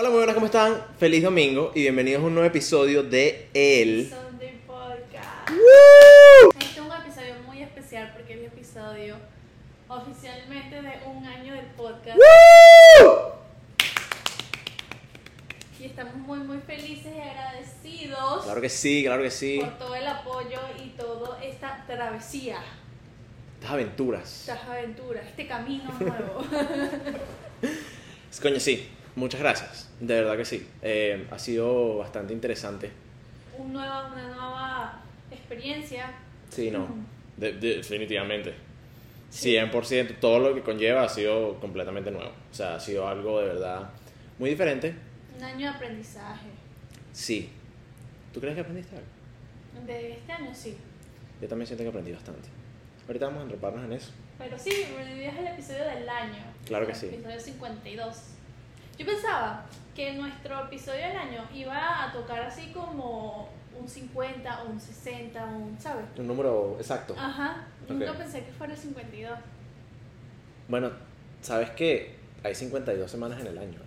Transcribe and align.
Hola, 0.00 0.08
muy 0.08 0.16
buenas, 0.20 0.34
¿cómo 0.34 0.46
están? 0.46 0.82
Feliz 0.98 1.22
domingo 1.22 1.72
y 1.74 1.82
bienvenidos 1.82 2.22
a 2.22 2.26
un 2.26 2.32
nuevo 2.32 2.48
episodio 2.48 3.02
de 3.02 3.50
El. 3.52 4.08
Sunday 4.08 4.58
Podcast. 4.66 5.50
¡Woo! 5.50 6.50
Este 6.58 6.80
es 6.80 6.86
un 6.86 6.90
episodio 6.90 7.34
muy 7.46 7.60
especial 7.62 8.10
porque 8.14 8.32
es 8.32 8.38
el 8.38 8.44
episodio 8.46 9.16
oficialmente 9.88 10.80
de 10.80 10.92
un 11.06 11.26
año 11.26 11.52
del 11.52 11.66
podcast. 11.76 12.16
¡Woo! 12.16 13.32
Y 15.78 15.84
estamos 15.84 16.14
muy, 16.14 16.38
muy 16.38 16.60
felices 16.60 17.12
y 17.14 17.20
agradecidos 17.20 18.44
Claro 18.44 18.60
que 18.62 18.70
sí, 18.70 19.02
claro 19.04 19.22
que 19.22 19.30
sí. 19.30 19.58
por 19.60 19.76
todo 19.78 19.94
el 19.96 20.06
apoyo 20.06 20.60
y 20.82 20.88
toda 20.96 21.44
esta 21.44 21.84
travesía, 21.86 22.56
Estas 23.58 23.70
aventuras. 23.72 24.40
estas 24.48 24.64
aventuras, 24.64 25.26
este 25.26 25.46
camino 25.46 25.92
nuevo. 26.00 26.42
Coño, 28.40 28.58
sí. 28.58 28.88
Muchas 29.20 29.40
gracias. 29.40 29.88
De 30.00 30.14
verdad 30.14 30.34
que 30.38 30.46
sí. 30.46 30.66
Eh, 30.80 31.26
ha 31.30 31.38
sido 31.38 31.98
bastante 31.98 32.32
interesante. 32.32 32.90
Un 33.58 33.74
nueva, 33.74 34.06
una 34.10 34.28
nueva 34.28 35.02
experiencia. 35.30 36.10
Sí, 36.48 36.70
no. 36.70 36.88
De- 37.36 37.52
de- 37.52 37.76
definitivamente. 37.76 38.54
100%. 39.30 40.18
Todo 40.20 40.38
lo 40.38 40.54
que 40.54 40.62
conlleva 40.62 41.02
ha 41.04 41.08
sido 41.10 41.60
completamente 41.60 42.10
nuevo. 42.10 42.30
O 42.50 42.54
sea, 42.54 42.76
ha 42.76 42.80
sido 42.80 43.06
algo 43.06 43.40
de 43.40 43.46
verdad 43.48 43.90
muy 44.38 44.48
diferente. 44.50 44.94
Un 45.36 45.44
año 45.44 45.70
de 45.70 45.76
aprendizaje. 45.76 46.46
Sí. 47.12 47.50
¿Tú 48.32 48.40
crees 48.40 48.54
que 48.54 48.62
aprendiste 48.62 48.96
algo? 48.96 49.86
De 49.86 50.12
este 50.12 50.32
año 50.32 50.50
sí. 50.54 50.76
Yo 51.42 51.46
también 51.48 51.66
siento 51.66 51.84
que 51.84 51.90
aprendí 51.90 52.12
bastante. 52.12 52.48
Ahorita 53.06 53.26
vamos 53.26 53.40
a 53.42 53.44
enreparnos 53.44 53.84
en 53.84 53.92
eso. 53.92 54.12
Pero 54.38 54.58
sí, 54.58 54.70
es 54.70 55.38
el 55.38 55.46
episodio 55.46 55.84
del 55.84 56.08
año. 56.08 56.42
Claro 56.64 56.86
que 56.86 56.92
el 56.92 56.98
sí. 56.98 57.06
Episodio 57.06 57.38
52. 57.40 58.16
Yo 59.00 59.06
pensaba 59.06 59.64
que 59.96 60.12
nuestro 60.12 60.66
episodio 60.66 61.00
del 61.00 61.16
año 61.16 61.48
iba 61.54 62.04
a 62.04 62.12
tocar 62.12 62.42
así 62.42 62.66
como 62.66 63.48
un 63.80 63.88
50 63.88 64.62
o 64.62 64.68
un 64.68 64.78
60, 64.78 65.42
un, 65.42 65.80
¿sabes? 65.80 66.04
Un 66.18 66.26
número 66.26 66.76
exacto. 66.78 67.14
Ajá. 67.16 67.64
Nunca 67.88 68.12
pensé 68.12 68.44
que 68.44 68.52
fuera 68.52 68.74
el 68.74 68.78
52. 68.78 69.38
Bueno, 70.68 70.90
¿sabes 71.40 71.70
que 71.70 72.14
Hay 72.44 72.54
52 72.54 73.10
semanas 73.10 73.40
en 73.40 73.46
el 73.46 73.56
año. 73.56 73.78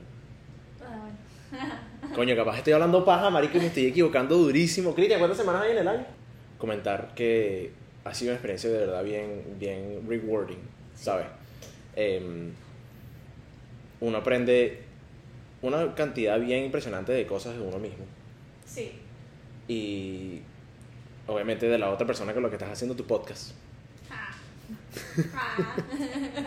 Ah, 0.82 0.98
bueno. 1.52 2.16
Coño, 2.16 2.36
capaz 2.36 2.58
estoy 2.58 2.74
hablando 2.74 3.06
paja, 3.06 3.30
marico, 3.30 3.58
y 3.58 3.62
me 3.62 3.68
estoy 3.68 3.86
equivocando 3.86 4.36
durísimo. 4.36 4.96
Cristian, 4.96 5.20
¿cuántas 5.20 5.38
semanas 5.38 5.62
hay 5.62 5.74
en 5.74 5.78
el 5.78 5.88
año? 5.90 6.08
Comentar 6.58 7.14
que 7.14 7.72
ha 8.04 8.16
sido 8.16 8.32
una 8.32 8.38
experiencia 8.38 8.72
de 8.72 8.80
verdad 8.80 9.04
bien, 9.04 9.44
bien 9.60 10.08
rewarding, 10.08 10.62
¿sabes? 10.96 11.28
Em, 11.96 12.52
uno 14.02 14.18
aprende 14.18 14.83
una 15.64 15.96
cantidad 15.96 16.40
bien 16.40 16.66
impresionante 16.66 17.12
de 17.12 17.26
cosas 17.26 17.56
de 17.56 17.62
uno 17.62 17.80
mismo. 17.80 18.06
Sí. 18.66 18.92
Y 19.68 20.42
obviamente 21.26 21.68
de 21.68 21.78
la 21.80 21.90
otra 21.90 22.06
persona 22.06 22.34
con 22.34 22.44
la 22.44 22.50
que 22.50 22.56
estás 22.56 22.70
haciendo 22.70 22.96
tu 22.96 23.06
podcast. 23.08 23.52
Ah. 24.12 24.32
Ah. 25.34 25.76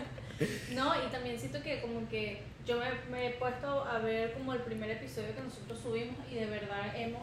No, 0.75 0.93
y 0.95 1.11
también 1.11 1.39
siento 1.41 1.63
que 1.63 1.81
como 1.81 2.07
que 2.11 2.43
yo 2.67 2.77
me, 2.79 2.85
me 3.11 3.29
he 3.29 3.31
puesto 3.39 3.83
a 3.85 3.99
ver 4.01 4.35
como 4.35 4.53
el 4.53 4.61
primer 4.61 4.91
episodio 4.91 5.35
que 5.35 5.41
nosotros 5.41 5.81
subimos 5.81 6.15
y 6.31 6.35
de 6.35 6.45
verdad 6.45 6.95
hemos 6.95 7.23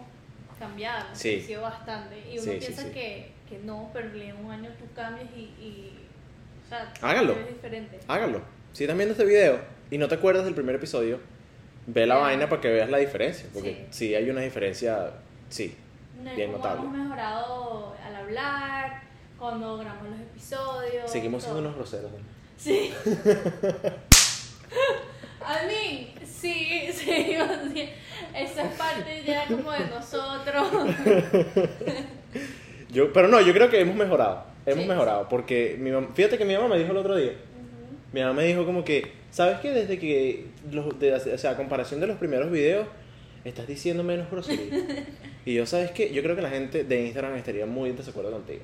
cambiado, 0.57 1.05
Sí. 1.13 1.33
crecido 1.35 1.61
bastante. 1.61 2.17
Y 2.27 2.39
uno 2.39 2.51
Sí, 2.53 2.57
piensa 2.57 2.81
sí. 2.81 2.89
Que, 2.89 3.31
que 3.47 3.59
no, 3.59 3.91
pero 3.93 4.11
en 4.19 4.35
un 4.43 4.49
año 4.49 4.71
tú 4.79 4.85
cambias 4.95 5.27
y, 5.37 5.41
y 5.63 5.93
o 6.65 6.69
sea, 6.69 6.91
Háganlo. 7.03 7.33
es 7.33 7.49
diferente. 7.49 7.99
Háganlo. 8.07 8.41
Si 8.71 8.83
estás 8.85 8.97
viendo 8.97 9.11
este 9.11 9.25
video 9.25 9.59
y 9.91 9.99
no 9.99 10.07
te 10.07 10.15
acuerdas 10.15 10.43
del 10.45 10.55
primer 10.55 10.73
episodio, 10.73 11.19
ve 11.87 12.05
la 12.05 12.15
vaina 12.15 12.49
para 12.49 12.61
que 12.61 12.69
veas 12.69 12.89
la 12.89 12.97
diferencia. 12.97 13.45
Porque 13.53 13.85
Sí. 13.91 14.07
sí 14.09 14.15
hay 14.15 14.29
una 14.29 14.41
diferencia, 14.41 15.11
sí. 15.49 15.75
No, 16.23 16.33
bien 16.35 16.51
notable. 16.51 16.81
hemos 16.83 16.97
mejorado 16.97 17.95
al 18.05 18.15
hablar, 18.15 19.01
cuando 19.37 19.77
grabamos 19.77 20.09
los 20.11 20.19
episodios. 20.19 21.11
Seguimos 21.11 21.43
siendo 21.43 21.59
unos 21.59 21.75
groseros. 21.75 22.11
¿no? 22.11 22.17
Sí. 22.57 22.93
I 25.45 25.67
mean, 25.67 26.07
sí, 26.25 26.89
sí, 26.93 27.35
esa 28.33 28.63
es 28.63 28.77
parte 28.77 29.23
ya 29.25 29.45
como 29.47 29.71
de 29.71 29.87
nosotros. 29.87 30.71
Yo, 32.89 33.11
pero 33.11 33.27
no, 33.27 33.41
yo 33.41 33.53
creo 33.53 33.69
que 33.69 33.81
hemos 33.81 33.95
mejorado. 33.95 34.45
Hemos 34.65 34.83
Sí. 34.83 34.89
mejorado. 34.89 35.27
Porque 35.27 35.75
mi 35.79 35.89
mam- 35.89 36.13
fíjate 36.13 36.37
que 36.37 36.45
mi 36.45 36.53
mamá 36.53 36.69
me 36.69 36.79
dijo 36.79 36.91
el 36.91 36.97
otro 36.97 37.15
día. 37.17 37.33
Mi 38.13 38.21
mamá 38.21 38.33
me 38.33 38.43
dijo 38.45 38.65
como 38.65 38.83
que, 38.85 39.11
¿sabes 39.31 39.59
qué? 39.59 39.71
Desde 39.71 39.97
que, 39.99 40.45
los, 40.71 40.97
de, 40.99 41.13
o 41.13 41.37
sea, 41.37 41.51
a 41.51 41.57
comparación 41.57 41.99
de 41.99 42.07
los 42.07 42.17
primeros 42.17 42.51
videos, 42.51 42.87
estás 43.43 43.67
diciendo 43.67 44.03
menos 44.03 44.29
grosería. 44.29 44.85
y 45.45 45.55
yo, 45.55 45.65
¿sabes 45.65 45.91
qué? 45.91 46.13
Yo 46.13 46.21
creo 46.23 46.35
que 46.35 46.41
la 46.43 46.49
gente 46.51 46.83
de 46.83 47.01
Instagram 47.05 47.35
estaría 47.35 47.65
muy 47.65 47.89
en 47.89 47.97
desacuerdo 47.97 48.31
contigo. 48.31 48.61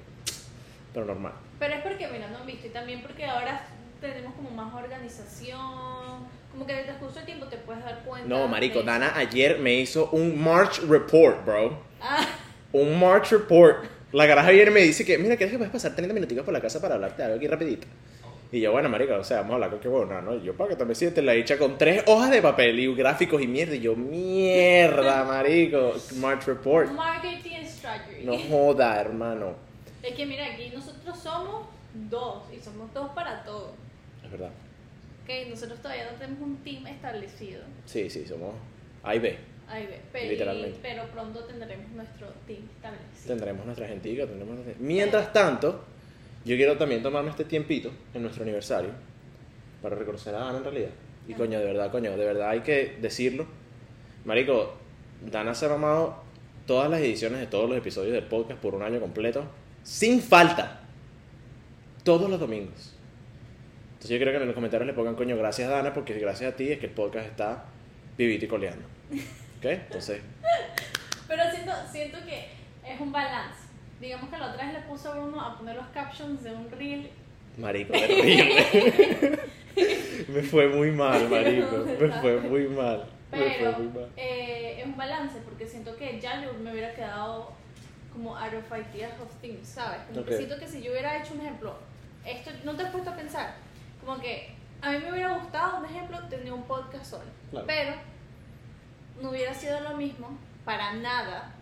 Pero 0.94 1.06
normal. 1.06 1.34
Pero 1.60 1.74
es 1.76 1.82
porque, 1.82 2.08
mira, 2.08 2.28
no 2.30 2.38
han 2.38 2.46
visto 2.46 2.68
y 2.68 2.70
también 2.70 3.02
porque 3.02 3.26
ahora 3.26 3.66
tenemos 4.00 4.34
como 4.36 4.50
más 4.52 4.74
organización, 4.74 5.60
como 6.52 6.66
que 6.66 6.72
en 6.74 6.80
el 6.80 6.86
transcurso 6.86 7.16
del 7.18 7.26
tiempo 7.26 7.46
te 7.48 7.58
puedes 7.58 7.84
dar 7.84 8.04
cuenta. 8.06 8.28
No, 8.30 8.48
marico, 8.48 8.80
de- 8.80 8.86
Dana 8.86 9.14
ayer 9.18 9.60
me 9.60 9.74
hizo 9.80 10.10
un 10.12 10.42
March 10.42 10.80
Report, 10.88 11.46
bro. 11.46 11.78
Ah, 12.02 12.26
Un 12.72 13.00
March 13.00 13.32
Report. 13.32 13.84
La 14.12 14.26
garaja 14.26 14.52
y 14.54 14.66
me 14.72 14.82
dice 14.82 15.06
que, 15.06 15.18
mira, 15.18 15.36
¿quieres 15.38 15.52
que 15.52 15.58
puedes 15.58 15.72
pasar 15.72 15.96
30 15.96 16.14
minuticos 16.14 16.44
por 16.44 16.54
la 16.54 16.62
casa 16.62 16.82
para 16.82 16.96
hablarte 16.96 17.22
algo 17.24 17.36
aquí 17.38 17.48
rapidito? 17.48 17.88
Y 18.52 18.62
yo, 18.62 18.72
bueno, 18.72 18.90
marico, 18.90 19.14
o 19.16 19.24
sea, 19.24 19.38
vamos 19.38 19.52
a 19.52 19.56
hablar 19.56 19.70
con 19.70 19.80
qué 19.80 19.88
bueno, 19.88 20.22
¿no? 20.24 20.36
Y 20.36 20.42
yo, 20.44 20.56
para 20.56 20.72
que 20.72 20.76
también 20.76 20.96
sientes 20.96 21.24
la 21.24 21.34
dicha 21.34 21.58
con 21.60 21.78
tres 21.78 22.04
hojas 22.08 22.32
de 22.32 22.42
papel 22.42 22.80
y 22.80 22.94
gráficos 22.96 23.42
y 23.44 23.48
mierda. 23.48 23.76
Y 23.76 23.82
yo, 23.82 23.96
mierda, 23.96 25.24
marico. 25.28 25.94
March 26.18 26.46
Report. 26.48 26.90
marketing 26.92 27.64
strategy. 27.68 28.24
No 28.26 28.38
joda, 28.40 29.00
hermano. 29.00 29.54
Es 30.02 30.16
que 30.16 30.26
mira, 30.26 30.46
aquí 30.48 30.72
nosotros 30.74 31.18
somos 31.20 31.68
dos 32.10 32.44
y 32.56 32.60
somos 32.60 32.92
dos 32.94 33.10
para 33.12 33.44
todo. 33.44 33.74
Es 34.26 34.32
verdad. 34.32 34.50
Ok, 35.24 35.48
nosotros 35.50 35.80
todavía 35.80 36.10
no 36.12 36.18
tenemos 36.18 36.42
un 36.42 36.58
team 36.64 36.88
establecido. 36.88 37.62
Sí, 37.86 38.10
sí, 38.10 38.26
somos 38.26 38.56
A 39.04 39.14
y 39.16 39.20
B. 39.20 39.38
Ahí 39.68 39.86
ve, 39.86 40.00
pero, 40.12 40.32
Literalmente. 40.32 40.80
pero 40.82 41.04
pronto 41.12 41.44
tendremos 41.44 41.92
nuestro 41.92 42.28
team 42.48 42.62
establecido. 42.76 43.28
Tendremos 43.28 43.66
nuestra 43.68 43.88
gentica, 43.88 44.26
tendremos 44.26 44.56
nuestra- 44.56 44.74
Mientras 44.80 45.32
tanto, 45.32 45.84
yo 46.50 46.56
quiero 46.56 46.78
también 46.78 47.04
tomarme 47.04 47.30
este 47.30 47.46
tiempito 47.46 47.92
en 48.12 48.24
nuestro 48.24 48.42
aniversario 48.42 48.90
para 49.84 49.96
reconocer 49.96 50.34
a 50.34 50.40
Dana 50.40 50.58
en 50.58 50.64
realidad. 50.64 50.90
Y 51.28 51.36
coño, 51.36 51.60
de 51.60 51.66
verdad, 51.66 51.92
coño, 51.92 52.10
de 52.18 52.26
verdad 52.26 52.50
hay 52.50 52.62
que 52.62 52.98
decirlo. 53.00 53.46
Marico, 54.26 54.74
Dana 55.22 55.54
se 55.54 55.68
ha 55.68 55.70
mamado 55.70 56.24
todas 56.66 56.90
las 56.90 57.02
ediciones 57.02 57.40
de 57.40 57.46
todos 57.46 57.70
los 57.70 57.78
episodios 57.78 58.14
del 58.14 58.24
podcast 58.24 58.60
por 58.60 58.74
un 58.74 58.82
año 58.82 59.00
completo, 59.00 59.44
sin 59.84 60.24
falta. 60.24 60.82
Todos 62.04 62.28
los 62.28 62.40
domingos. 62.40 62.96
Entonces 63.92 64.10
yo 64.10 64.18
creo 64.18 64.34
que 64.34 64.42
en 64.42 64.48
los 64.48 64.56
comentarios 64.56 64.88
le 64.88 64.94
pongan 64.94 65.14
coño, 65.14 65.38
gracias 65.38 65.70
Dana, 65.70 65.94
porque 65.94 66.18
gracias 66.18 66.52
a 66.52 66.56
ti 66.56 66.72
es 66.72 66.80
que 66.80 66.88
el 66.88 66.94
podcast 66.94 67.28
está 67.28 67.66
vivito 68.18 68.46
y 68.46 68.48
coleando. 68.48 68.88
¿Ok? 69.60 69.66
Entonces, 69.66 70.20
Pero 71.28 71.44
siento, 71.52 71.74
siento 71.92 72.18
que 72.26 72.48
es 72.92 73.00
un 73.00 73.12
balance. 73.12 73.69
Digamos 74.00 74.30
que 74.30 74.38
la 74.38 74.52
otra 74.52 74.66
vez 74.66 74.74
le 74.74 74.80
puso 74.82 75.12
a 75.12 75.16
Bruno 75.16 75.42
a 75.42 75.58
poner 75.58 75.76
los 75.76 75.88
captions 75.88 76.44
de 76.44 76.52
un 76.52 76.70
reel. 76.72 77.10
Marico, 77.58 77.92
terrible. 77.92 79.40
me 80.30 80.42
fue 80.44 80.68
muy 80.70 80.92
mal, 80.92 81.28
marico. 81.30 81.78
Me 82.00 82.10
fue 82.10 82.40
muy 82.40 82.68
mal. 82.70 83.06
Me 83.32 83.38
fue 83.38 83.56
Pero 83.60 83.78
muy 83.80 83.88
mal. 83.90 84.10
eh, 84.18 84.80
es 84.80 84.86
un 84.86 84.96
balance 84.98 85.40
porque 85.44 85.68
siento 85.68 85.96
que 85.98 86.20
ya 86.20 86.42
yo 86.44 86.54
me 86.54 86.72
hubiera 86.72 86.94
quedado 86.94 87.52
como 88.14 88.36
out 88.38 88.54
of 88.54 88.72
ideas 88.72 89.20
of 89.22 89.30
things, 89.42 89.68
¿sabes? 89.68 90.00
Como 90.08 90.22
Ok. 90.22 90.28
que 90.30 90.38
siento 90.38 90.58
que 90.58 90.68
si 90.68 90.82
yo 90.82 90.92
hubiera 90.92 91.22
hecho 91.22 91.34
un 91.34 91.42
ejemplo, 91.42 91.76
esto 92.26 92.52
no 92.64 92.76
te 92.76 92.84
has 92.84 92.92
puesto 92.92 93.10
a 93.12 93.16
pensar, 93.16 93.54
como 94.04 94.20
que 94.20 94.50
a 94.82 94.92
mí 94.92 94.98
me 95.00 95.12
hubiera 95.12 95.36
gustado, 95.38 95.78
un 95.80 95.86
ejemplo, 95.86 96.18
tener 96.30 96.52
un 96.54 96.64
podcast 96.64 97.06
solo, 97.06 97.30
Claro. 97.52 97.68
pero 97.68 97.92
no 99.22 99.30
hubiera 99.30 99.54
sido 99.54 99.80
lo 99.82 99.96
mismo 99.98 100.30
para 100.66 100.94
nada 100.94 101.54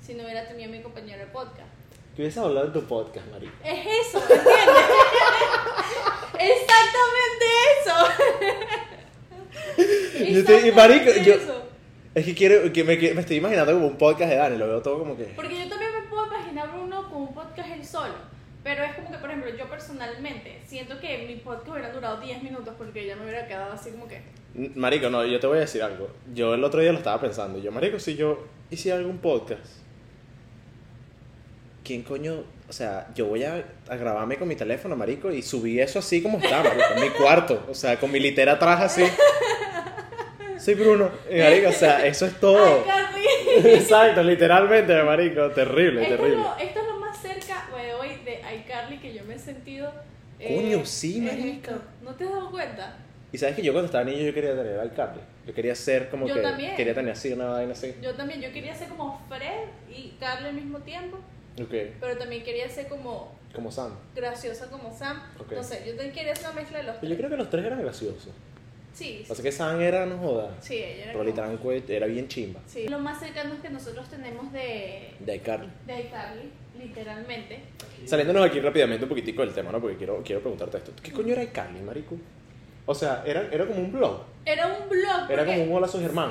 si 0.00 0.14
no 0.14 0.24
hubiera 0.24 0.48
tenido 0.48 0.70
mi 0.70 0.80
compañero 0.80 1.20
de 1.20 1.26
podcast. 1.26 1.71
¿Qué 2.14 2.22
hubiese 2.22 2.40
hablado 2.40 2.66
en 2.66 2.72
tu 2.72 2.82
podcast, 2.84 3.26
marico? 3.30 3.52
Es 3.64 3.86
eso, 4.06 4.18
¿entiendes? 4.18 4.52
Exactamente 6.38 7.44
eso. 7.80 7.96
Yo 10.32 10.38
estoy- 10.40 10.68
y 10.68 10.72
marico, 10.72 11.04
Exactamente 11.10 11.24
yo- 11.24 11.34
eso. 11.34 11.62
Es 12.14 12.26
que 12.26 12.34
quiero, 12.34 12.70
que 12.72 12.84
me, 12.84 12.98
que 12.98 13.14
me 13.14 13.22
estoy 13.22 13.36
imaginando 13.38 13.72
como 13.72 13.86
un 13.86 13.96
podcast 13.96 14.30
de 14.30 14.36
Dani, 14.36 14.58
lo 14.58 14.66
veo 14.68 14.82
todo 14.82 14.98
como 14.98 15.16
que... 15.16 15.24
Porque 15.34 15.58
yo 15.62 15.66
también 15.66 15.90
me 15.92 16.02
puedo 16.10 16.26
imaginar 16.26 16.68
a 16.68 16.72
Bruno 16.72 17.08
con 17.10 17.22
un 17.22 17.32
podcast 17.34 17.70
él 17.70 17.82
solo. 17.86 18.12
Pero 18.62 18.84
es 18.84 18.94
como 18.96 19.10
que, 19.10 19.16
por 19.16 19.30
ejemplo, 19.30 19.50
yo 19.56 19.66
personalmente 19.70 20.60
siento 20.66 21.00
que 21.00 21.24
mi 21.26 21.36
podcast 21.36 21.68
hubiera 21.70 21.90
durado 21.90 22.20
10 22.20 22.42
minutos 22.42 22.74
porque 22.76 23.06
ya 23.06 23.16
me 23.16 23.22
hubiera 23.24 23.48
quedado 23.48 23.72
así 23.72 23.90
como 23.92 24.06
que. 24.08 24.20
Marico, 24.74 25.08
no, 25.08 25.24
yo 25.24 25.40
te 25.40 25.46
voy 25.46 25.56
a 25.56 25.60
decir 25.62 25.82
algo. 25.82 26.10
Yo 26.34 26.52
el 26.52 26.62
otro 26.62 26.82
día 26.82 26.92
lo 26.92 26.98
estaba 26.98 27.18
pensando. 27.18 27.58
Yo, 27.58 27.72
marico, 27.72 27.98
si 27.98 28.14
yo 28.14 28.44
hiciera 28.70 28.98
algún 28.98 29.16
podcast, 29.18 29.64
¿quién 31.84 32.02
coño? 32.02 32.44
O 32.68 32.72
sea, 32.72 33.08
yo 33.14 33.26
voy 33.26 33.44
a, 33.44 33.64
a 33.88 33.96
grabarme 33.96 34.36
con 34.36 34.48
mi 34.48 34.56
teléfono, 34.56 34.96
marico, 34.96 35.30
y 35.30 35.42
subí 35.42 35.78
eso 35.80 35.98
así 35.98 36.22
como 36.22 36.38
está, 36.38 36.62
marico, 36.62 36.84
en 36.96 37.02
mi 37.02 37.10
cuarto. 37.10 37.66
O 37.70 37.74
sea, 37.74 37.98
con 37.98 38.10
mi 38.10 38.18
litera 38.20 38.52
atrás 38.52 38.80
así. 38.80 39.04
soy 40.58 40.74
Bruno. 40.74 41.10
Y 41.30 41.38
marico, 41.38 41.68
o 41.68 41.72
sea, 41.72 42.06
eso 42.06 42.26
es 42.26 42.38
todo. 42.40 42.84
Exacto, 43.64 44.22
literalmente, 44.22 45.02
marico, 45.02 45.50
terrible, 45.50 46.02
es, 46.02 46.08
terrible. 46.08 46.36
lo, 46.36 46.56
esto 46.56 46.80
es 46.80 46.86
lo 46.86 46.98
más 46.98 47.20
cerca, 47.20 47.66
the 47.70 48.00
way, 48.00 48.22
de 48.24 48.40
iCarly 48.60 48.98
que 48.98 49.12
yo 49.12 49.24
me 49.24 49.34
he 49.34 49.38
sentido. 49.38 49.92
eh, 50.38 50.56
Coño, 50.56 50.84
sí, 50.86 51.28
esto. 51.28 51.72
¿No 52.02 52.14
te 52.14 52.24
has 52.24 52.30
dado 52.30 52.50
cuenta? 52.50 52.96
Y 53.32 53.38
sabes 53.38 53.56
que 53.56 53.62
yo 53.62 53.72
cuando 53.72 53.86
estaba 53.86 54.04
niño 54.04 54.20
yo 54.26 54.34
quería 54.34 54.54
tener 54.54 54.78
al 54.78 54.92
Carly. 54.92 55.20
Yo 55.46 55.54
quería 55.54 55.74
ser 55.74 56.08
como 56.10 56.28
Yo 56.28 56.34
que 56.34 56.40
también. 56.42 56.76
quería 56.76 56.94
tener 56.94 57.12
así 57.12 57.32
una 57.32 57.46
vaina 57.46 57.72
así. 57.72 57.94
Yo 58.02 58.14
también, 58.14 58.40
yo 58.40 58.52
quería 58.52 58.74
ser 58.74 58.88
como 58.88 59.20
Fred 59.28 59.68
y 59.90 60.14
Carly 60.20 60.48
al 60.48 60.54
mismo 60.54 60.78
tiempo, 60.80 61.18
Ok, 61.60 61.74
pero 62.00 62.16
también 62.16 62.42
quería 62.42 62.68
ser 62.68 62.88
como 62.88 63.32
como 63.54 63.70
Sam. 63.70 63.92
graciosa 64.14 64.70
como 64.70 64.96
Sam. 64.96 65.22
Ok. 65.38 65.52
No 65.52 65.62
sé, 65.62 65.82
yo 65.86 65.92
también 65.94 66.12
quería 66.12 66.34
ser 66.34 66.46
una 66.46 66.54
mezcla 66.60 66.78
de 66.78 66.84
los 66.84 66.96
Pero 66.96 67.02
yo 67.02 67.08
tres. 67.08 67.18
creo 67.18 67.30
que 67.30 67.36
los 67.36 67.50
tres 67.50 67.64
eran 67.66 67.82
graciosos. 67.82 68.28
Sí, 68.94 69.24
Pasa 69.26 69.42
que 69.42 69.50
Sam 69.52 69.80
era, 69.80 70.04
no 70.06 70.18
joda. 70.18 70.54
sí, 70.60 70.76
ella 70.76 71.04
era 71.04 71.12
Rolly 71.14 71.32
como- 71.32 71.42
Tranco 71.42 71.72
era 71.72 72.06
bien 72.06 72.28
chimba. 72.28 72.60
Sí. 72.66 72.88
Lo 72.88 72.98
más 72.98 73.18
cercano 73.20 73.54
que 73.62 73.70
nosotros 73.70 74.08
tenemos 74.08 74.52
de, 74.52 75.10
De 75.20 75.36
iCarly. 75.36 75.68
de 75.86 76.00
iCarly, 76.02 76.50
literalmente. 76.78 77.60
Saliéndonos 78.06 78.44
aquí 78.46 78.60
rápidamente 78.60 79.04
un 79.04 79.08
poquitico 79.08 79.42
del 79.42 79.54
tema, 79.54 79.72
¿no? 79.72 79.80
Porque 79.80 79.96
quiero, 79.96 80.22
quiero 80.22 80.40
preguntarte 80.42 80.76
esto. 80.78 80.92
¿Qué 81.02 81.10
coño 81.12 81.32
era 81.32 81.42
iCarly, 81.42 81.80
marico? 81.80 82.16
O 82.84 82.94
sea, 82.94 83.22
era, 83.26 83.48
era 83.50 83.66
como 83.66 83.80
un 83.80 83.92
blog. 83.92 84.22
Era 84.44 84.66
un 84.66 84.88
blog. 84.88 85.30
Era 85.30 85.44
porque- 85.44 85.58
como 85.58 85.62
un 85.64 85.72
hola 85.72 85.88
Germán. 85.88 86.30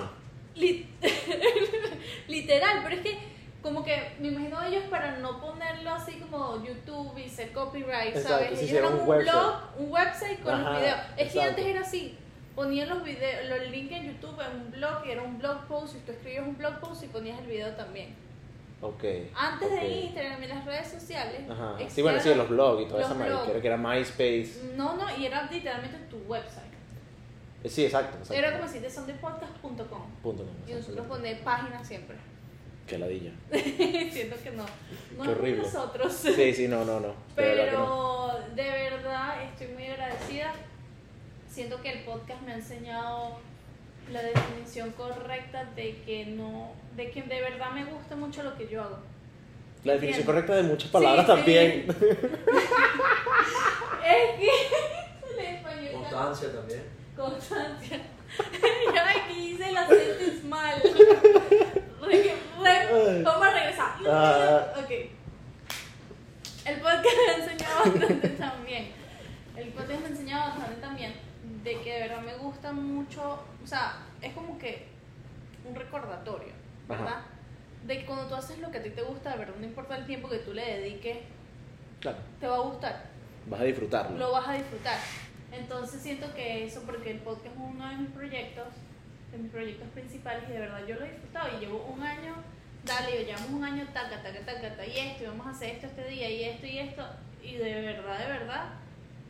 Li- 0.55 0.85
Literal, 2.27 2.81
pero 2.83 2.95
es 2.95 3.01
que 3.01 3.17
como 3.61 3.83
que 3.83 4.13
me 4.19 4.29
imagino 4.29 4.61
ellos 4.63 4.83
para 4.89 5.17
no 5.19 5.39
ponerlo 5.39 5.91
así 5.91 6.13
como 6.19 6.63
YouTube 6.63 7.15
y 7.17 7.29
ser 7.29 7.51
copyright, 7.53 8.15
Exacto, 8.15 8.29
¿sabes? 8.45 8.59
sí, 8.59 8.65
ellos 8.65 8.77
eran 8.77 8.93
un 8.99 9.07
website. 9.07 9.31
blog, 9.33 9.55
un 9.77 9.91
website 9.91 10.39
con 10.41 10.53
Ajá, 10.53 10.69
los 10.71 10.79
videos. 10.79 10.99
Es 11.17 11.33
que 11.33 11.41
antes 11.41 11.65
era 11.65 11.81
así. 11.81 12.17
Ponían 12.55 12.89
los 12.89 13.03
videos, 13.03 13.47
los 13.49 13.69
links 13.69 13.93
en 13.93 14.13
YouTube 14.13 14.37
en 14.41 14.61
un 14.61 14.71
blog 14.71 15.05
y 15.05 15.11
era 15.11 15.21
un 15.21 15.37
blog 15.39 15.65
post 15.67 15.95
y 15.95 15.99
tú 15.99 16.11
escribías 16.11 16.45
un 16.45 16.57
blog 16.57 16.79
post 16.79 17.03
y 17.03 17.07
ponías 17.07 17.39
el 17.39 17.45
video 17.47 17.69
también. 17.75 18.13
Ok. 18.81 19.03
Antes 19.35 19.69
de 19.71 19.87
Instagram 19.87 20.43
y 20.43 20.47
las 20.47 20.65
redes 20.65 20.87
sociales. 20.87 21.41
Ajá. 21.49 21.75
Sí, 21.87 22.01
bueno, 22.01 22.19
sí, 22.19 22.33
los 22.33 22.49
blogs 22.49 22.81
y 22.83 22.87
toda 22.87 23.01
esa 23.03 23.13
madre. 23.13 23.61
Que 23.61 23.67
era, 23.67 23.77
MySpace. 23.77 24.73
No, 24.75 24.95
no, 24.95 25.05
y 25.17 25.25
era 25.27 25.43
literalmente 25.43 25.97
tu 26.09 26.17
website. 26.27 26.65
Eh, 27.63 27.69
Sí, 27.69 27.85
exacto. 27.85 28.17
exacto. 28.17 28.33
Era 28.33 28.57
como 28.57 28.67
si 28.71 28.79
de 28.79 28.89
sondepodcast.com. 28.89 29.77
Punto. 30.23 30.43
com, 30.43 30.47
Y 30.67 30.73
nosotros 30.73 31.05
poner 31.05 31.43
páginas 31.43 31.87
siempre. 31.87 32.17
Qué 32.87 32.97
ladilla. 32.97 33.31
Siento 33.51 34.35
que 34.43 34.51
no. 34.51 34.65
No 35.17 35.23
Qué 35.23 35.29
horrible. 35.29 35.61
nosotros. 35.63 36.13
Sí, 36.13 36.53
sí, 36.53 36.67
no, 36.67 36.83
no, 36.83 36.99
no. 36.99 37.13
De 37.35 37.41
verdad 37.43 37.65
que 37.65 37.71
no. 37.71 38.31
Pero 38.55 38.55
de 38.55 38.63
verdad 38.69 39.43
estoy 39.43 39.67
muy 39.67 39.85
agradecida. 39.85 40.51
Siento 41.49 41.81
que 41.81 41.91
el 41.91 42.03
podcast 42.03 42.41
me 42.43 42.51
ha 42.53 42.55
enseñado 42.55 43.37
la 44.11 44.21
definición 44.23 44.91
correcta 44.91 45.65
de 45.75 46.01
que 46.05 46.25
no, 46.25 46.71
de 46.97 47.11
que 47.11 47.21
de 47.23 47.41
verdad 47.41 47.71
me 47.71 47.85
gusta 47.85 48.15
mucho 48.15 48.43
lo 48.43 48.57
que 48.57 48.67
yo 48.67 48.81
hago. 48.83 48.99
La 49.83 49.93
definición 49.93 50.25
correcta 50.25 50.55
de 50.55 50.63
muchas 50.63 50.91
palabras 50.91 51.25
Sí, 51.25 51.31
sí. 51.31 51.37
también. 51.37 51.85
Es 54.03 54.39
que 54.39 54.49
el 55.39 55.55
español 55.55 55.91
Constancia 55.93 56.51
también. 56.51 56.83
constancia. 57.15 58.01
ya 58.93 59.09
aquí 59.11 59.51
hice 59.51 59.71
la 59.71 59.87
sentence 59.87 60.43
mal. 60.47 60.81
Vamos 62.65 63.43
a 63.47 63.51
regresar. 63.51 63.91
Ah. 64.07 64.73
Ok. 64.77 64.91
El 66.65 66.79
podcast 66.79 67.05
me 67.27 67.33
ha 67.33 67.37
enseñado 67.45 67.79
bastante 67.85 68.29
también. 68.37 68.87
El 69.57 69.67
podcast 69.69 69.99
me 69.99 70.05
ha 70.05 70.09
enseñado 70.09 70.49
bastante 70.51 70.81
también 70.81 71.13
de 71.63 71.81
que 71.81 71.93
de 71.93 71.99
verdad 72.07 72.21
me 72.21 72.35
gusta 72.35 72.71
mucho. 72.71 73.39
O 73.63 73.67
sea, 73.67 73.97
es 74.21 74.33
como 74.33 74.57
que 74.59 74.87
un 75.67 75.75
recordatorio, 75.75 76.53
¿verdad? 76.87 77.07
Ajá. 77.07 77.21
De 77.85 77.97
que 77.99 78.05
cuando 78.05 78.27
tú 78.27 78.35
haces 78.35 78.59
lo 78.59 78.69
que 78.69 78.77
a 78.77 78.83
ti 78.83 78.91
te 78.91 79.01
gusta, 79.01 79.31
de 79.31 79.37
verdad, 79.39 79.55
no 79.59 79.65
importa 79.65 79.95
el 79.97 80.05
tiempo 80.05 80.29
que 80.29 80.37
tú 80.39 80.53
le 80.53 80.63
dediques, 80.77 81.17
Claro. 81.99 82.17
te 82.39 82.47
va 82.47 82.55
a 82.55 82.59
gustar 82.59 83.03
Vas 83.47 83.61
a 83.61 83.63
disfrutarlo. 83.63 84.17
lo 84.17 84.31
vas 84.31 84.47
a 84.47 84.53
disfrutar. 84.53 84.97
Entonces 85.51 86.01
siento 86.01 86.31
que 86.35 86.65
eso, 86.65 86.81
porque 86.85 87.11
el 87.11 87.17
podcast 87.19 87.47
es 87.47 87.51
uno 87.57 87.89
de 87.89 87.95
mis 87.97 88.09
proyectos, 88.11 88.67
de 89.31 89.37
mis 89.37 89.51
proyectos 89.51 89.87
principales, 89.89 90.43
y 90.49 90.53
de 90.53 90.59
verdad 90.59 90.85
yo 90.87 90.95
lo 90.95 91.05
he 91.05 91.11
disfrutado. 91.11 91.57
Y 91.57 91.59
llevo 91.59 91.85
un 91.85 92.01
año, 92.03 92.35
dale, 92.85 93.19
yo 93.19 93.25
llevamos 93.25 93.49
un 93.49 93.63
año, 93.63 93.87
taca, 93.93 94.21
taca, 94.21 94.39
taca, 94.45 94.61
taca, 94.61 94.85
y 94.85 94.97
esto, 94.97 95.23
y 95.23 95.27
vamos 95.27 95.47
a 95.47 95.51
hacer 95.51 95.75
esto 95.75 95.87
este 95.87 96.07
día, 96.07 96.29
y 96.29 96.43
esto, 96.43 96.65
y 96.65 96.79
esto, 96.79 97.05
y 97.43 97.55
de 97.55 97.81
verdad, 97.81 98.19
de 98.19 98.25
verdad, 98.25 98.65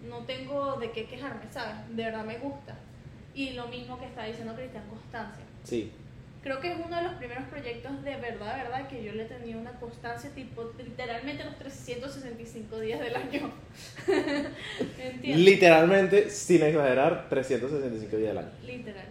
no 0.08 0.20
tengo 0.26 0.78
de 0.78 0.92
qué 0.92 1.06
quejarme, 1.06 1.44
¿sabes? 1.52 1.76
De 1.96 2.04
verdad 2.04 2.26
me 2.26 2.38
gusta. 2.38 2.76
Y 3.34 3.52
lo 3.52 3.68
mismo 3.68 4.00
que 4.00 4.06
está 4.06 4.26
diciendo 4.26 4.56
Cristian, 4.56 4.84
constancia. 4.90 5.44
Sí. 5.64 5.92
Creo 6.44 6.60
que 6.60 6.72
es 6.72 6.78
uno 6.84 6.96
de 6.98 7.04
los 7.04 7.14
primeros 7.14 7.44
proyectos 7.46 8.04
de 8.04 8.16
verdad, 8.18 8.58
de 8.58 8.64
verdad, 8.64 8.88
que 8.88 9.04
yo 9.04 9.14
le 9.14 9.24
he 9.24 9.26
tenido 9.28 9.60
una 9.60 9.74
constancia 9.74 10.32
tipo 10.32 10.72
literalmente 10.76 11.44
los 11.44 11.56
365 11.60 12.80
días 12.80 13.00
del 13.00 13.16
año. 13.16 13.52
¿Entiendes? 14.98 15.40
Literalmente, 15.40 16.30
sin 16.32 16.64
exagerar, 16.64 17.30
365 17.30 18.18
días 18.18 18.32
al 18.32 18.38
año. 18.40 18.52
Literal. 18.66 19.06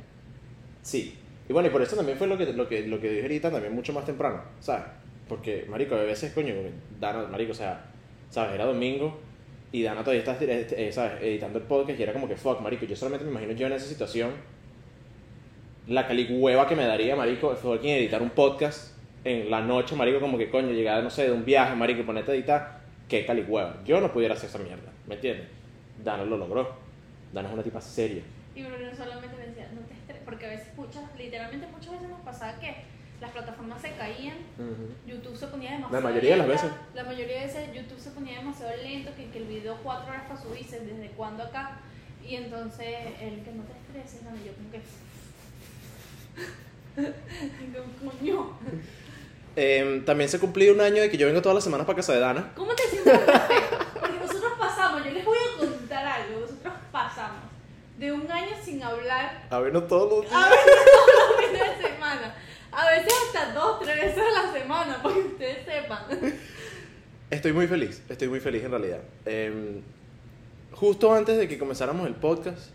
Sí. 0.82 1.16
Y 1.48 1.52
bueno, 1.52 1.68
y 1.68 1.70
por 1.72 1.82
eso 1.82 1.96
también 1.96 2.16
fue 2.16 2.26
lo 2.26 2.38
que, 2.38 2.52
lo 2.52 2.68
que, 2.68 2.86
lo 2.86 3.00
que 3.00 3.10
dije 3.10 3.22
ahorita, 3.22 3.50
también 3.50 3.74
mucho 3.74 3.92
más 3.92 4.04
temprano, 4.04 4.42
¿sabes? 4.60 4.84
Porque, 5.28 5.66
marico, 5.68 5.94
a 5.94 6.02
veces, 6.02 6.32
coño, 6.32 6.54
Dana, 7.00 7.26
marico, 7.26 7.52
o 7.52 7.54
sea, 7.54 7.86
¿sabes? 8.30 8.54
Era 8.54 8.64
domingo 8.64 9.18
y 9.72 9.82
Dana 9.82 10.02
todavía 10.02 10.20
está, 10.20 10.36
eh, 10.40 10.90
¿sabes? 10.92 11.22
Editando 11.22 11.58
el 11.58 11.64
podcast 11.64 11.98
y 11.98 12.02
era 12.02 12.12
como 12.12 12.28
que, 12.28 12.36
fuck, 12.36 12.60
marico, 12.60 12.84
yo 12.86 12.96
solamente 12.96 13.24
me 13.24 13.32
imagino 13.32 13.52
yo 13.52 13.66
en 13.66 13.72
esa 13.72 13.86
situación, 13.86 14.30
la 15.86 16.06
caligüeva 16.06 16.68
que 16.68 16.76
me 16.76 16.84
daría, 16.84 17.16
marico, 17.16 17.54
fucking 17.56 17.90
editar 17.90 18.22
un 18.22 18.30
podcast 18.30 18.96
en 19.24 19.50
la 19.50 19.60
noche, 19.60 19.96
marico, 19.96 20.20
como 20.20 20.38
que, 20.38 20.50
coño, 20.50 20.70
llegar, 20.70 21.02
no 21.02 21.10
sé, 21.10 21.24
de 21.24 21.32
un 21.32 21.44
viaje, 21.44 21.74
marico, 21.74 22.04
ponerte 22.04 22.32
a 22.32 22.34
editar, 22.34 22.80
qué 23.08 23.26
caligüeva. 23.26 23.76
Yo 23.84 24.00
no 24.00 24.12
pudiera 24.12 24.34
hacer 24.34 24.48
esa 24.48 24.58
mierda, 24.58 24.92
¿me 25.06 25.16
entiendes? 25.16 25.48
Dana 26.02 26.24
lo 26.24 26.36
logró. 26.36 26.74
Dana 27.32 27.48
es 27.48 27.54
una 27.54 27.62
tipa 27.62 27.80
seria. 27.80 28.22
Y 28.54 28.62
Bruno 28.62 28.94
solamente 28.96 29.36
me 29.36 29.46
decía, 29.46 29.70
no 29.72 29.80
te 29.82 29.94
estreses, 29.94 30.19
porque 30.30 30.46
a 30.46 30.50
veces 30.50 30.68
muchas, 30.76 31.02
literalmente 31.18 31.66
muchas 31.66 31.90
veces 31.90 32.08
nos 32.08 32.20
pasaba 32.20 32.54
que 32.60 32.72
las 33.20 33.32
plataformas 33.32 33.82
se 33.82 33.90
caían, 33.94 34.36
YouTube 35.04 35.36
se 35.36 35.48
ponía 35.48 35.72
demasiado 35.72 36.00
La 36.00 36.08
mayoría 36.08 36.30
de 36.30 36.36
las 36.36 36.46
lenta, 36.46 36.62
veces. 36.62 36.78
La 36.94 37.04
mayoría 37.04 37.40
de 37.40 37.46
veces 37.46 37.74
YouTube 37.74 37.98
se 37.98 38.10
ponía 38.12 38.38
demasiado 38.38 38.76
lento, 38.76 39.10
que, 39.16 39.28
que 39.28 39.38
el 39.38 39.44
video 39.44 39.76
cuatro 39.82 40.08
horas 40.08 40.22
para 40.28 40.40
subirse, 40.40 40.80
desde 40.80 41.10
cuándo 41.16 41.42
acá. 41.42 41.80
Y 42.24 42.36
entonces, 42.36 42.86
el 43.20 43.42
que 43.42 43.50
no 43.50 43.64
te 43.64 43.72
estreses, 43.98 44.22
¿no? 44.22 44.30
Yo 44.36 44.54
como 44.54 44.70
que... 44.70 44.80
Coño. 48.20 48.56
Em, 49.56 50.04
también 50.04 50.30
se 50.30 50.38
cumplió 50.38 50.72
un 50.72 50.80
año 50.80 51.02
de 51.02 51.10
que 51.10 51.16
yo 51.16 51.26
vengo 51.26 51.42
todas 51.42 51.56
las 51.56 51.64
semanas 51.64 51.86
para 51.86 51.96
casa 51.96 52.12
de 52.12 52.20
Dana. 52.20 52.52
¿Cómo 52.54 52.72
te 52.74 52.84
sientes? 52.84 53.20
Porque 53.98 54.18
nosotros 54.18 54.52
pasamos, 54.58 55.04
yo 55.04 55.10
les 55.10 55.24
voy 55.24 55.36
a 55.36 55.58
contar 55.58 56.06
algo, 56.06 56.40
nosotros 56.40 56.72
pasamos 56.92 57.50
de 58.00 58.10
un 58.12 58.30
año 58.32 58.52
sin 58.64 58.82
hablar 58.82 59.46
A 59.50 59.58
vernos 59.60 59.86
todos 59.86 60.10
los 60.10 60.20
días. 60.30 60.32
a 60.34 60.48
veces 60.48 60.74
todos 60.90 61.10
los 61.18 61.46
fines 61.50 61.78
de 61.78 61.88
semana, 61.88 62.34
a 62.72 62.90
veces 62.90 63.12
hasta 63.26 63.52
dos, 63.52 63.80
tres 63.80 63.96
veces 63.96 64.22
a 64.36 64.42
la 64.46 64.52
semana, 64.52 65.02
para 65.02 65.14
que 65.14 65.20
ustedes 65.20 65.64
sepan. 65.66 66.02
Estoy 67.30 67.52
muy 67.52 67.66
feliz, 67.68 68.02
estoy 68.08 68.28
muy 68.28 68.40
feliz 68.40 68.64
en 68.64 68.70
realidad. 68.70 69.00
Em, 69.26 69.82
justo 70.72 71.12
antes 71.14 71.36
de 71.38 71.46
que 71.46 71.58
comenzáramos 71.58 72.06
el 72.06 72.14
podcast, 72.14 72.70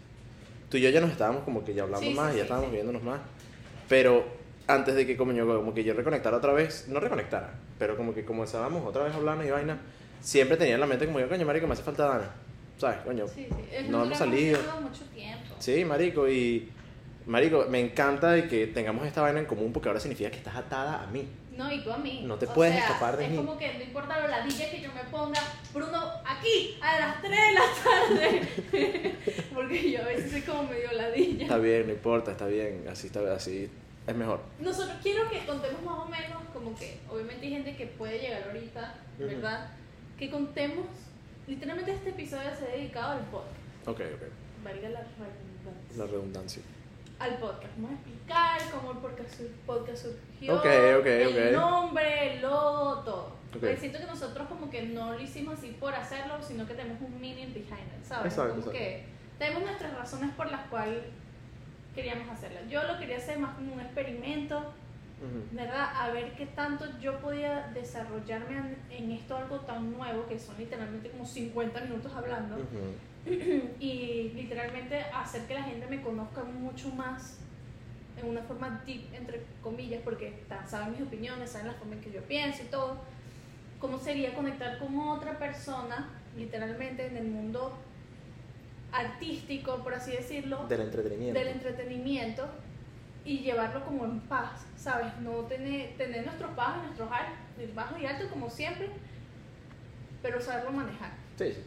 tú 0.69 0.77
y 0.77 0.81
yo 0.81 0.89
ya 0.91 1.01
nos 1.01 1.11
estábamos 1.11 1.43
como 1.43 1.65
que 1.65 1.73
ya 1.73 1.83
hablando 1.83 2.07
Sí, 2.07 2.13
más 2.13 2.31
sí, 2.31 2.37
ya 2.37 2.43
estábamos 2.43 2.69
sí. 2.69 2.75
viéndonos 2.75 3.03
más. 3.03 3.19
Pero 3.89 4.25
antes 4.67 4.95
de 4.95 5.05
que 5.07 5.17
como 5.17 5.31
yo, 5.33 5.45
como 5.47 5.73
que 5.73 5.83
yo 5.83 5.93
reconectara 5.93 6.37
otra 6.37 6.53
vez, 6.53 6.87
no 6.87 6.99
reconectara, 6.99 7.55
pero 7.79 7.97
como 7.97 8.13
que 8.13 8.23
comenzábamos 8.25 8.85
otra 8.87 9.03
vez 9.03 9.13
a 9.13 9.17
hablarnos 9.17 9.45
y 9.45 9.49
vaina, 9.49 9.79
siempre 10.21 10.55
tenía 10.55 10.75
en 10.75 10.81
la 10.81 10.87
mente 10.87 11.05
como 11.07 11.19
yo, 11.19 11.27
coño, 11.27 11.45
marico, 11.45 11.67
me 11.67 11.73
hace 11.73 11.83
falta 11.83 12.05
Dana. 12.05 12.31
¿Sabes? 12.77 12.97
Coño, 13.05 13.27
Sí, 13.27 13.47
sí, 13.49 13.55
es 13.71 13.89
No 13.89 14.03
hemos 14.03 14.17
salido. 14.17 14.59
mucho 14.81 15.03
tiempo. 15.13 15.55
Sí, 15.59 15.85
marico, 15.85 16.27
y 16.29 16.69
marico, 17.25 17.65
me 17.69 17.79
encanta 17.79 18.31
de 18.31 18.47
que 18.47 18.67
tengamos 18.67 19.05
esta 19.07 19.21
vaina 19.21 19.39
en 19.39 19.45
común 19.45 19.71
porque 19.71 19.87
ahora 19.89 19.99
significa 19.99 20.29
que 20.29 20.37
estás 20.37 20.55
atada 20.55 21.03
a 21.03 21.07
mí. 21.07 21.27
No, 21.55 21.71
y 21.71 21.81
tú 21.81 21.91
a 21.93 21.97
mí. 21.97 22.21
No 22.25 22.35
te 22.35 22.47
O 22.47 22.53
puedes 22.53 22.73
sea, 22.73 22.83
escapar 22.85 23.15
de 23.15 23.23
es 23.25 23.31
mí. 23.31 23.37
como 23.37 23.57
que 23.57 23.73
no 23.75 23.81
importa 23.83 24.19
lo 24.19 24.27
ladilla 24.27 24.69
que 24.69 24.81
yo 24.81 24.91
me 24.93 25.03
ponga, 25.05 25.39
Bruno, 25.73 26.11
aquí, 26.25 26.77
a 26.81 26.99
las 26.99 27.21
3 27.21 27.31
de 27.31 27.53
la 27.53 27.61
tarde. 27.83 29.15
Porque 29.53 29.91
yo 29.91 30.01
a 30.01 30.05
veces 30.05 30.31
soy 30.31 30.41
como 30.41 30.63
medio 30.63 30.91
ladilla. 30.91 31.43
Está 31.43 31.57
bien, 31.57 31.87
no 31.87 31.93
importa, 31.93 32.31
está 32.31 32.47
bien, 32.47 32.85
así 32.91 33.07
está, 33.07 33.21
así 33.33 33.69
es 34.05 34.15
mejor. 34.15 34.41
Nosotros 34.59 34.97
quiero 35.01 35.29
que 35.29 35.45
contemos 35.45 35.81
más 35.81 35.99
o 35.99 36.05
menos, 36.09 36.43
como 36.53 36.75
que 36.75 36.97
obviamente 37.09 37.45
hay 37.45 37.51
gente 37.53 37.75
que 37.77 37.85
puede 37.87 38.19
llegar 38.19 38.43
ahorita. 38.49 38.95
¿verdad? 39.17 39.69
Que 40.19 40.29
contemos, 40.29 40.87
literalmente 41.47 41.91
este 41.93 42.09
episodio 42.09 42.49
se 42.57 42.65
ha 42.65 42.75
dedicado 42.75 43.11
al 43.13 43.21
podcast, 43.25 43.87
Ok, 43.87 43.99
ok, 44.15 44.63
valga 44.63 44.89
la 44.89 45.01
redundancia. 45.01 45.97
la 45.97 46.05
redundancia. 46.05 46.63
Al 47.19 47.37
podcast, 47.37 47.73
vamos 47.77 47.91
a 47.91 47.93
explicar 47.93 48.61
cómo 48.71 48.91
el 48.91 48.97
podcast, 48.97 49.41
podcast 49.65 50.03
surgió, 50.05 50.55
Ok, 50.55 50.65
ok, 50.99 51.05
el 51.05 51.27
ok. 51.55 51.61
nombre, 51.61 52.33
el 52.35 52.41
logo, 52.41 52.99
todo. 53.05 53.25
Ok. 53.27 53.61
Porque 53.61 53.77
siento 53.77 53.99
que 53.99 54.05
nosotros 54.05 54.47
como 54.49 54.69
que 54.69 54.81
no 54.83 55.13
lo 55.13 55.19
hicimos 55.21 55.57
así 55.59 55.77
por 55.79 55.93
hacerlo, 55.95 56.35
sino 56.41 56.67
que 56.67 56.73
tenemos 56.73 57.01
un 57.01 57.21
meaning 57.21 57.53
behind 57.53 57.87
it, 57.97 58.03
¿sabes? 58.05 58.33
Exacto, 58.33 58.55
como 58.55 58.71
exacto. 58.71 58.71
que 58.77 59.05
tenemos 59.39 59.63
nuestras 59.63 59.93
razones 59.95 60.31
por 60.35 60.51
las 60.51 60.67
cuales 60.67 61.03
queríamos 61.93 62.27
hacerla. 62.29 62.61
Yo 62.69 62.83
lo 62.83 62.97
quería 62.99 63.15
hacer 63.17 63.39
más 63.39 63.55
como 63.55 63.73
un 63.75 63.79
experimento, 63.79 64.73
¿verdad? 65.51 65.89
A 65.95 66.11
ver 66.11 66.33
qué 66.33 66.45
tanto 66.47 66.85
yo 66.99 67.19
podía 67.19 67.71
desarrollarme 67.73 68.75
en, 68.89 69.11
esto 69.11 69.37
algo 69.37 69.59
tan 69.61 69.91
nuevo, 69.91 70.25
que 70.27 70.39
son 70.39 70.57
literalmente 70.57 71.09
como 71.09 71.25
50 71.25 71.81
minutos 71.81 72.11
hablando, 72.15 72.55
Ujú. 72.55 73.31
y 73.79 74.31
literalmente 74.35 75.01
hacer 75.13 75.43
que 75.47 75.53
la 75.55 75.63
gente 75.63 75.87
me 75.87 76.01
conozca 76.01 76.43
mucho 76.43 76.89
más 76.89 77.39
en 78.17 78.29
una 78.29 78.41
forma 78.43 78.81
deep, 78.85 79.13
entre 79.13 79.43
comillas, 79.61 80.01
porque 80.03 80.43
saben 80.67 80.91
mis 80.91 81.01
opiniones, 81.01 81.51
saben 81.51 81.67
la 81.67 81.73
forma 81.73 81.95
en 81.95 82.01
que 82.01 82.11
yo 82.11 82.21
pienso 82.21 82.63
y 82.63 82.67
todo. 82.67 82.97
¿Cómo 83.79 83.99
sería 83.99 84.33
conectar 84.33 84.79
con 84.79 84.97
otra 84.99 85.37
persona, 85.37 86.09
literalmente 86.37 87.07
en 87.07 87.17
el 87.17 87.27
mundo 87.27 87.77
artístico, 88.91 89.83
por 89.83 89.93
así 89.93 90.11
decirlo, 90.11 90.65
Del 90.67 90.81
entretenimiento. 90.81 91.39
del 91.39 91.47
entretenimiento 91.49 92.47
y 93.25 93.39
llevarlo 93.39 93.83
como 93.83 94.05
en 94.05 94.19
paz, 94.21 94.65
¿sabes? 94.77 95.07
No 95.21 95.31
tener, 95.45 95.97
tener 95.97 96.25
nuestros 96.25 96.55
bajos, 96.55 96.77
y 96.83 96.85
nuestros 96.85 97.09
altos, 97.11 97.75
bajos 97.75 97.99
y 97.99 98.05
altos 98.05 98.27
como 98.29 98.49
siempre, 98.49 98.89
pero 100.21 100.39
saberlo 100.39 100.71
manejar. 100.71 101.11
Sí, 101.37 101.45
sí. 101.51 101.61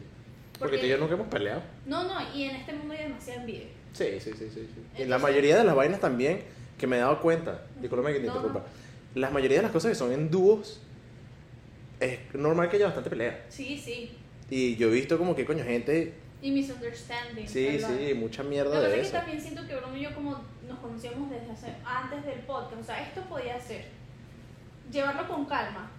Porque, 0.57 0.59
Porque- 0.59 0.77
tú 0.79 0.85
y 0.85 0.89
yo 0.89 0.97
nunca 0.97 1.13
hemos 1.15 1.27
peleado. 1.27 1.61
No, 1.85 2.03
no, 2.03 2.35
y 2.35 2.43
en 2.43 2.55
este 2.57 2.73
mundo 2.73 2.93
hay 2.93 3.03
demasiada 3.03 3.41
envidia. 3.41 3.67
Sí, 3.93 4.05
sí, 4.19 4.31
sí, 4.37 4.49
sí. 4.49 4.49
sí. 4.53 4.61
y 4.95 4.97
la 4.99 5.03
Entonces- 5.03 5.21
mayoría 5.21 5.57
de 5.57 5.63
las 5.63 5.75
vainas 5.75 5.99
también 5.99 6.41
que 6.77 6.87
me 6.87 6.95
he 6.95 6.99
dado 6.99 7.19
cuenta, 7.21 7.65
discúlpame 7.81 8.13
que 8.13 8.19
te 8.21 8.27
No, 8.27 8.35
interrumpa, 8.35 8.65
la 9.15 9.29
mayoría 9.29 9.57
de 9.57 9.63
las 9.63 9.71
cosas 9.71 9.89
que 9.91 9.95
son 9.95 10.11
en 10.13 10.29
dúos 10.31 10.81
es 11.99 12.19
normal 12.33 12.69
que 12.69 12.77
haya 12.77 12.85
bastante 12.85 13.09
pelea. 13.09 13.45
Sí, 13.49 13.77
sí. 13.77 14.11
Y 14.49 14.75
yo 14.77 14.87
he 14.87 14.91
visto 14.91 15.17
como 15.17 15.35
que 15.35 15.43
coño 15.45 15.63
gente, 15.65 16.13
Y 16.41 16.51
misunderstanding. 16.51 17.47
sí, 17.47 17.65
¿verdad? 17.65 17.89
sí, 17.97 18.13
mucha 18.13 18.43
mierda 18.43 18.71
que 18.71 18.77
pasa 18.77 18.87
de 18.87 18.95
es 18.95 19.01
que 19.01 19.07
eso. 19.07 19.17
también 19.17 19.41
siento 19.41 19.67
que 19.67 19.75
Bruno 19.75 19.97
y 19.97 20.01
yo 20.03 20.15
como 20.15 20.41
nos 20.69 20.79
conocíamos 20.79 21.29
desde 21.29 21.51
hace, 21.51 21.73
antes 21.83 22.25
del 22.25 22.39
podcast, 22.41 22.81
o 22.81 22.83
sea, 22.83 23.01
esto 23.01 23.21
podía 23.23 23.59
ser 23.59 23.85
llevarlo 24.91 25.27
con 25.27 25.45
calma 25.45 25.89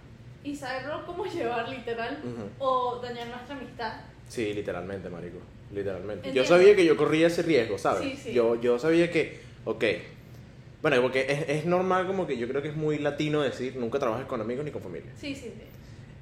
y 0.42 0.54
saberlo 0.54 1.04
cómo 1.04 1.24
llevar 1.32 1.68
literal 1.68 2.22
Ujú. 2.24 2.48
o 2.58 3.00
dañar 3.00 3.28
nuestra 3.28 3.56
amistad. 3.56 4.00
Sí, 4.28 4.54
literalmente, 4.54 5.10
marico. 5.10 5.38
Literalmente. 5.72 6.28
Entiendo. 6.28 6.42
Yo 6.42 6.48
sabía 6.48 6.74
que 6.74 6.84
yo 6.84 6.96
corría 6.96 7.26
ese 7.26 7.42
riesgo, 7.42 7.78
¿sabes? 7.78 8.02
Sí, 8.02 8.16
sí. 8.16 8.32
Yo, 8.32 8.60
yo 8.60 8.78
sabía 8.78 9.10
que, 9.10 9.40
ok. 9.64 9.84
Bueno, 10.82 11.02
porque 11.02 11.26
es, 11.28 11.48
es 11.48 11.66
normal 11.66 12.06
como 12.06 12.26
que 12.26 12.38
yo 12.38 12.48
creo 12.48 12.62
que 12.62 12.68
es 12.68 12.76
muy 12.76 12.98
latino 12.98 13.42
decir 13.42 13.76
nunca 13.76 13.98
trabajes 13.98 14.26
con 14.26 14.40
amigos 14.40 14.64
ni 14.64 14.70
con 14.70 14.82
familia. 14.82 15.12
Sí, 15.16 15.34
sí, 15.34 15.52
sí. 15.54 15.62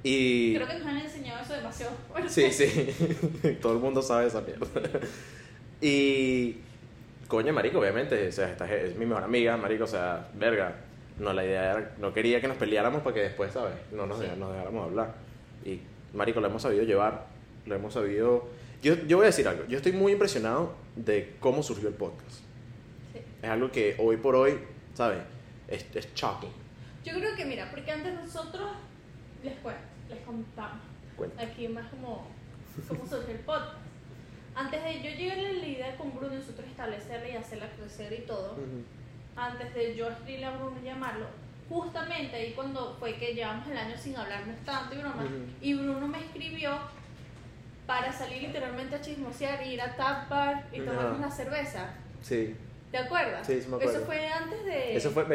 Y... 0.03 0.55
Creo 0.55 0.67
que 0.67 0.73
nos 0.75 0.87
han 0.87 0.97
enseñado 0.97 1.43
eso 1.43 1.53
demasiado. 1.53 1.93
Sí, 2.27 2.51
sí. 2.51 3.57
Todo 3.61 3.73
el 3.73 3.79
mundo 3.79 4.01
sabe 4.01 4.27
esa 4.27 4.41
mierda. 4.41 4.67
Y... 5.81 6.57
Coño, 7.29 7.53
marico, 7.53 7.79
obviamente. 7.79 8.27
O 8.27 8.31
sea, 8.33 8.49
esta 8.51 8.69
es 8.73 8.97
mi 8.97 9.05
mejor 9.05 9.23
amiga, 9.23 9.55
marico. 9.55 9.85
O 9.85 9.87
sea, 9.87 10.27
verga. 10.33 10.75
No, 11.17 11.31
la 11.31 11.45
idea 11.45 11.71
era... 11.71 11.95
No 11.99 12.13
quería 12.13 12.41
que 12.41 12.47
nos 12.49 12.57
peleáramos 12.57 13.01
para 13.01 13.13
que 13.13 13.21
después, 13.21 13.53
¿sabes? 13.53 13.73
No 13.91 14.05
nos, 14.05 14.19
Sí. 14.19 14.25
dej- 14.25 14.35
nos 14.37 14.51
dejáramos 14.51 14.85
hablar. 14.85 15.13
Y, 15.65 15.79
marico, 16.13 16.41
lo 16.41 16.47
hemos 16.47 16.61
sabido 16.61 16.83
llevar. 16.83 17.27
Lo 17.65 17.75
hemos 17.75 17.93
sabido... 17.93 18.49
Yo, 18.81 18.95
yo 19.05 19.17
voy 19.17 19.25
a 19.25 19.27
decir 19.27 19.47
algo. 19.47 19.65
Yo 19.67 19.77
estoy 19.77 19.91
muy 19.93 20.11
impresionado 20.13 20.73
de 20.95 21.35
cómo 21.39 21.61
surgió 21.63 21.87
el 21.89 21.93
podcast. 21.95 22.31
Sí. 23.13 23.19
Es 23.43 23.49
algo 23.49 23.69
que 23.71 23.95
hoy 23.99 24.17
por 24.17 24.35
hoy, 24.35 24.57
¿sabes? 24.93 25.19
Es, 25.67 25.85
es 25.93 26.13
shocking. 26.15 26.49
Yo 27.03 27.13
creo 27.13 27.35
que, 27.35 27.45
mira, 27.45 27.69
porque 27.69 27.91
antes 27.91 28.13
nosotros 28.13 28.71
les 29.43 29.53
cuento, 29.59 29.81
les 30.09 30.19
contamos. 30.21 30.79
Cuenta. 31.17 31.41
Aquí 31.43 31.67
más 31.67 31.89
como 31.89 32.27
cómo 32.87 33.05
surgió 33.05 33.33
el 33.33 33.39
podcast. 33.41 33.75
Antes 34.55 34.83
de 34.83 35.01
yo 35.01 35.09
llegar 35.11 35.37
a 35.39 35.41
la 35.41 35.67
idea 35.67 35.95
con 35.97 36.13
Bruno 36.15 36.35
nosotros 36.35 36.67
establecerla 36.67 37.29
y 37.29 37.35
hacerla 37.35 37.69
crecer 37.77 38.13
y 38.13 38.21
todo, 38.25 38.53
Ujú. 38.53 38.83
antes 39.35 39.73
de 39.73 39.95
yo 39.95 40.09
escribirle 40.09 40.45
a 40.45 40.51
Bruno 40.51 40.77
y 40.81 40.85
llamarlo, 40.85 41.27
justamente 41.69 42.35
ahí 42.35 42.53
cuando 42.53 42.95
fue 42.99 43.15
que 43.15 43.33
llevamos 43.33 43.67
el 43.67 43.77
año 43.77 43.95
sin 43.97 44.15
hablarnos 44.17 44.57
tanto 44.65 44.95
y 44.95 44.97
broma, 44.97 45.23
Ujú. 45.23 45.35
y 45.61 45.73
Bruno 45.75 46.07
me 46.07 46.19
escribió 46.19 46.77
para 47.85 48.11
salir 48.11 48.43
literalmente 48.43 48.95
a 48.95 49.01
chismosear, 49.01 49.65
ir 49.65 49.81
a 49.81 49.95
Tap 49.95 50.29
Bar 50.29 50.67
y 50.71 50.81
tomarnos 50.81 51.17
una 51.17 51.31
cerveza. 51.31 51.93
Sí. 52.21 52.55
¿Te 52.91 52.97
acuerdas? 52.97 53.45
Sí, 53.45 53.61
sí 53.61 53.67
me 53.67 53.75
acuerdo. 53.77 53.97
Eso 53.97 54.05
fue 54.05 54.27
antes 54.27 54.65
de... 54.65 54.95
Eso 54.95 55.11
fue. 55.11 55.23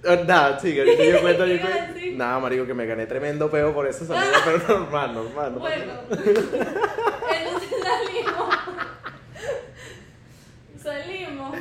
Eh, 0.08 0.24
Nada, 0.26 0.60
sí, 0.60 0.74
que 0.74 0.80
ahorita 0.82 1.04
yo 1.12 1.22
cuento. 1.22 1.46
¿Qué 1.46 1.58
Yo 1.60 1.62
cuento. 1.62 2.18
Nada, 2.18 2.40
marico, 2.40 2.66
que 2.66 2.74
me 2.74 2.86
gané 2.86 3.06
tremendo 3.06 3.50
peo 3.52 3.74
por 3.74 3.88
esa 3.88 4.06
salida, 4.06 4.32
pero 4.46 4.80
normal, 4.80 5.14
normal. 5.14 5.54
no 5.54 5.60
Bueno, 5.60 5.94
entonces 6.10 7.70
salimos. 7.84 8.56
salimos. 10.82 11.56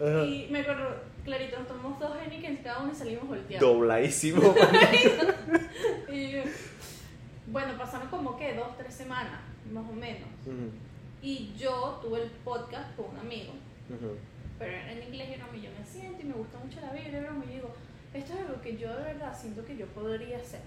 Ajá. 0.00 0.24
Y 0.24 0.48
me 0.50 0.60
acuerdo, 0.60 0.96
clarito, 1.24 1.58
nos 1.58 1.68
tomamos 1.68 1.98
dos 2.00 2.12
Heineken 2.16 2.56
cada 2.58 2.80
uno 2.82 2.92
y 2.92 2.94
salimos 2.94 3.28
volteados. 3.28 3.60
Dobladísimo. 3.68 4.54
Y 6.12 6.36
bueno, 7.46 7.74
pasaron 7.78 8.08
como 8.08 8.36
que 8.36 8.54
dos, 8.54 8.76
tres 8.78 8.94
semanas, 8.94 9.40
más 9.72 9.84
o 9.88 9.92
menos. 9.92 10.28
Y 11.22 11.52
yo 11.58 11.98
tuve 12.02 12.22
el 12.22 12.30
podcast 12.44 12.94
con 12.96 13.06
un 13.10 13.18
amigo, 13.18 13.52
ujú. 13.88 14.16
Pero 14.58 14.72
en 14.72 15.02
inglés 15.02 15.28
y 15.34 15.36
broma, 15.38 15.56
y 15.56 15.62
yo 15.62 15.70
me 15.78 15.84
siento 15.84 16.20
y 16.20 16.24
me 16.24 16.34
gusta 16.34 16.58
mucho 16.58 16.80
la 16.80 16.92
Biblia, 16.92 17.18
y 17.18 17.22
broma, 17.22 17.44
y 17.48 17.54
digo, 17.54 17.74
esto 18.12 18.32
es 18.34 18.40
algo 18.40 18.60
que 18.60 18.76
yo 18.76 18.96
de 18.96 19.02
verdad 19.04 19.36
siento 19.38 19.64
que 19.64 19.76
yo 19.76 19.86
podría 19.88 20.38
hacer. 20.38 20.60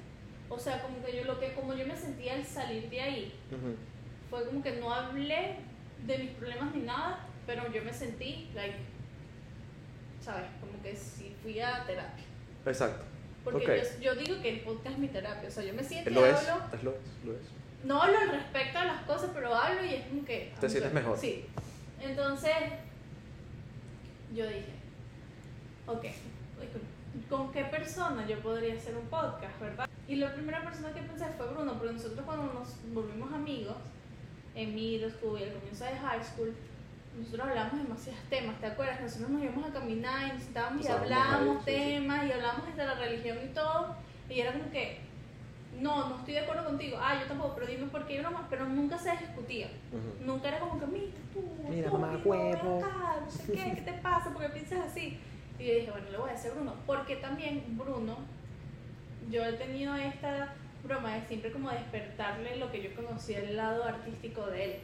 O 0.50 0.58
sea, 0.60 0.82
como 0.82 1.04
que 1.04 1.16
yo 1.16 1.24
lo 1.26 1.40
que, 1.40 1.54
como 1.54 1.74
yo 1.74 1.86
me 1.86 1.96
sentía 1.96 2.34
al 2.36 2.46
salir 2.46 2.90
de 2.90 3.02
ahí, 3.02 3.34
Ujú. 3.52 3.76
fue 4.30 4.46
como 4.48 4.62
que 4.64 4.74
no 4.78 4.94
hablé 4.94 5.56
de 6.06 6.18
mis 6.20 6.32
problemas 6.32 6.74
ni 6.76 6.84
nada, 6.84 7.26
pero 7.46 7.72
yo 7.72 7.84
me 7.84 7.94
sentí, 7.94 8.50
like, 8.54 8.78
¿sabes? 10.22 10.46
Como 10.60 10.82
que 10.82 10.96
si 10.96 11.36
fui 11.42 11.60
a 11.60 11.86
terapia. 11.86 12.24
Exacto. 12.66 13.04
Porque 13.44 13.64
Ok. 13.82 14.02
yo, 14.02 14.14
yo 14.14 14.16
digo 14.22 14.42
que 14.42 14.50
el 14.50 14.60
podcast 14.62 14.88
es 14.96 14.98
mi 14.98 15.08
terapia, 15.08 15.48
o 15.48 15.52
sea, 15.52 15.64
yo 15.64 15.74
me 15.74 15.84
siento 15.84 16.10
y 16.10 16.14
Lo 16.14 16.26
es, 16.26 16.36
hablo, 16.50 16.66
es 16.76 16.84
lo 16.84 16.92
es, 16.92 16.98
lo 17.26 17.32
es. 17.34 17.40
no 17.86 18.02
hablo 18.02 18.18
al 18.20 18.30
respecto 18.32 18.78
a 18.80 18.86
las 18.86 19.02
cosas, 19.04 19.32
pero 19.34 19.56
hablo 19.56 19.84
y 19.86 19.94
es 19.94 20.06
como 20.08 20.26
que... 20.26 20.54
Te 20.60 20.70
sientes 20.70 20.92
mejor. 20.94 21.18
Sí. 21.18 21.46
Entonces, 22.02 22.54
yo 24.34 24.46
dije, 24.48 24.74
ok, 25.86 26.06
¿con 27.30 27.52
qué 27.52 27.64
persona 27.66 28.28
yo 28.28 28.40
podría 28.40 28.76
hacer 28.76 28.96
un 28.96 29.08
podcast, 29.08 29.60
verdad? 29.60 29.90
Y 30.08 30.16
la 30.16 30.34
primera 30.34 30.64
persona 30.64 30.94
que 30.94 31.02
pensé 31.02 31.26
fue 31.38 31.48
Bruno, 31.48 31.74
porque 31.74 31.94
nosotros 31.94 32.26
cuando 32.26 32.54
nos 32.54 32.76
volvimos 32.94 33.34
amigos, 33.34 33.78
en 34.56 34.74
middle 34.74 35.12
school 35.12 35.40
y 35.40 35.44
al 35.44 35.54
comienzo 35.54 35.86
de 35.86 35.98
high 35.98 36.24
school, 36.24 36.54
nosotros 37.18 37.48
hablamos 37.48 37.84
demasiados 37.84 38.22
temas, 38.30 38.60
¿te 38.60 38.68
acuerdas? 38.68 39.02
Nosotros 39.02 39.30
nos 39.30 39.44
íbamos 39.44 39.70
a 39.70 39.74
caminar 39.74 40.28
y 40.28 40.34
nos 40.34 40.44
sentábamos 40.44 40.86
y 40.86 40.88
hablábamos 40.88 41.66
temas 41.66 42.26
y 42.26 42.32
hablábamos 42.32 42.76
de 42.76 42.86
la 42.86 42.96
religión 42.96 43.38
y 43.44 43.54
todo, 43.54 43.96
y 44.30 44.40
era 44.40 44.54
como 44.54 44.70
que, 44.72 45.00
no, 45.80 46.10
no 46.10 46.18
estoy 46.18 46.34
de 46.34 46.40
acuerdo 46.42 46.66
contigo, 46.66 46.98
ah, 47.00 47.20
yo 47.20 47.28
tampoco, 47.28 47.56
pero 47.56 47.68
dime 47.68 47.88
por 47.88 48.06
qué 48.06 48.16
y 48.16 48.20
broma, 48.20 48.48
pero 48.50 48.66
nunca 48.68 48.98
se 48.98 49.12
discutía. 49.12 49.68
Ujú. 49.92 50.26
Nunca 50.26 50.48
era 50.50 50.60
como 50.60 50.80
que, 50.80 50.86
mira 50.88 51.08
tú, 51.34 51.44
Mira, 51.70 51.90
tú, 51.90 51.98
mamá, 51.98 52.22
huevo". 52.24 52.80
acá, 52.80 53.20
no 53.24 53.32
sé 53.32 53.52
qué, 53.52 53.74
¿qué 53.76 53.82
te 53.82 53.94
pasa? 53.94 54.32
¿Por 54.32 54.42
qué 54.42 54.50
piensas 54.50 54.80
así? 54.92 55.20
Y 55.60 55.68
yo 55.68 55.74
dije, 55.74 55.92
bueno, 55.92 56.10
le 56.12 56.18
voy 56.18 56.30
a 56.30 56.34
decir 56.34 56.52
a 56.52 56.54
Bruno, 56.56 56.74
porque 56.86 57.16
también 57.18 57.64
Bruno, 57.78 58.18
yo 59.30 59.46
he 59.46 59.54
tenido 59.54 59.96
esta 59.96 60.54
broma 60.84 61.16
de 61.16 61.28
siempre 61.28 61.52
como 61.52 61.70
despertarle 61.70 62.58
lo 62.58 62.72
que 62.72 62.82
yo 62.82 62.96
conocía 62.96 63.40
el 63.40 63.58
lado 63.58 63.84
artístico 63.84 64.46
de 64.48 64.64
él. 64.64 64.76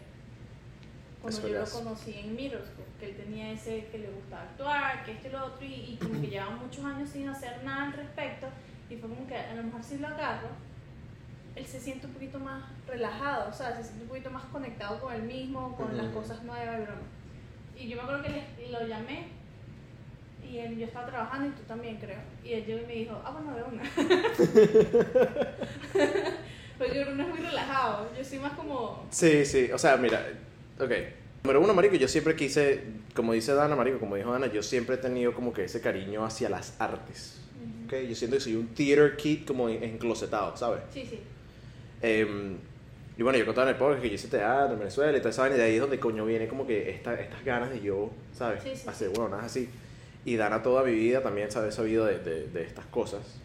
Cuando 1.21 1.39
Eso 1.39 1.47
yo 1.47 1.59
lo 1.59 1.65
conocí 1.69 2.17
en 2.17 2.35
school, 2.35 2.85
que 2.99 3.05
él 3.05 3.15
tenía 3.15 3.51
ese 3.51 3.85
que 3.85 3.97
le 3.99 4.09
gustaba 4.09 4.43
actuar, 4.43 5.05
que 5.05 5.13
esto 5.13 5.29
y 5.29 5.31
lo 5.31 5.45
otro, 5.45 5.65
y, 5.65 5.73
y 5.73 5.97
como 5.97 6.19
que 6.19 6.27
llevaba 6.27 6.57
muchos 6.57 6.83
años 6.83 7.09
sin 7.09 7.29
hacer 7.29 7.63
nada 7.63 7.85
al 7.85 7.93
respecto, 7.93 8.47
y 8.89 8.97
fue 8.97 9.09
como 9.09 9.25
que 9.25 9.37
a 9.37 9.55
lo 9.55 9.63
mejor 9.63 9.81
si 9.83 9.99
lo 9.99 10.07
agarro, 10.07 10.49
él 11.55 11.65
se 11.65 11.79
siente 11.79 12.07
un 12.07 12.13
poquito 12.13 12.39
más 12.39 12.63
relajado, 12.87 13.49
o 13.49 13.53
sea, 13.53 13.75
se 13.77 13.83
siente 13.83 14.03
un 14.03 14.09
poquito 14.09 14.29
más 14.31 14.43
conectado 14.45 14.99
con 14.99 15.13
él 15.13 15.23
mismo, 15.23 15.75
con 15.77 15.95
las 15.95 16.07
Ujú. 16.07 16.21
cosas 16.21 16.43
nuevas 16.43 16.79
y 16.79 16.83
broma. 16.83 17.01
Y 17.77 17.87
yo 17.89 17.95
me 17.97 18.01
acuerdo 18.03 18.23
que 18.23 18.29
le- 18.29 18.69
lo 18.71 18.87
llamé 18.87 19.27
y 20.47 20.57
él, 20.57 20.77
yo 20.77 20.85
estaba 20.85 21.07
trabajando 21.07 21.47
y 21.47 21.51
tú 21.51 21.61
también 21.67 21.97
creo. 21.97 22.19
Y 22.43 22.53
él 22.53 22.65
llegó 22.65 22.81
y 22.83 22.85
me 22.85 22.93
dijo, 22.93 23.21
ah, 23.23 23.31
bueno, 23.31 23.55
de 23.55 23.63
una. 23.63 23.83
Porque 26.77 27.03
Bruno 27.03 27.23
es 27.23 27.29
muy 27.29 27.39
relajado, 27.39 28.09
yo 28.17 28.23
soy 28.25 28.39
más 28.39 28.53
como... 28.53 29.05
Sí, 29.11 29.45
sí, 29.45 29.71
o 29.71 29.77
sea, 29.77 29.95
mira, 29.97 30.25
ok. 30.79 30.91
Número 31.43 31.61
uno, 31.61 31.73
marico, 31.73 31.95
yo 31.95 32.07
siempre 32.07 32.35
quise, 32.35 32.83
como 33.15 33.33
dice 33.33 33.53
Dana, 33.53 33.75
marico, 33.75 33.99
como 33.99 34.15
dijo 34.15 34.31
Dana, 34.31 34.47
yo 34.47 34.63
siempre 34.63 34.95
he 34.95 34.97
tenido 34.97 35.33
como 35.33 35.53
que 35.53 35.65
ese 35.65 35.81
cariño 35.81 36.25
hacia 36.25 36.49
las 36.49 36.75
artes. 36.79 37.39
Ok, 37.85 37.93
yo 38.09 38.15
siento 38.15 38.37
que 38.37 38.41
soy 38.41 38.55
un 38.55 38.67
theater 38.69 39.15
kid 39.17 39.45
como 39.45 39.69
en- 39.69 39.83
enclosetado, 39.83 40.55
¿sabes? 40.57 40.81
Sí, 40.93 41.05
sí. 41.07 41.19
Em, 42.03 42.57
y 43.17 43.23
bueno, 43.23 43.39
yo 43.39 43.45
contaba 43.45 43.69
en 43.69 43.75
el 43.75 43.79
podcast 43.79 44.01
que 44.01 44.09
yo 44.09 44.15
hice 44.15 44.27
teatro 44.27 44.73
en 44.73 44.79
Venezuela 44.79 45.17
y 45.17 45.21
toda 45.21 45.29
esa 45.29 45.43
vaina, 45.43 45.55
y 45.55 45.59
de 45.59 45.65
ahí 45.65 45.75
es 45.75 45.81
donde 45.81 45.99
coño 45.99 46.25
viene 46.25 46.47
como 46.47 46.67
que 46.67 46.89
esta, 46.89 47.13
estas 47.15 47.43
ganas 47.45 47.69
de 47.69 47.81
yo, 47.81 48.11
¿sabes? 48.33 48.61
Sí, 48.61 48.75
sí, 48.75 48.87
Hacer 48.87 49.09
bueno, 49.09 49.29
nada 49.29 49.45
así. 49.45 49.69
Y 50.25 50.35
Dana 50.35 50.61
toda 50.61 50.83
mi 50.83 50.93
vida 50.93 51.23
también, 51.23 51.49
¿sabes? 51.49 51.75
Sabido 51.75 52.05
de, 52.05 52.19
de, 52.19 52.47
de 52.47 52.63
estas 52.63 52.85
cosas. 52.87 53.39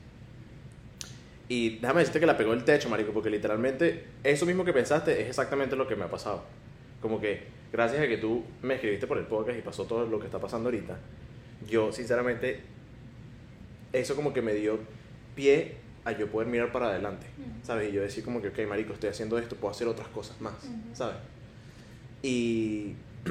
Y 1.49 1.79
déjame 1.79 2.01
decirte 2.01 2.21
que 2.21 2.27
la 2.27 2.37
pegó 2.37 2.53
el 2.53 2.65
techo, 2.65 2.89
marico, 2.89 3.13
porque 3.13 3.31
literalmente 3.31 4.05
eso 4.25 4.45
mismo 4.45 4.65
que 4.65 4.73
pensaste 4.73 5.23
es 5.23 5.29
exactamente 5.29 5.77
lo 5.77 5.87
que 5.87 5.97
me 5.97 6.05
ha 6.05 6.11
pasado. 6.11 6.43
Como 7.01 7.21
que 7.21 7.43
gracias 7.73 8.03
a 8.03 8.09
que 8.09 8.19
tú 8.19 8.45
me 8.63 8.75
escribiste 8.75 9.07
por 9.07 9.19
el 9.19 9.25
podcast 9.25 9.59
y 9.59 9.63
pasó 9.63 9.85
todo 9.85 10.05
lo 10.07 10.19
que 10.19 10.27
está 10.27 10.41
pasando 10.41 10.69
ahorita, 10.69 10.99
yo 11.69 11.93
sinceramente, 11.93 12.61
eso 13.93 14.17
como 14.17 14.33
que 14.33 14.43
me 14.43 14.53
dio 14.55 14.79
pie 15.35 15.77
a 16.09 16.19
yo 16.19 16.29
poder 16.29 16.49
mirar 16.49 16.73
para 16.73 16.89
adelante, 16.89 17.27
Ujú. 17.39 17.49
¿sabes? 17.67 17.91
Y 17.91 17.93
yo 17.93 18.03
decir 18.03 18.25
como 18.25 18.41
que, 18.43 18.49
ok, 18.49 18.59
marico, 18.69 18.93
estoy 18.93 19.11
haciendo 19.11 19.39
esto, 19.39 19.57
puedo 19.57 19.73
hacer 19.73 19.87
otras 19.89 20.09
cosas 20.09 20.41
más, 20.41 20.55
Ujú. 20.65 20.75
¿sabes? 20.95 21.17
Y 22.23 22.95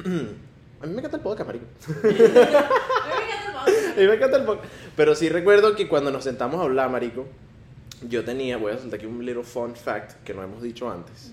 a 0.80 0.86
mí 0.86 0.92
me 0.92 0.98
encanta 0.98 1.16
el 1.16 1.22
podcast, 1.22 1.46
marico. 1.46 1.66
A 1.88 2.06
mí 2.06 2.06
me 2.06 2.14
encanta 2.14 2.36
el 2.36 3.56
A 3.56 3.64
podcast. 3.64 3.96
mí 3.98 4.06
me 4.06 4.14
encanta 4.14 4.36
el 4.38 4.44
podcast. 4.44 4.72
Pero 4.96 5.14
sí 5.14 5.28
recuerdo 5.28 5.74
que 5.76 5.88
cuando 5.88 6.10
nos 6.10 6.24
sentamos 6.24 6.60
a 6.60 6.64
hablar, 6.64 6.90
marico, 6.90 7.26
yo 8.08 8.24
tenía, 8.24 8.56
voy 8.56 8.72
a 8.72 8.78
soltar 8.78 8.98
aquí 8.98 9.06
un 9.06 9.24
little 9.24 9.42
fun 9.44 9.74
fact 9.74 10.22
que 10.24 10.32
no 10.34 10.42
hemos 10.42 10.62
dicho 10.62 10.90
antes. 10.90 11.32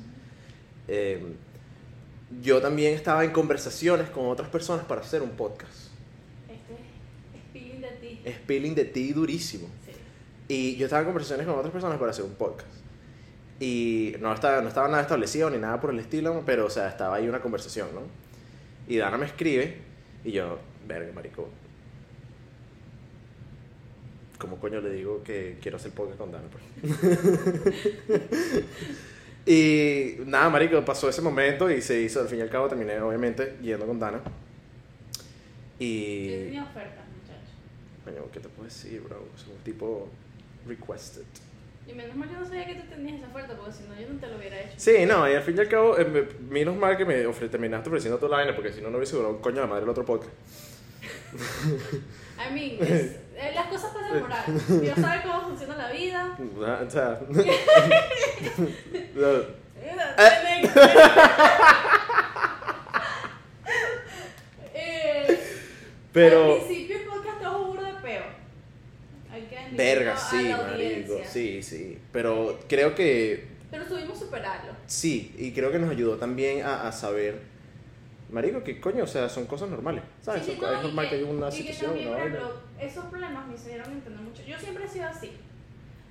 Eh, 0.88 1.36
yo 2.42 2.60
también 2.62 2.94
estaba 2.96 3.24
en 3.24 3.32
conversaciones 3.32 4.10
con 4.10 4.26
otras 4.28 4.50
personas 4.50 4.84
para 4.86 5.02
hacer 5.02 5.22
un 5.22 5.30
podcast. 5.32 5.90
Este 6.50 6.74
es 6.74 7.42
feeling 7.54 7.82
de 7.82 7.90
ti. 7.90 8.20
Spilling 8.44 8.76
de 8.76 8.86
ti 8.86 9.14
durísimo. 9.14 9.68
Y 10.48 10.76
yo 10.76 10.86
estaba 10.86 11.02
en 11.02 11.08
conversaciones 11.08 11.48
con 11.48 11.56
otras 11.58 11.72
personas 11.72 11.98
para 11.98 12.12
hacer 12.12 12.26
un 12.26 12.36
podcast. 12.36 12.68
Y 13.60 14.16
no 14.20 14.34
estaba, 14.34 14.62
no 14.62 14.68
estaba 14.68 14.88
nada 14.88 15.02
establecido 15.02 15.50
ni 15.50 15.58
nada 15.58 15.80
por 15.80 15.90
el 15.90 16.00
estilo, 16.00 16.44
pero 16.46 16.66
o 16.66 16.70
sea, 16.70 16.90
estaba 16.90 17.16
ahí 17.16 17.28
una 17.28 17.40
conversación, 17.40 17.88
¿no? 17.94 18.02
Y 18.88 18.98
Dana 18.98 19.18
me 19.18 19.26
escribe 19.26 19.78
y 20.24 20.32
yo, 20.34 20.60
verga, 20.88 21.12
marico. 21.14 21.50
¿Cómo 24.38 24.58
coño 24.60 24.82
le 24.82 24.90
digo 24.90 25.24
que 25.24 25.58
quiero 25.62 25.78
hacer 25.78 25.92
podcast 25.92 26.18
con 26.18 26.32
Dana? 26.32 26.46
pues? 26.52 26.64
y 29.46 30.18
nada, 30.26 30.50
marico, 30.50 30.84
pasó 30.84 31.08
ese 31.10 31.22
momento 31.22 31.72
y 31.72 31.82
se 31.82 32.02
hizo, 32.02 32.20
al 32.20 32.28
fin 32.28 32.40
y 32.40 32.42
al 32.42 32.50
cabo 32.50 32.68
terminé 32.68 33.00
obviamente 33.00 33.58
yendo 33.62 33.88
con 33.88 33.98
Dana. 33.98 34.20
Yo 34.20 34.32
Y... 35.80 36.28
tenía 36.28 36.64
ofertas, 36.64 37.06
muchachos. 37.08 37.54
Coño, 38.04 38.30
¿qué 38.32 38.40
te 38.42 38.50
puedo 38.50 38.66
decir, 38.66 39.02
bro? 39.02 39.26
Es 39.36 39.48
un 39.48 39.58
tipo 39.64 40.10
requested. 40.68 41.24
Y 41.88 41.94
menos 41.94 42.16
mal 42.16 42.28
que 42.30 42.36
no 42.36 42.46
sabía 42.46 42.66
que 42.66 42.76
tú 42.76 42.88
tenías 42.90 43.20
esa 43.20 43.28
oferta, 43.28 43.56
porque 43.56 43.72
si 43.74 43.84
no 43.84 43.94
yo 44.00 44.10
no 44.12 44.20
te 44.20 44.28
lo 44.28 44.38
hubiera 44.38 44.60
hecho. 44.60 44.74
Sí, 44.78 45.06
no, 45.06 45.30
y 45.30 45.36
al 45.36 45.44
fin 45.44 45.56
y 45.58 45.60
al 45.62 45.70
cabo, 45.70 45.98
eh, 45.98 46.06
me- 46.06 46.28
menos 46.50 46.76
mal 46.76 46.98
que 46.98 47.06
me 47.06 47.26
ofre- 47.28 47.50
terminaste 47.50 47.90
ofreciendo 47.90 48.18
tu 48.18 48.28
vaina, 48.28 48.56
porque 48.56 48.74
si 48.74 48.82
no, 48.82 48.90
no 48.90 48.98
hubiese 48.98 49.16
durado 49.16 49.36
un 49.36 49.42
coño 49.42 49.62
la 49.62 49.68
madre 49.68 49.84
el 49.84 49.90
otro 49.90 50.04
podcast. 50.04 50.32
I 51.36 52.54
mean, 52.54 52.78
es- 52.82 53.18
eh, 53.38 53.52
las 53.54 53.68
cosas 53.68 53.92
pasan 53.94 54.20
por 54.20 54.32
algo. 54.34 54.60
Dios 54.82 54.96
sabe 55.00 55.22
cómo 55.24 55.42
funciona 55.50 55.76
la 55.78 55.92
vida. 55.92 56.38
Ah, 56.66 56.82
O 56.88 56.90
sea, 56.90 57.20
Eh, 64.74 65.28
Al 65.28 65.38
pero, 66.14 66.58
principio 66.66 66.98
el 66.98 67.04
podcast 67.06 67.36
estaba 67.38 67.58
burro 67.58 67.84
de 67.84 67.94
peo. 68.02 68.24
Hay 69.32 69.42
que 69.44 69.58
admitirlo 69.58 69.65
verga, 69.76 70.18
sí, 70.18 70.50
marico, 70.50 71.20
sí, 71.28 71.62
sí. 71.64 72.00
Pero 72.12 72.60
creo 72.68 72.96
que 72.96 73.48
Pero 73.72 73.88
subimos 73.88 74.18
superarlo. 74.20 74.74
sí, 74.86 75.34
y 75.38 75.52
creo 75.52 75.72
que 75.72 75.80
nos 75.80 75.90
ayudó 75.90 76.18
también 76.18 76.64
a, 76.66 76.88
a 76.88 76.92
saber, 76.92 77.42
marico, 78.32 78.64
que 78.64 78.80
coño, 78.80 79.04
o 79.04 79.08
sea, 79.08 79.30
son 79.30 79.46
cosas 79.46 79.70
normales, 79.70 80.04
¿sabes? 80.22 80.44
Sí, 80.46 80.52
sí, 80.54 80.58
no, 80.62 80.72
es 80.74 80.84
normal 80.84 81.10
que, 81.10 81.16
haya 81.16 81.26
una 81.26 81.46
que 81.50 81.56
situación, 81.56 81.92
también, 81.92 82.10
una 82.10 82.18
vaina. 82.18 82.40
esos 82.80 83.06
problemas 83.06 83.48
me 83.48 83.56
hicieron 83.56 83.92
entender 83.92 84.22
mucho. 84.22 84.44
Yo 84.44 84.58
siempre 84.60 84.86
he 84.86 84.88
sido 84.88 85.06
así. 85.06 85.32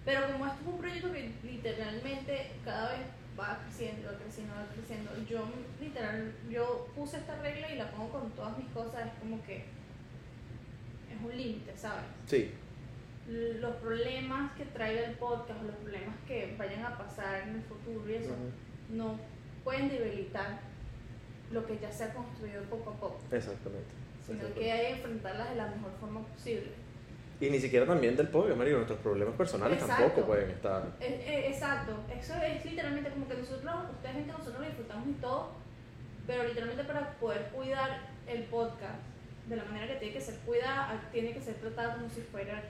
Pero 0.04 0.20
como 0.30 0.46
esto 0.46 0.58
es 0.60 0.66
un 0.66 0.78
proyecto 0.78 1.12
que 1.12 1.30
literalmente 1.44 2.50
cada 2.62 2.90
vez 2.90 3.00
va 3.40 3.58
creciendo, 3.64 4.06
va 4.12 4.18
creciendo, 4.18 4.54
va 4.54 4.66
creciendo, 4.74 5.10
yo 5.28 5.44
literal, 5.80 6.32
yo 6.50 6.86
puse 6.94 7.16
esta 7.16 7.40
regla 7.40 7.72
y 7.72 7.78
la 7.78 7.90
pongo 7.90 8.10
con 8.10 8.30
todas 8.32 8.56
mis 8.58 8.68
cosas, 8.68 9.06
es 9.06 9.12
como 9.18 9.42
que 9.44 9.56
es 9.56 11.24
un 11.24 11.36
límite, 11.36 11.72
¿sabes? 11.76 12.04
Sí, 12.26 12.50
Los 13.26 13.76
problemas 13.76 14.52
que 14.52 14.66
traiga 14.66 15.06
el 15.06 15.16
podcast, 15.16 15.62
los 15.62 15.76
problemas 15.76 16.14
que 16.26 16.54
vayan 16.58 16.84
a 16.84 16.98
pasar 16.98 17.48
en 17.48 17.56
el 17.56 17.62
futuro 17.62 18.08
y 18.08 18.14
eso, 18.14 18.30
Ujú. 18.32 18.96
no 18.96 19.18
pueden 19.64 19.88
debilitar 19.88 20.60
lo 21.50 21.64
que 21.66 21.78
ya 21.78 21.90
se 21.90 22.04
ha 22.04 22.12
construido 22.12 22.62
poco 22.64 22.90
a 22.90 22.94
poco, 22.94 23.18
exactamente. 23.30 23.88
sino 24.24 24.38
exactamente. 24.40 24.60
que 24.60 24.72
hay 24.72 24.86
que 24.86 24.92
enfrentarlas 24.92 25.50
de 25.50 25.56
la 25.56 25.66
mejor 25.68 25.92
forma 26.00 26.20
posible. 26.26 26.72
Y 27.40 27.50
ni 27.50 27.58
siquiera 27.58 27.86
también 27.86 28.16
del 28.16 28.28
podcast, 28.28 28.56
marico, 28.56 28.76
nuestros 28.76 29.00
problemas 29.00 29.34
personales 29.34 29.78
Exacto. 29.78 30.02
tampoco 30.02 30.26
pueden 30.26 30.50
estar... 30.50 30.82
Eh, 31.00 31.24
eh, 31.26 31.48
exacto, 31.48 31.96
eso 32.14 32.34
es 32.34 32.64
literalmente 32.64 33.10
como 33.10 33.26
que 33.26 33.34
nosotros, 33.34 33.74
ustedes 33.92 34.14
ven 34.14 34.24
que 34.26 34.32
nosotros 34.32 34.60
lo 34.60 34.66
disfrutamos 34.66 35.08
y 35.08 35.12
todo, 35.14 35.52
pero 36.26 36.44
literalmente 36.44 36.84
para 36.84 37.10
poder 37.14 37.48
cuidar 37.48 38.08
el 38.26 38.44
podcast 38.44 39.00
de 39.48 39.56
la 39.56 39.64
manera 39.64 39.86
que 39.86 39.96
tiene 39.96 40.14
que 40.14 40.20
ser 40.20 40.36
cuidada, 40.40 41.08
tiene 41.12 41.32
que 41.32 41.40
ser 41.40 41.54
tratado 41.54 41.94
como 41.94 42.08
si 42.08 42.20
fuera 42.22 42.62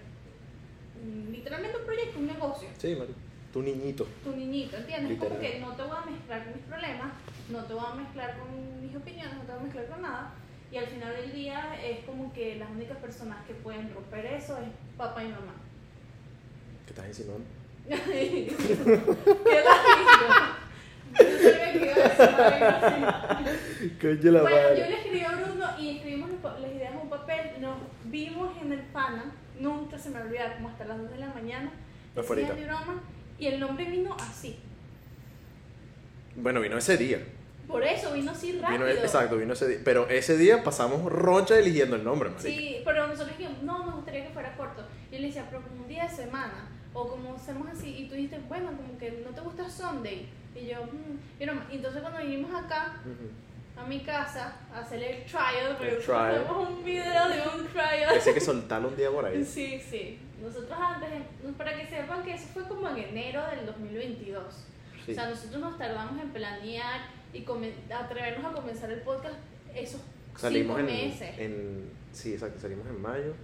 literalmente 1.30 1.78
un 1.78 1.84
proyecto, 1.84 2.18
un 2.18 2.26
negocio. 2.26 2.68
Sí, 2.78 2.94
marico. 2.96 3.18
Tu 3.52 3.62
niñito. 3.62 4.06
Tu 4.24 4.34
niñito, 4.34 4.76
¿entiendes? 4.76 5.12
Es 5.12 5.18
como 5.18 5.34
Literal. 5.36 5.52
que 5.52 5.60
no 5.60 5.76
te 5.76 5.82
voy 5.82 5.96
a 5.96 6.10
mezclar 6.10 6.44
con 6.44 6.52
mis 6.54 6.64
problemas, 6.64 7.12
no 7.50 7.64
te 7.64 7.74
voy 7.74 7.84
a 7.86 7.94
mezclar 7.94 8.38
con 8.38 8.82
mis 8.82 8.96
opiniones, 8.96 9.34
no 9.36 9.42
te 9.42 9.52
voy 9.52 9.60
a 9.60 9.64
mezclar 9.64 9.86
con 9.86 10.02
nada. 10.02 10.34
Y 10.72 10.76
al 10.76 10.86
final 10.86 11.14
del 11.14 11.32
día 11.32 11.80
es 11.84 12.04
como 12.04 12.32
que 12.32 12.56
las 12.56 12.68
únicas 12.70 12.96
personas 12.98 13.46
que 13.46 13.54
pueden 13.54 13.94
romper 13.94 14.26
eso 14.26 14.58
es 14.58 14.66
papá 14.96 15.22
y 15.22 15.28
mamá. 15.28 15.54
¿Qué 16.84 16.90
estás 16.90 17.06
insinuando? 17.06 17.46
¿Qué 17.86 17.94
así. 22.18 23.90
Coño 24.00 24.30
la 24.32 24.42
Bueno, 24.42 24.68
yo 24.70 24.86
le 24.86 24.96
escribí 24.96 25.20
a 25.20 25.32
Bruno 25.36 25.66
y 25.78 25.96
escribimos 25.96 26.30
las 26.42 26.72
ideas 26.72 26.92
en 26.92 26.98
un 27.00 27.08
papel, 27.08 27.60
nos 27.60 27.76
vimos 28.04 28.50
en 28.62 28.72
el 28.72 28.80
pana, 28.80 29.32
nunca 29.58 29.98
se 29.98 30.10
me 30.10 30.20
olvida, 30.20 30.54
como 30.54 30.68
hasta 30.68 30.84
las 30.84 30.98
2 30.98 31.10
de 31.10 31.18
la 31.18 31.28
mañana, 31.28 31.72
de 32.14 32.22
broma, 32.22 33.02
y 33.38 33.46
el 33.46 33.60
nombre 33.60 33.84
vino 33.86 34.16
así. 34.20 34.58
Bueno, 36.36 36.60
vino 36.60 36.78
ese 36.78 36.96
día. 36.96 37.18
Por 37.66 37.82
eso 37.82 38.12
vino 38.12 38.32
así 38.32 38.52
rápido. 38.52 38.84
Vino, 38.84 39.00
exacto, 39.00 39.36
vino 39.36 39.52
ese 39.54 39.68
día. 39.68 39.78
Pero 39.84 40.08
ese 40.08 40.36
día 40.36 40.62
pasamos 40.62 41.10
roncha 41.10 41.58
eligiendo 41.58 41.96
el 41.96 42.04
nombre, 42.04 42.28
marico. 42.28 42.48
Sí, 42.48 42.82
pero 42.84 43.06
nosotros 43.06 43.36
dijimos, 43.38 43.62
no, 43.62 43.84
nos 43.84 43.96
gustaría 43.96 44.26
que 44.26 44.32
fuera 44.32 44.54
corto. 44.56 44.84
Y 45.10 45.16
él 45.16 45.22
le 45.22 45.28
decía, 45.28 45.46
pero 45.48 45.62
como 45.62 45.82
un 45.82 45.88
día 45.88 46.04
de 46.04 46.10
semana, 46.10 46.68
o 46.92 47.08
como 47.08 47.34
hacemos 47.34 47.68
así, 47.68 47.96
y 47.96 48.08
tú 48.08 48.14
dijiste, 48.14 48.38
bueno, 48.48 48.66
como 48.76 48.98
que 48.98 49.22
no 49.24 49.30
te 49.30 49.40
gusta 49.40 49.68
Sunday. 49.70 50.28
Y 50.54 50.66
yo, 50.66 50.84
mm. 50.84 51.42
y, 51.42 51.46
no, 51.46 51.52
y 51.72 51.76
entonces 51.76 52.02
cuando 52.02 52.20
vinimos 52.20 52.54
acá, 52.54 53.00
Ujú. 53.02 53.30
A 53.76 53.84
mi 53.86 54.00
casa, 54.04 54.56
a 54.72 54.80
hacer 54.80 55.02
el 55.02 55.24
trial, 55.24 55.74
porque 55.76 55.96
trial. 55.96 56.36
hacemos 56.36 56.68
un 56.68 56.84
video 56.84 57.28
de 57.28 57.42
un 57.56 57.66
trial. 57.68 58.14
Ese 58.16 58.32
que 58.34 58.40
soltarlo 58.40 58.88
un 58.88 58.96
día 58.96 59.10
por 59.10 59.24
ahí. 59.24 59.44
Sí, 59.44 59.80
sí. 59.80 60.18
Nosotros 60.42 60.78
antes, 60.78 61.08
para 61.56 61.76
que 61.76 61.86
sepan 61.86 62.22
que 62.22 62.34
eso 62.34 62.46
fue 62.52 62.64
como 62.68 62.88
en 62.90 62.98
enero 62.98 63.42
del 63.48 63.66
2022. 63.66 64.42
Sí. 65.04 65.12
O 65.12 65.14
sea, 65.14 65.28
nosotros 65.28 65.60
nos 65.60 65.78
tardamos 65.78 66.20
en 66.22 66.30
planear 66.30 67.00
y 67.32 67.44
atrevernos 67.92 68.44
a 68.44 68.54
comenzar 68.54 68.90
el 68.90 69.00
podcast 69.00 69.36
esos 69.74 70.00
Salimos 70.36 70.76
cinco 70.76 70.88
en, 70.90 70.96
meses. 71.08 71.38
en. 71.38 71.90
Sí, 72.12 72.32
exacto, 72.34 72.60
salimos 72.60 72.86
en 72.86 73.00
mayo. 73.00 73.34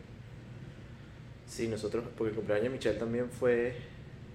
Sí, 1.47 1.66
nosotros, 1.69 2.05
porque 2.16 2.31
el 2.31 2.37
cumpleaños 2.37 2.64
de 2.64 2.71
Michelle 2.71 2.99
también 2.99 3.29
fue. 3.29 3.77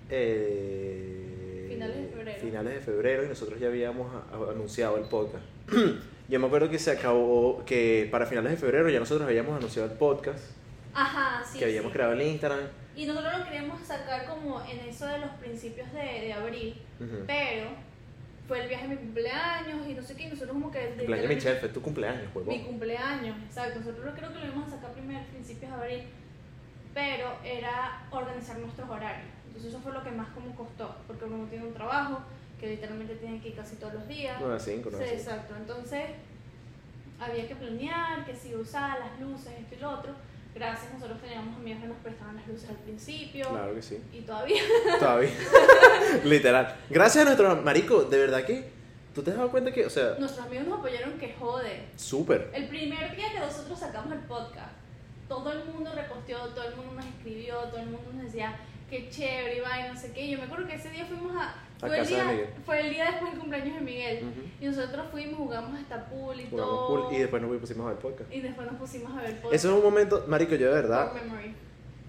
eh, 0.10 1.45
Finales 1.76 1.96
de 1.98 2.08
febrero. 2.08 2.40
Finales 2.42 2.74
de 2.74 2.80
febrero 2.82 3.26
y 3.26 3.28
nosotros 3.28 3.60
ya 3.60 3.68
habíamos 3.68 4.08
anunciado 4.32 4.98
el 4.98 5.04
podcast. 5.06 5.44
Yo 6.28 6.40
me 6.40 6.48
acuerdo 6.48 6.70
que 6.70 6.80
se 6.80 6.92
acabó, 6.92 7.64
que 7.66 8.08
para 8.12 8.26
finales 8.26 8.52
de 8.52 8.58
febrero 8.58 8.90
ya 8.90 9.00
nosotros 9.00 9.28
habíamos 9.28 9.56
anunciado 9.58 9.92
el 9.92 9.98
podcast, 9.98 10.44
Ajá, 10.94 11.44
sí. 11.46 11.60
que 11.60 11.66
habíamos 11.66 11.92
sí. 11.92 11.94
creado 11.94 12.14
el 12.14 12.22
Instagram. 12.24 12.62
Y 12.96 13.06
nosotros 13.06 13.38
lo 13.38 13.44
queríamos 13.46 13.80
sacar 13.86 14.26
como 14.26 14.62
en 14.66 14.80
eso 14.90 15.06
de 15.06 15.20
los 15.20 15.30
principios 15.32 15.92
de, 15.94 16.00
de 16.00 16.34
abril, 16.34 16.82
Ujú. 17.00 17.24
pero 17.28 17.68
fue 18.48 18.62
el 18.62 18.70
viaje 18.70 18.88
de 18.88 18.96
mi 18.96 19.02
cumpleaños 19.02 19.88
y 19.88 19.94
no 19.94 20.02
sé 20.02 20.16
qué, 20.16 20.24
y 20.24 20.28
nosotros 20.30 20.54
como 20.54 20.72
que... 20.72 20.80
Cumpleaños 20.98 21.30
de 21.30 21.36
Michelle, 21.36 21.60
fue 21.60 21.70
tu 21.70 21.82
cumpleaños, 21.82 22.24
Mi 22.34 22.42
huevón. 22.42 22.60
cumpleaños, 22.66 23.38
exacto. 23.46 23.80
Nosotros 23.82 24.14
creo 24.18 24.34
que 24.34 24.40
lo 24.40 24.46
íbamos 24.46 24.68
a 24.74 24.76
sacar 24.78 24.94
primero 24.94 25.20
a 25.20 25.24
principios 25.26 25.72
de 25.72 25.78
abril, 25.78 26.04
pero 26.94 27.28
era 27.44 28.08
organizar 28.12 28.58
nuestros 28.58 28.90
horarios. 28.90 29.28
Entonces 29.56 29.74
eso 29.74 29.80
fue 29.82 29.94
lo 29.94 30.04
que 30.04 30.12
más 30.12 30.28
como 30.30 30.54
costó, 30.56 30.96
porque 31.08 31.26
uno 31.26 31.46
tiene 31.50 31.66
un 31.66 31.74
trabajo 31.74 32.20
que 32.60 32.68
literalmente 32.72 33.16
tiene 33.16 33.40
que 33.42 33.50
ir 33.50 33.56
casi 33.56 33.76
todos 33.78 33.94
los 33.94 34.08
días. 34.08 34.38
9 34.40 34.56
a 34.56 34.60
5, 34.60 34.90
9 34.92 35.06
Sí, 35.08 35.14
a 35.16 35.18
5. 35.20 35.30
exacto. 35.32 35.56
Entonces 35.56 36.04
había 37.20 37.48
que 37.48 37.56
planear, 37.56 38.26
que 38.26 38.36
si 38.36 38.54
usar 38.56 39.00
las 39.00 39.20
luces, 39.20 39.54
esto 39.60 39.76
y 39.76 39.80
lo 39.80 39.90
otro. 39.92 40.12
Gracias, 40.54 40.94
nosotros 40.94 41.20
teníamos 41.22 41.56
amigos 41.58 41.82
que 41.82 41.88
nos 41.88 41.98
prestaban 41.98 42.36
las 42.38 42.48
luces 42.48 42.70
al 42.70 42.78
principio. 42.78 43.50
Claro 43.50 43.76
que 43.76 43.82
sí. 43.82 44.00
Y 44.14 44.22
todavía. 44.22 44.62
Todavía. 45.00 45.30
Literal. 46.24 46.76
Gracias 46.90 47.22
a 47.24 47.26
nuestro 47.26 47.56
marico, 47.62 48.04
de 48.04 48.18
verdad 48.20 48.46
que. 48.46 48.74
¿Tú 49.14 49.22
te 49.24 49.32
has 49.32 49.38
dado 49.38 49.50
cuenta 49.50 49.72
que, 49.72 49.86
o 49.86 49.90
sea, 49.90 50.16
Nuestros 50.20 50.46
amigos 50.46 50.68
nos 50.68 50.80
apoyaron 50.80 51.18
que 51.18 51.34
jode. 51.40 51.86
súper? 51.96 52.52
El 52.54 52.68
primer 52.68 53.16
día 53.16 53.32
que 53.32 53.40
nosotros 53.40 53.80
sacamos 53.80 54.12
el 54.12 54.20
podcast, 54.20 54.74
todo 55.30 55.54
el 55.54 55.64
mundo 55.66 55.90
reposteó, 55.96 56.40
todo 56.50 56.66
el 56.68 56.76
mundo 56.76 56.96
nos 56.96 57.06
escribió, 57.06 57.56
todo 57.70 57.80
el 57.80 57.86
mundo 57.86 58.12
nos 58.14 58.24
decía, 58.24 58.58
qué 58.90 59.10
chévere, 59.10 59.58
y 59.58 59.94
no 59.94 60.00
sé 60.00 60.12
qué. 60.14 60.30
Yo 60.30 60.38
me 60.38 60.44
acuerdo 60.46 60.68
que 60.68 60.76
ese 60.76 60.90
día 60.90 61.06
fuimos 61.06 61.36
a. 61.36 61.56
Fue, 61.80 62.00
el, 62.00 62.08
día, 62.08 62.50
fue 62.66 62.80
el 62.80 62.90
día 62.90 63.06
después 63.12 63.32
del 63.32 63.40
cumpleaños 63.42 63.76
de 63.76 63.82
Miguel. 63.82 64.24
Ujú. 64.24 64.42
Y 64.62 64.66
nosotros 64.66 65.06
fuimos, 65.12 65.38
jugamos 65.38 65.78
hasta 65.80 66.06
pool 66.06 66.40
y 66.40 66.48
Jugamos 66.50 66.74
todo. 66.74 66.88
pool 67.04 67.14
y 67.16 67.20
después 67.20 67.42
nos 67.42 67.58
pusimos 67.60 67.86
a 67.86 67.90
ver 67.90 68.00
podcast. 68.00 68.34
y 68.34 68.40
después 68.42 68.68
nos 68.72 68.80
pusimos 68.80 69.12
a 69.18 69.22
ver 69.22 69.34
podcast. 69.42 69.54
Eso 69.54 69.70
es 69.70 69.76
un 69.76 69.84
momento, 69.84 70.24
marico, 70.28 70.56
yo 70.56 70.68
de 70.70 70.74
verdad, 70.74 71.12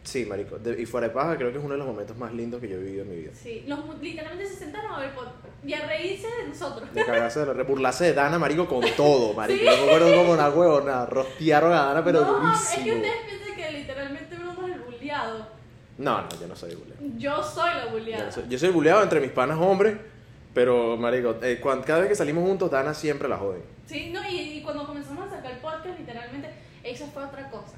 sí, 0.05 0.25
marico, 0.25 0.57
de- 0.59 0.81
y 0.81 0.87
fuera 0.87 1.09
de 1.09 1.12
paja 1.15 1.37
creo 1.37 1.51
que 1.51 1.59
es 1.59 1.65
uno 1.65 1.73
de 1.75 1.79
los 1.79 1.87
momentos 1.89 2.17
más 2.17 2.33
lindos 2.33 2.61
que 2.61 2.69
yo 2.69 2.77
he 2.77 2.79
vivido 2.81 3.03
en 3.03 3.11
mi 3.11 3.17
vida. 3.17 3.33
Sí, 3.35 3.65
los, 3.67 3.81
literalmente 4.01 4.47
se 4.47 4.55
sentaron 4.55 4.93
a 4.93 5.01
ver 5.01 5.15
podcast 5.15 5.35
y 5.65 5.75
a 5.75 5.85
reírse 5.85 6.29
de 6.29 6.49
nosotros. 6.49 6.95
De 6.95 7.05
cagarse 7.05 7.41
de 7.45 7.53
la 7.55 7.62
burlarse 7.65 8.05
de 8.05 8.12
Dana, 8.15 8.39
marico, 8.39 8.67
con 8.69 8.83
todo, 8.97 9.35
marico. 9.35 9.65
Yo 9.65 9.71
me 9.73 9.77
acuerdo 9.89 10.15
como 10.17 10.33
una 10.33 10.49
huevona, 10.49 11.07
rostearon 11.07 11.73
a 11.73 11.87
Dana, 11.87 12.05
pero 12.05 12.21
no, 12.21 12.55
es 12.55 12.61
que 12.69 12.77
durísimo. 12.83 12.97
ustedes 12.97 13.17
piensan 13.27 13.57
que 13.57 13.73
literalmente 13.79 14.37
Bruno 14.37 14.67
es 14.69 14.75
el 14.75 14.81
bulleado. 14.83 15.56
No, 15.98 16.22
no, 16.22 16.28
yo 16.40 16.46
no 16.46 16.54
soy 16.56 16.74
bulleado. 16.74 17.00
Yo 17.16 17.42
soy 17.42 17.70
la 17.74 17.85
Yo, 17.87 17.90
bulleada. 17.92 18.26
no 18.26 18.32
soy, 18.32 18.44
yo 18.48 18.59
soy 18.59 18.70
bulleado 18.70 19.02
entre 19.02 19.20
mis 19.20 19.30
panas 19.30 19.59
hombres, 19.59 19.96
pero, 20.52 20.96
marico, 20.96 21.37
eh, 21.42 21.59
cuan- 21.61 21.82
cada 21.82 22.00
vez 22.00 22.09
que 22.11 22.14
salimos 22.14 22.44
juntos, 22.44 22.70
Dana 22.70 22.92
siempre 22.94 23.28
la 23.28 23.37
joden. 23.38 23.62
Sí, 23.87 24.11
no, 24.12 24.20
y, 24.28 24.59
y 24.59 24.62
cuando 24.62 24.87
comenzamos 24.87 25.26
a 25.26 25.37
sacar 25.37 25.52
el 25.52 25.59
podcast, 25.59 25.98
literalmente, 25.98 26.50
eso 26.82 27.06
fue 27.06 27.24
otra 27.24 27.48
cosa. 27.50 27.76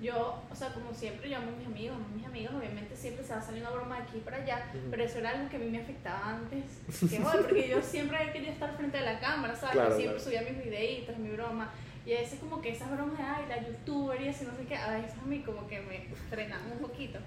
Yo, 0.00 0.42
o 0.50 0.54
sea, 0.54 0.72
como 0.72 0.94
siempre, 0.94 1.28
yo 1.28 1.36
amo 1.36 1.48
a 1.54 1.58
mis 1.58 1.66
amigos, 1.66 1.96
amo 1.96 2.06
a 2.10 2.16
mis 2.16 2.24
amigos, 2.26 2.54
obviamente 2.58 2.96
siempre 2.96 3.22
se 3.22 3.34
va 3.34 3.40
a 3.40 3.42
salir 3.42 3.60
una 3.62 3.70
broma 3.70 3.96
de 3.96 4.02
aquí 4.04 4.18
para 4.24 4.38
allá, 4.38 4.72
pero 4.90 5.04
eso 5.04 5.18
era 5.18 5.30
algo 5.30 5.50
que 5.50 5.56
a 5.56 5.58
mí 5.58 5.66
me 5.68 5.78
afectaba 5.82 6.26
antes 6.30 6.64
que 7.10 7.16
hoy, 7.18 7.42
porque 7.42 7.68
yo 7.68 7.82
siempre 7.82 8.16
quería 8.32 8.52
estar 8.52 8.74
frente 8.78 8.96
a 8.98 9.02
la 9.02 9.20
cámara, 9.20 9.54
¿sabes? 9.54 9.72
Claro, 9.72 9.90
yo 9.90 9.96
siempre 9.96 10.16
claro. 10.22 10.30
subía 10.40 10.50
mis 10.50 10.64
videitos, 10.64 11.18
mi 11.18 11.28
broma, 11.32 11.70
y 12.06 12.14
a 12.14 12.20
veces 12.20 12.40
como 12.40 12.62
que 12.62 12.70
esas 12.70 12.90
bromas 12.90 13.18
de, 13.18 13.24
ay, 13.24 13.44
la 13.50 13.58
youtuber 13.68 14.22
y 14.22 14.28
así, 14.28 14.46
no 14.46 14.56
sé 14.56 14.64
qué, 14.66 14.74
a 14.76 14.90
veces 14.96 15.12
a 15.22 15.26
mí 15.26 15.40
como 15.40 15.68
que 15.68 15.80
me 15.82 16.06
frenaban 16.30 16.72
un 16.72 16.78
poquito. 16.78 17.18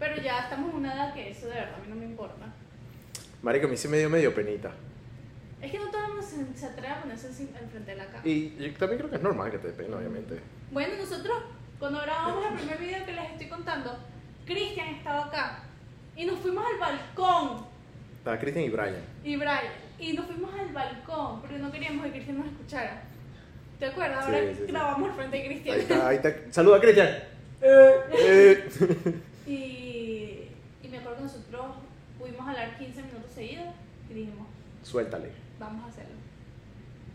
Pero 0.00 0.20
ya 0.20 0.40
estamos 0.40 0.70
en 0.70 0.76
una 0.78 0.94
edad 0.94 1.14
que 1.14 1.30
eso 1.30 1.46
de 1.46 1.54
verdad 1.54 1.74
a 1.76 1.78
mí 1.78 1.86
no 1.88 1.94
me 1.94 2.06
importa. 2.06 2.46
Marico, 3.42 3.66
a 3.66 3.70
mí 3.70 3.76
sí 3.76 3.86
me 3.86 3.98
dio 3.98 4.10
medio 4.10 4.34
penita. 4.34 4.72
Es 5.62 5.70
que 5.70 5.78
no 5.78 5.90
todo 5.90 6.02
el 6.02 6.08
mundo 6.08 6.22
se, 6.22 6.58
se 6.58 6.66
atreve 6.66 6.88
a 6.88 7.00
ponerse 7.02 7.28
enfrente 7.28 7.90
de 7.90 7.96
la 7.96 8.06
cámara. 8.06 8.22
Y 8.24 8.56
yo 8.56 8.72
también 8.78 8.98
creo 8.98 9.10
que 9.10 9.16
es 9.16 9.22
normal 9.22 9.50
que 9.50 9.58
te 9.58 9.68
dé 9.68 9.72
pena, 9.74 9.96
obviamente. 9.98 10.40
Bueno, 10.72 10.94
nosotros, 10.98 11.36
cuando 11.78 12.00
grabamos 12.00 12.46
el 12.46 12.54
primer 12.54 12.78
video 12.78 13.04
que 13.06 13.12
les 13.12 13.30
estoy 13.32 13.48
contando, 13.48 13.96
Cristian 14.46 14.88
estaba 14.88 15.26
acá 15.26 15.64
y 16.16 16.24
nos 16.24 16.38
fuimos 16.40 16.64
al 16.66 16.78
balcón. 16.78 17.66
Estaba 18.18 18.38
Cristian 18.38 18.64
y 18.64 18.70
Brian. 18.70 19.04
Y 19.22 19.36
Brian, 19.36 19.60
y 19.98 20.12
nos 20.14 20.26
fuimos 20.26 20.50
al 20.58 20.72
balcón 20.72 21.40
porque 21.40 21.58
no 21.58 21.70
queríamos 21.70 22.06
que 22.06 22.12
Cristian 22.12 22.38
nos 22.38 22.46
escuchara. 22.46 23.02
¿Te 23.78 23.86
acuerdas? 23.86 24.24
Sí, 24.26 24.32
Ahora 24.34 24.46
sí, 24.52 24.54
sí. 24.58 24.72
grabamos 24.72 25.10
al 25.10 25.16
frente 25.16 25.36
de 25.36 25.42
Ahí 25.42 25.48
Cristian. 25.48 25.80
está, 25.80 26.08
ahí 26.08 26.16
está. 26.16 26.34
Saluda, 26.50 26.80
Cristian. 26.80 27.08
Eh. 27.62 28.68
Y, 29.46 29.50
y 30.82 30.88
me 30.88 30.96
acuerdo 30.96 31.18
que 31.18 31.22
nosotros 31.24 31.66
hablar 32.50 32.78
15 32.78 33.02
minutos 33.02 33.30
seguidos 33.34 33.66
y 34.10 34.14
dijimos, 34.14 34.46
Suéltale. 34.82 35.30
vamos 35.58 35.84
a 35.84 35.88
hacerlo. 35.88 36.14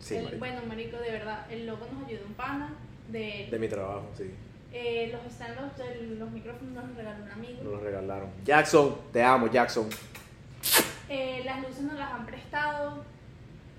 Sí, 0.00 0.16
El- 0.16 0.24
marico. 0.24 0.38
bueno, 0.38 0.60
Marico, 0.68 0.96
de 0.98 1.10
verdad, 1.12 1.50
el 1.50 1.66
loco 1.66 1.86
nos 1.92 2.06
ayudó 2.08 2.26
un 2.26 2.34
pana. 2.34 2.74
De, 3.08 3.46
De 3.50 3.58
mi 3.58 3.68
trabajo, 3.68 4.04
sí. 4.16 4.30
eh, 4.72 5.10
los 5.12 5.32
stands 5.32 5.78
de 5.78 6.16
los 6.16 6.28
micrófonos 6.30 6.72
nos 6.74 6.84
los 6.88 6.96
regaló 6.96 7.22
un 7.24 7.30
amigo. 7.30 7.62
Nos 7.62 7.72
los 7.74 7.82
regalaron. 7.82 8.30
Jackson, 8.44 8.96
te 9.12 9.22
amo, 9.22 9.46
Jackson. 9.48 9.88
Eh, 11.08 11.42
las 11.44 11.62
luces 11.62 11.82
nos 11.82 11.94
las 11.98 12.10
han 12.12 12.26
prestado. 12.26 13.04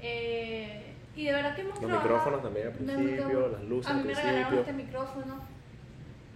eh, 0.01 0.93
y 1.15 1.25
de 1.25 1.33
verdad 1.33 1.55
que 1.55 1.61
hemos 1.61 1.73
Los 1.73 1.79
trabajado- 1.81 2.03
micrófonos 2.09 2.41
también 2.43 2.67
al 2.67 2.73
Los 2.73 2.95
principio, 2.95 3.47
las 3.49 3.63
luces 3.63 3.91
A 3.91 3.93
mí 3.95 3.99
al 4.01 4.05
me 4.05 4.13
regalaron 4.13 4.47
principio. 4.47 4.59
este 4.61 4.73
micrófono. 4.73 5.56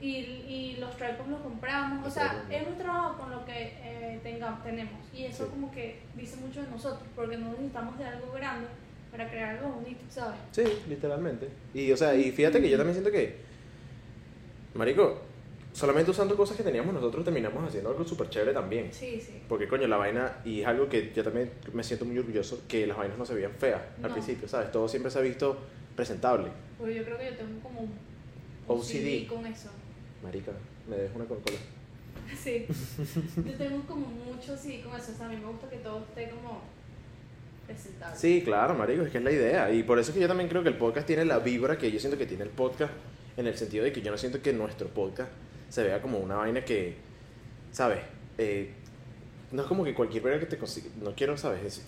Y, 0.01 0.07
y 0.47 0.77
los 0.79 0.97
tripods 0.97 1.29
los 1.29 1.41
compramos. 1.41 2.07
O 2.07 2.09
sea, 2.09 2.43
no. 2.49 2.53
hemos 2.55 2.77
trabajado 2.77 3.17
con 3.19 3.29
lo 3.31 3.45
que 3.45 3.73
eh, 3.83 4.19
tengamos, 4.23 4.63
tenemos. 4.63 4.93
Y 5.13 5.25
eso 5.25 5.45
Sí. 5.45 5.49
como 5.51 5.71
que 5.71 5.99
dice 6.15 6.37
mucho 6.37 6.63
de 6.63 6.69
nosotros. 6.71 7.07
Porque 7.15 7.37
no 7.37 7.49
necesitamos 7.51 7.97
de 7.99 8.05
algo 8.05 8.31
grande 8.31 8.67
para 9.11 9.29
crear 9.29 9.57
algo 9.57 9.69
bonito, 9.73 10.01
¿sabes? 10.09 10.39
Sí, 10.51 10.63
literalmente. 10.89 11.49
Y, 11.73 11.91
o 11.91 11.97
sea, 11.97 12.15
y 12.15 12.31
fíjate 12.31 12.59
que 12.61 12.69
yo 12.69 12.77
también 12.77 12.95
siento 12.95 13.11
que, 13.11 13.35
marico, 14.73 15.21
solamente 15.73 16.11
usando 16.11 16.35
cosas 16.35 16.57
que 16.57 16.63
teníamos 16.63 16.93
nosotros 16.93 17.23
terminamos 17.23 17.63
haciendo 17.67 17.89
algo 17.91 18.03
súper 18.05 18.29
chévere 18.29 18.53
también. 18.53 18.91
Sí, 18.91 19.19
sí. 19.21 19.41
Porque, 19.47 19.67
coño, 19.67 19.87
la 19.87 19.97
vaina, 19.97 20.37
y 20.45 20.61
es 20.61 20.67
algo 20.67 20.87
que 20.89 21.11
yo 21.15 21.23
también 21.23 21.51
me 21.73 21.83
siento 21.83 22.05
muy 22.05 22.17
orgulloso, 22.17 22.63
que 22.67 22.87
las 22.87 22.97
vainas 22.97 23.17
no 23.17 23.25
se 23.25 23.33
veían 23.35 23.51
feas 23.53 23.81
al 23.97 24.09
No. 24.09 24.13
principio, 24.13 24.47
¿sabes? 24.47 24.71
Todo 24.71 24.87
siempre 24.87 25.11
se 25.11 25.19
ha 25.19 25.21
visto 25.21 25.57
presentable. 25.95 26.49
Porque 26.77 26.95
yo 26.95 27.03
creo 27.03 27.17
que 27.17 27.25
yo 27.25 27.35
tengo 27.37 27.59
como 27.61 27.81
un 27.81 28.11
un 28.67 28.77
OCD. 28.77 28.83
CD 28.83 29.27
con 29.27 29.45
eso. 29.45 29.69
Marica, 30.23 30.51
me 30.89 30.95
dejo 30.97 31.15
una 31.15 31.25
Coca-Cola. 31.25 31.57
Sí. 32.41 32.65
Yo 33.45 33.53
tengo 33.57 33.81
como 33.86 34.05
mucho 34.07 34.55
sí 34.55 34.81
con 34.86 34.97
eso. 34.97 35.12
O 35.12 35.15
sea, 35.15 35.25
a 35.25 35.29
mí 35.29 35.36
me 35.36 35.45
gusta 35.47 35.69
que 35.69 35.77
todo 35.77 35.99
esté 35.99 36.29
como 36.29 36.62
presentable. 37.67 38.15
Sí, 38.17 38.41
claro, 38.43 38.73
marico, 38.75 39.03
es 39.03 39.12
que 39.12 39.17
es 39.17 39.23
la 39.23 39.31
idea. 39.31 39.71
Y 39.73 39.84
por 39.84 39.99
eso 39.99 40.12
es 40.12 40.15
que 40.15 40.21
yo 40.21 40.27
también 40.29 40.49
creo 40.49 40.63
que 40.63 40.69
el 40.69 40.77
podcast 40.77 41.05
tiene 41.07 41.25
la 41.25 41.39
vibra 41.39 41.77
que 41.77 41.91
yo 41.91 41.99
siento 41.99 42.17
que 42.17 42.25
tiene 42.25 42.43
el 42.43 42.49
podcast, 42.49 42.93
en 43.38 43.47
el 43.47 43.57
sentido 43.57 43.84
de 43.84 43.91
que 43.91 44.01
yo 44.01 44.12
no 44.12 44.17
siento 44.17 44.41
que 44.41 44.53
nuestro 44.53 44.88
podcast 44.89 45.29
se 45.69 45.84
vea 45.84 46.01
como 46.01 46.19
una 46.19 46.36
vaina 46.36 46.63
que, 46.63 46.95
¿sabes? 47.71 47.99
Eh, 48.38 48.71
no 49.51 49.63
es 49.63 49.67
como 49.67 49.84
que 49.84 49.93
cualquier 49.93 50.23
verga 50.23 50.39
que 50.39 50.45
te 50.45 50.57
consiga. 50.57 50.88
No 51.01 51.13
quiero, 51.13 51.38
¿sabes? 51.38 51.63
Es- 51.65 51.81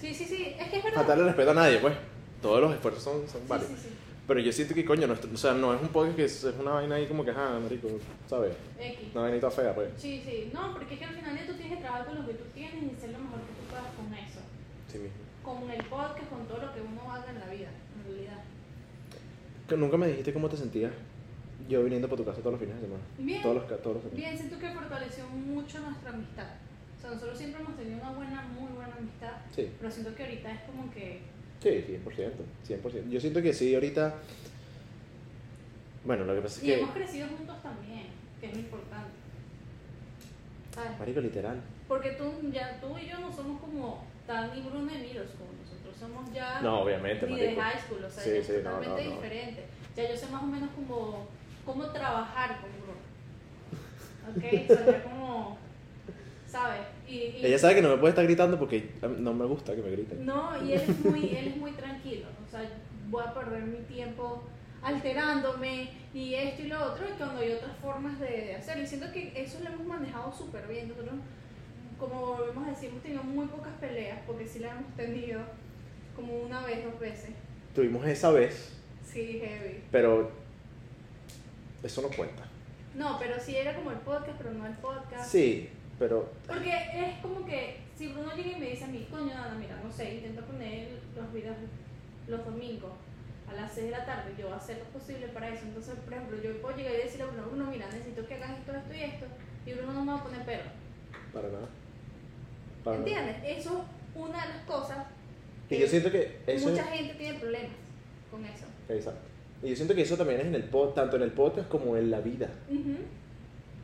Sí, 0.00 0.14
sí, 0.14 0.24
sí. 0.24 0.54
Es 0.58 0.68
que 0.70 0.76
es 0.78 0.84
verdad. 0.84 0.98
faltarle 0.98 1.24
respeto 1.24 1.50
a 1.50 1.54
nadie, 1.54 1.78
pues. 1.78 1.94
Todos 2.40 2.60
los 2.60 2.72
esfuerzos 2.72 3.02
son, 3.02 3.28
son 3.28 3.40
Sí, 3.42 3.46
válidos. 3.48 3.72
sí, 3.72 3.88
sí. 3.88 3.94
Pero 4.30 4.38
yo 4.46 4.52
siento 4.52 4.74
que, 4.76 4.84
coño, 4.84 5.08
nuestro- 5.08 5.28
o 5.34 5.36
sea, 5.36 5.54
no 5.54 5.74
es 5.74 5.82
un 5.82 5.88
podcast 5.88 6.14
que 6.14 6.24
es, 6.24 6.44
es 6.44 6.54
una 6.56 6.70
vaina 6.70 6.94
ahí 6.94 7.06
como 7.08 7.24
que, 7.24 7.32
ah, 7.32 7.58
marico, 7.60 7.88
¿sabes? 8.28 8.54
X. 8.78 9.08
Una 9.12 9.22
vainita 9.22 9.50
fea, 9.50 9.74
pues. 9.74 9.88
Sí, 9.96 10.22
sí. 10.24 10.50
No, 10.54 10.72
porque 10.72 10.94
es 10.94 11.00
que 11.00 11.06
al 11.06 11.14
final 11.16 11.36
tú 11.48 11.54
tienes 11.54 11.74
que 11.78 11.82
trabajar 11.82 12.06
con 12.06 12.14
lo 12.20 12.26
que 12.28 12.34
tú 12.34 12.44
tienes 12.54 12.80
y 12.80 12.94
hacer 12.94 13.10
lo 13.10 13.18
mejor 13.18 13.40
que 13.40 13.52
tú 13.58 13.64
puedas 13.68 13.90
con 13.98 14.06
eso. 14.14 14.38
Sí 14.86 14.98
mismo. 14.98 15.18
Con 15.42 15.68
el 15.68 15.82
podcast, 15.84 16.28
con 16.30 16.46
todo 16.46 16.58
lo 16.64 16.72
que 16.72 16.80
uno 16.80 17.12
haga 17.12 17.28
en 17.28 17.40
la 17.40 17.46
vida, 17.46 17.70
en 17.98 18.04
realidad. 18.06 18.38
Que 19.68 19.76
nunca 19.76 19.96
me 19.96 20.06
dijiste 20.06 20.32
cómo 20.32 20.48
te 20.48 20.56
sentías 20.56 20.92
yo 21.68 21.82
viniendo 21.82 22.06
para 22.06 22.18
tu 22.18 22.24
casa 22.24 22.38
todos 22.38 22.52
los 22.52 22.60
fines 22.60 22.76
de 22.76 22.82
semana. 22.82 23.02
Bien. 23.18 23.42
Todos 23.42 23.56
los, 23.68 23.82
todos 23.82 24.04
los. 24.04 24.14
Bien, 24.14 24.38
siento 24.38 24.60
que 24.60 24.70
fortaleció 24.70 25.26
mucho 25.28 25.80
nuestra 25.80 26.10
amistad. 26.10 26.50
O 26.96 27.00
sea, 27.00 27.10
nosotros 27.10 27.36
siempre 27.36 27.62
hemos 27.62 27.76
tenido 27.76 27.98
una 27.98 28.12
buena, 28.12 28.42
muy 28.42 28.70
buena 28.78 28.94
amistad, 28.94 29.32
Sí. 29.54 29.70
pero 29.80 29.90
siento 29.90 30.14
que 30.14 30.22
ahorita 30.22 30.52
es 30.52 30.60
como 30.70 30.88
que... 30.92 31.20
Sí, 31.62 31.68
100%, 31.68 32.30
100%. 32.82 33.10
Yo 33.10 33.20
siento 33.20 33.42
que 33.42 33.52
sí, 33.52 33.74
ahorita... 33.74 34.14
Bueno, 36.04 36.24
lo 36.24 36.34
que 36.34 36.40
pasa 36.40 36.56
es 36.58 36.62
Y 36.64 36.66
que... 36.66 36.80
hemos 36.80 36.94
crecido 36.94 37.28
juntos 37.28 37.62
también, 37.62 38.06
que 38.40 38.46
es 38.46 38.52
lo 38.54 38.60
importante. 38.60 39.10
¿Sabes? 40.74 40.98
Marico, 40.98 41.20
literal. 41.20 41.60
Porque 41.86 42.12
tú, 42.12 42.32
ya, 42.50 42.80
tú 42.80 42.96
y 42.96 43.08
yo 43.08 43.18
no 43.18 43.30
somos 43.32 43.60
como 43.60 44.04
Dani, 44.26 44.62
Bruno 44.62 44.90
y 44.92 44.98
Miros, 44.98 45.26
como 45.36 45.50
nosotros 45.62 45.94
somos 45.98 46.32
ya 46.32 46.60
No, 46.62 46.80
obviamente, 46.82 47.26
ni 47.26 47.38
de 47.38 47.54
high 47.56 47.78
school, 47.80 48.04
o 48.04 48.10
sea, 48.10 48.22
Sí, 48.22 48.30
es 48.30 48.46
sí, 48.46 48.52
no, 48.64 48.70
totalmente 48.70 49.04
no, 49.04 49.10
no. 49.10 49.16
diferente. 49.16 49.64
Ya 49.96 50.08
yo 50.08 50.16
sé 50.16 50.26
más 50.28 50.42
o 50.42 50.46
menos 50.46 50.70
como 50.74 51.26
cómo 51.66 51.84
trabajar 51.90 52.60
con 52.60 52.70
Bruno. 52.80 53.00
¿Ok? 54.30 54.70
O 54.70 54.74
sea, 54.74 54.86
ya 54.86 55.02
como, 55.02 55.58
¿sabes? 56.46 56.80
Y, 57.10 57.14
y- 57.38 57.40
Ella 57.46 57.58
sabe 57.58 57.74
que 57.76 57.82
no 57.82 57.88
me 57.88 57.96
puede 57.96 58.10
estar 58.10 58.24
gritando 58.24 58.58
porque 58.58 58.90
no 59.18 59.34
me 59.34 59.44
gusta 59.46 59.74
que 59.74 59.82
me 59.82 59.90
griten. 59.90 60.24
No, 60.24 60.52
y 60.64 60.72
él 60.74 60.80
es 60.86 60.98
muy, 61.04 61.24
él 61.36 61.48
es 61.48 61.56
muy 61.56 61.72
tranquilo. 61.72 62.26
O 62.46 62.50
sea, 62.50 62.62
voy 63.08 63.24
a 63.26 63.34
perder 63.34 63.62
mi 63.64 63.78
tiempo 63.80 64.42
alterándome 64.82 65.90
y 66.14 66.34
esto 66.34 66.62
y 66.62 66.66
lo 66.68 66.82
otro, 66.92 67.04
y 67.08 67.12
cuando 67.18 67.40
hay 67.40 67.52
otras 67.52 67.76
formas 67.82 68.18
de, 68.20 68.26
de 68.28 68.54
hacerlo. 68.54 68.82
Y 68.84 68.86
siento 68.86 69.12
que 69.12 69.32
eso 69.34 69.58
lo 69.62 69.68
hemos 69.70 69.86
manejado 69.86 70.32
súper 70.32 70.66
bien. 70.68 70.88
Nosotros, 70.88 71.14
como 71.98 72.36
volvemos 72.36 72.66
a 72.66 72.70
decir, 72.70 72.88
hemos 72.90 73.02
tenido 73.02 73.22
muy 73.24 73.46
pocas 73.46 73.72
peleas, 73.80 74.18
porque 74.26 74.46
sí 74.46 74.60
las 74.60 74.78
hemos 74.78 74.94
tenido 74.96 75.40
como 76.16 76.38
una 76.40 76.64
vez, 76.64 76.84
dos 76.84 76.98
veces. 77.00 77.30
Tuvimos 77.74 78.06
esa 78.06 78.30
vez, 78.30 78.72
Sí, 79.04 79.40
heavy. 79.42 79.82
pero 79.90 80.30
eso 81.82 82.02
no 82.02 82.08
cuenta. 82.08 82.44
No, 82.94 83.16
pero 83.18 83.34
sí 83.40 83.56
era 83.56 83.74
como 83.74 83.90
el 83.90 83.98
podcast, 83.98 84.36
pero 84.38 84.52
no 84.52 84.66
el 84.66 84.74
podcast. 84.74 85.30
Sí, 85.30 85.68
pero 86.00 86.26
Porque 86.46 86.72
es 86.72 87.18
como 87.20 87.44
que 87.44 87.76
si 87.94 88.08
Bruno 88.08 88.34
llega 88.34 88.56
y 88.56 88.60
me 88.60 88.70
dice 88.70 88.84
a 88.84 88.88
mí, 88.88 89.06
coño, 89.10 89.32
Ana, 89.36 89.54
mira, 89.60 89.78
no 89.84 89.92
sé, 89.92 90.14
intenta 90.14 90.40
poner 90.40 90.88
los 91.14 91.30
videos 91.30 91.56
los 92.26 92.42
domingos 92.42 92.92
a 93.46 93.52
las 93.52 93.70
6 93.72 93.86
de 93.86 93.92
la 93.92 94.06
tarde, 94.06 94.32
yo 94.38 94.46
voy 94.46 94.54
a 94.54 94.56
hacer 94.56 94.78
lo 94.78 94.84
posible 94.98 95.28
para 95.28 95.52
eso. 95.52 95.66
Entonces, 95.66 95.96
por 95.96 96.14
ejemplo, 96.14 96.40
yo 96.42 96.58
puedo 96.62 96.74
llegar 96.74 96.94
y 96.94 97.02
decirle 97.02 97.24
a 97.24 97.26
Bruno, 97.26 97.48
Bruno, 97.48 97.70
mira, 97.70 97.86
necesito 97.90 98.26
que 98.26 98.34
hagas 98.34 98.58
esto, 98.58 98.72
esto 98.72 98.94
y 98.94 99.02
esto, 99.02 99.26
y 99.66 99.72
Bruno 99.74 99.92
no 99.92 100.04
me 100.06 100.12
va 100.12 100.18
a 100.18 100.24
poner 100.24 100.42
pero. 100.46 100.62
para 101.34 101.48
nada. 101.48 101.68
Para 102.82 102.98
nada. 102.98 103.10
¿Entiendes? 103.10 103.58
Eso 103.58 103.84
es 104.14 104.16
una 104.22 104.40
de 104.42 104.48
las 104.48 104.64
cosas 104.64 105.06
Y 105.68 105.78
yo 105.78 105.86
siento 105.86 106.10
que 106.10 106.38
eso 106.46 106.70
mucha 106.70 106.84
gente 106.84 107.14
tiene 107.14 107.38
problemas 107.38 107.76
con 108.30 108.42
eso. 108.46 108.64
Exacto. 108.88 109.28
Y 109.62 109.68
yo 109.68 109.76
siento 109.76 109.94
que 109.94 110.00
eso 110.00 110.16
también 110.16 110.40
es 110.40 110.46
en 110.46 110.54
el 110.54 110.64
pod, 110.64 110.94
tanto 110.94 111.16
en 111.16 111.22
el 111.22 111.32
podcast 111.32 111.68
como 111.68 111.94
en 111.98 112.10
la 112.10 112.20
vida. 112.20 112.48
Ujú. 112.70 112.96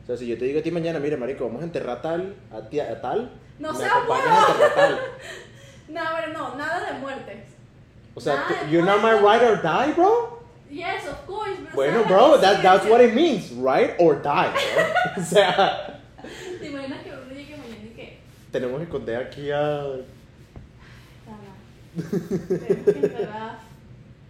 O 0.07 0.09
sea, 0.09 0.17
si 0.17 0.25
yo 0.27 0.37
te 0.37 0.45
digo 0.45 0.61
a 0.61 0.63
ti 0.63 0.71
mañana, 0.71 0.99
mira, 0.99 1.17
marico, 1.17 1.45
vamos 1.45 1.61
a 1.61 1.65
enterrar 1.65 2.01
tal, 2.01 2.33
a, 2.49 2.61
ti- 2.69 2.79
a 2.79 3.01
tal, 3.01 3.29
No 3.59 3.73
me 3.73 3.83
acompañas 3.85 4.25
huevo. 4.25 4.45
a 4.47 4.51
enterrar 4.51 4.75
tal. 4.75 4.99
No, 5.89 6.01
pero 6.15 6.33
no, 6.33 6.55
nada 6.55 6.91
de 6.93 6.99
muertes. 6.99 7.43
O 8.13 8.19
sea, 8.21 8.35
Nada 8.35 8.63
de 8.65 8.71
you're 8.71 8.85
not 8.85 9.01
my 9.01 9.11
ride 9.13 9.45
or 9.45 9.61
die, 9.61 9.93
bro. 9.93 10.39
Yes, 10.69 11.07
of 11.07 11.25
course. 11.25 11.57
pero 11.61 11.75
Bueno, 11.75 12.03
¿sabes 12.03 12.07
bro, 12.09 12.37
that, 12.41 12.61
that's 12.61 12.85
what 12.89 12.99
it 13.01 13.13
means, 13.13 13.51
ride 13.51 13.95
or 13.99 14.15
die, 14.21 14.49
bro. 14.51 15.21
o 15.21 15.25
sea, 15.25 15.99
¿Te 16.59 16.67
imaginas 16.67 16.99
Tenemos 18.51 18.77
que 18.77 18.83
esconder 18.85 19.27
aquí 19.27 19.51
a. 19.51 19.83
Tenemos 21.97 22.85
que 22.85 22.91
enterrar 22.91 23.59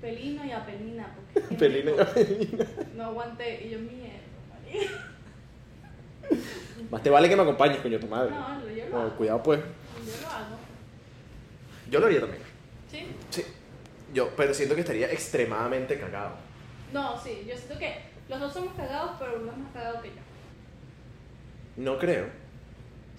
Pelino 0.01 0.45
y 0.45 0.51
a 0.51 0.65
Pelina. 0.65 1.07
Porque 1.33 1.47
que 1.49 1.55
Pelina 1.55 1.91
y 1.91 1.99
a 1.99 2.05
Pelina. 2.13 2.65
No 2.95 3.03
aguanté. 3.05 3.65
Y 3.65 3.69
yo, 3.71 3.79
mierda, 3.79 4.19
marica. 4.49 4.91
Más 6.91 7.03
te 7.03 7.09
vale 7.09 7.27
que 7.29 7.35
me 7.35 7.41
acompañes, 7.41 7.77
coño, 7.79 7.99
tu 7.99 8.07
madre. 8.07 8.31
No, 8.31 8.59
yo 8.69 8.85
lo 8.85 8.89
No, 8.91 9.01
hago. 9.01 9.15
cuidado, 9.17 9.43
pues. 9.43 9.59
Yo 9.59 10.21
lo 10.21 10.27
hago. 10.29 10.55
Yo 11.89 11.99
lo 11.99 12.05
haría 12.05 12.19
también. 12.21 12.41
¿Sí? 12.91 13.07
Sí. 13.29 13.43
Yo, 14.13 14.29
pero 14.37 14.53
siento 14.53 14.73
que 14.75 14.81
estaría 14.81 15.11
extremadamente 15.11 15.99
cagado. 15.99 16.31
No, 16.93 17.21
sí. 17.21 17.45
Yo 17.47 17.55
siento 17.57 17.77
que 17.77 17.95
los 18.29 18.39
dos 18.39 18.53
somos 18.53 18.73
cagados, 18.75 19.11
pero 19.19 19.39
uno 19.41 19.51
es 19.51 19.57
más 19.57 19.71
cagado 19.73 20.01
que 20.01 20.09
yo. 20.09 20.15
No 21.77 21.97
creo. 21.97 22.25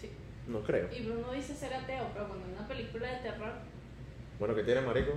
Sí. 0.00 0.10
No 0.46 0.60
creo. 0.62 0.88
Y 0.92 1.02
Bruno 1.02 1.32
dice 1.32 1.54
ser 1.54 1.74
ateo, 1.74 2.06
pero 2.14 2.26
cuando 2.28 2.46
en 2.46 2.52
una 2.54 2.66
película 2.66 3.06
de 3.10 3.18
terror, 3.18 3.52
Bueno, 4.38 4.54
¿qué 4.54 4.62
tienes, 4.62 4.84
marico? 4.84 5.12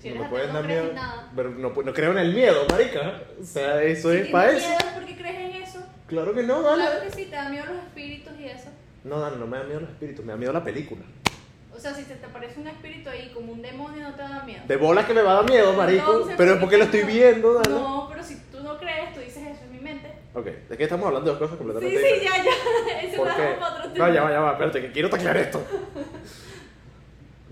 si 0.00 0.10
no 0.10 0.22
me 0.24 0.28
puedes 0.30 0.52
dar 0.52 0.64
miedo. 0.66 0.90
Pero 1.36 1.50
no, 1.50 1.68
no 1.70 1.92
creo 1.92 2.10
en 2.12 2.18
el 2.18 2.34
miedo, 2.34 2.64
marica. 2.68 3.20
O 3.40 3.44
sea, 3.44 3.80
eso 3.82 4.10
Si 4.10 4.16
es 4.16 4.28
para 4.28 4.50
eso. 4.50 4.66
miedo, 4.68 4.94
¿por 4.94 5.04
qué 5.06 5.16
crees 5.16 5.36
en 5.36 5.61
eso? 5.61 5.61
Claro 6.12 6.34
que 6.34 6.42
no, 6.42 6.60
dale. 6.60 6.82
Claro 6.84 7.00
que 7.04 7.10
sí, 7.10 7.24
te 7.24 7.36
da 7.36 7.48
miedo 7.48 7.64
los 7.64 7.76
espíritus 7.84 8.32
y 8.38 8.44
eso. 8.44 8.68
No, 9.02 9.18
Dani, 9.18 9.36
no 9.38 9.46
me 9.46 9.56
da 9.56 9.64
miedo 9.64 9.80
los 9.80 9.88
espíritus, 9.88 10.22
me 10.22 10.32
da 10.32 10.36
miedo 10.36 10.52
la 10.52 10.62
película. 10.62 11.00
O 11.74 11.80
sea, 11.80 11.94
si 11.94 12.02
se 12.04 12.16
te 12.16 12.26
aparece 12.26 12.60
un 12.60 12.68
espíritu 12.68 13.08
ahí 13.08 13.30
como 13.32 13.52
un 13.52 13.62
demonio, 13.62 14.10
no 14.10 14.14
te 14.14 14.20
da 14.20 14.42
miedo. 14.44 14.60
De 14.68 14.76
bolas 14.76 15.06
que 15.06 15.14
me 15.14 15.22
va 15.22 15.32
a 15.32 15.34
dar 15.36 15.48
miedo, 15.50 15.72
marico. 15.72 16.12
Entonces, 16.12 16.34
pero 16.36 16.50
es 16.50 16.56
¿por 16.58 16.60
porque 16.68 16.74
qué 16.74 16.78
lo 16.78 16.84
estoy 16.84 17.02
viendo, 17.04 17.54
Dani. 17.54 17.74
No, 17.74 18.08
pero 18.10 18.22
si 18.22 18.36
tú 18.52 18.60
no 18.62 18.76
crees, 18.78 19.14
tú 19.14 19.20
dices 19.20 19.38
eso 19.38 19.64
en 19.64 19.72
mi 19.72 19.78
mente. 19.80 20.12
Ok, 20.34 20.48
es 20.68 20.76
que 20.76 20.82
estamos 20.84 21.06
hablando 21.06 21.32
de 21.32 21.38
dos 21.38 21.38
cosas 21.38 21.56
Sí, 21.58 21.64
completamente 21.64 21.96
sí, 21.98 22.14
diferentes. 22.14 22.44
ya, 22.44 22.44
ya. 22.44 23.00
Ese 23.08 23.16
¿Por 23.16 23.34
qué? 23.34 23.56
otro 23.64 23.90
tema. 23.90 24.08
No, 24.08 24.14
ya 24.14 24.22
va, 24.22 24.30
ya 24.32 24.40
va, 24.40 24.52
espérate, 24.52 24.80
que 24.82 24.92
quiero 24.92 25.08
taclear 25.08 25.36
esto. 25.38 25.64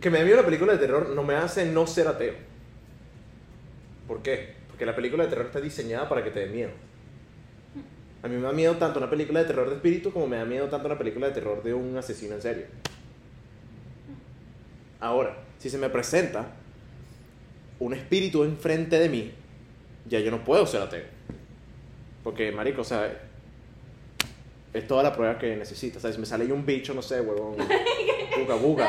que 0.02 0.10
me 0.10 0.18
dé 0.18 0.24
miedo 0.24 0.36
la 0.36 0.44
película 0.44 0.74
de 0.74 0.78
terror 0.78 1.08
no 1.08 1.22
me 1.22 1.34
hace 1.34 1.64
no 1.64 1.86
ser 1.86 2.08
ateo. 2.08 2.34
¿Por 4.06 4.20
qué? 4.20 4.54
Porque 4.68 4.84
la 4.84 4.94
película 4.94 5.24
de 5.24 5.30
terror 5.30 5.46
está 5.46 5.62
diseñada 5.62 6.10
para 6.10 6.22
que 6.22 6.30
te 6.30 6.40
dé 6.40 6.46
miedo. 6.46 6.70
A 8.22 8.28
mí 8.28 8.36
me 8.36 8.42
da 8.42 8.52
miedo 8.52 8.76
tanto 8.76 8.98
una 8.98 9.08
película 9.08 9.40
de 9.40 9.46
terror 9.46 9.68
de 9.70 9.76
espíritu 9.76 10.12
como 10.12 10.26
me 10.26 10.36
da 10.36 10.44
miedo 10.44 10.68
tanto 10.68 10.86
una 10.86 10.98
película 10.98 11.28
de 11.28 11.32
terror 11.32 11.62
de 11.62 11.72
un 11.72 11.96
asesino 11.96 12.34
en 12.34 12.42
serio. 12.42 12.66
Ahora, 15.00 15.36
si 15.58 15.70
se 15.70 15.78
me 15.78 15.88
presenta 15.88 16.46
un 17.78 17.94
espíritu 17.94 18.44
enfrente 18.44 18.98
de 18.98 19.08
mí, 19.08 19.32
ya 20.06 20.20
yo 20.20 20.30
no 20.30 20.44
puedo 20.44 20.66
ser 20.66 20.82
ateo. 20.82 21.04
Porque, 22.22 22.52
marico, 22.52 22.82
o 22.82 22.84
sea, 22.84 23.10
es 24.74 24.86
toda 24.86 25.02
la 25.02 25.14
prueba 25.14 25.38
que 25.38 25.56
necesito. 25.56 25.96
O 25.98 26.00
sea, 26.02 26.12
si 26.12 26.18
me 26.18 26.26
sale 26.26 26.44
ahí 26.44 26.52
un 26.52 26.66
bicho, 26.66 26.92
no 26.92 27.00
sé, 27.00 27.22
huevón, 27.22 27.56
buga 28.38 28.54
buga. 28.56 28.88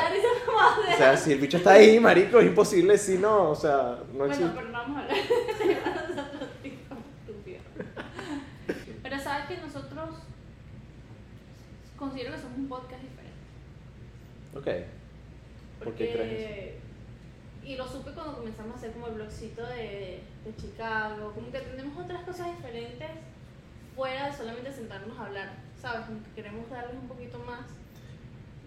O 0.92 0.96
sea, 0.98 1.16
si 1.16 1.32
el 1.32 1.38
bicho 1.38 1.56
está 1.56 1.72
ahí, 1.72 1.98
marico, 1.98 2.38
es 2.38 2.46
imposible 2.46 2.98
si 2.98 3.16
no, 3.16 3.50
o 3.50 3.54
sea, 3.54 3.98
no 4.12 4.18
Bueno, 4.18 4.34
existe. 4.34 4.52
pero 4.54 4.68
no 4.68 4.72
vamos 4.78 4.98
a 4.98 5.00
hablar 5.04 5.16
de 5.16 6.14
nosotros, 6.14 6.48
tipo, 6.62 6.94
estúpido. 7.26 7.58
Pero 9.02 9.18
sabes 9.20 9.46
que 9.46 9.56
nosotros 9.56 10.10
considero 12.02 12.34
que 12.34 12.40
somos 12.40 12.58
un 12.58 12.68
podcast 12.68 13.02
diferente. 13.02 13.32
Ok. 14.54 15.84
¿Por 15.84 15.94
qué 15.94 16.12
crees 16.12 16.74
Y 17.64 17.76
lo 17.76 17.86
supe 17.86 18.10
cuando 18.12 18.34
comenzamos 18.34 18.74
a 18.74 18.78
hacer 18.78 18.92
como 18.92 19.06
el 19.06 19.14
blogcito 19.14 19.64
de, 19.66 20.20
de 20.44 20.56
Chicago, 20.56 21.32
como 21.32 21.52
que 21.52 21.60
tenemos 21.60 21.96
otras 22.04 22.24
cosas 22.24 22.56
diferentes 22.56 23.08
fuera 23.94 24.30
de 24.30 24.36
solamente 24.36 24.72
sentarnos 24.72 25.16
a 25.16 25.26
hablar, 25.26 25.52
¿sabes? 25.80 26.06
Como 26.06 26.22
que 26.24 26.30
queremos 26.30 26.68
darles 26.68 26.96
un 27.00 27.08
poquito 27.08 27.38
más 27.38 27.66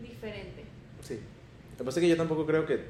diferente. 0.01 0.63
Sí. 1.01 1.19
Lo 1.71 1.77
que 1.77 1.83
pasa 1.83 1.99
es 1.99 2.03
que 2.03 2.09
yo 2.09 2.17
tampoco 2.17 2.45
creo 2.45 2.65
que. 2.65 2.85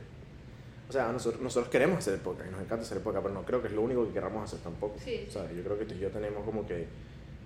O 0.88 0.92
sea, 0.92 1.12
nosotros, 1.12 1.42
nosotros 1.42 1.72
queremos 1.72 1.98
hacer 1.98 2.14
el 2.14 2.20
podcast 2.20 2.50
y 2.50 2.52
nos 2.52 2.62
encanta 2.62 2.86
hacer 2.86 2.98
el 2.98 3.04
podcast, 3.04 3.24
pero 3.24 3.34
no 3.34 3.44
creo 3.44 3.60
que 3.62 3.70
es 3.70 3.74
lo 3.74 3.82
único 3.82 4.06
que 4.06 4.14
queramos 4.14 4.44
hacer 4.44 4.60
tampoco. 4.60 5.00
Sí. 5.00 5.26
O 5.28 5.32
sea, 5.32 5.52
yo 5.52 5.64
creo 5.64 5.80
que 5.80 5.86
tú 5.86 5.96
y 5.96 6.00
yo 6.00 6.12
tenemos 6.12 6.46
como 6.46 6.68
que, 6.68 6.86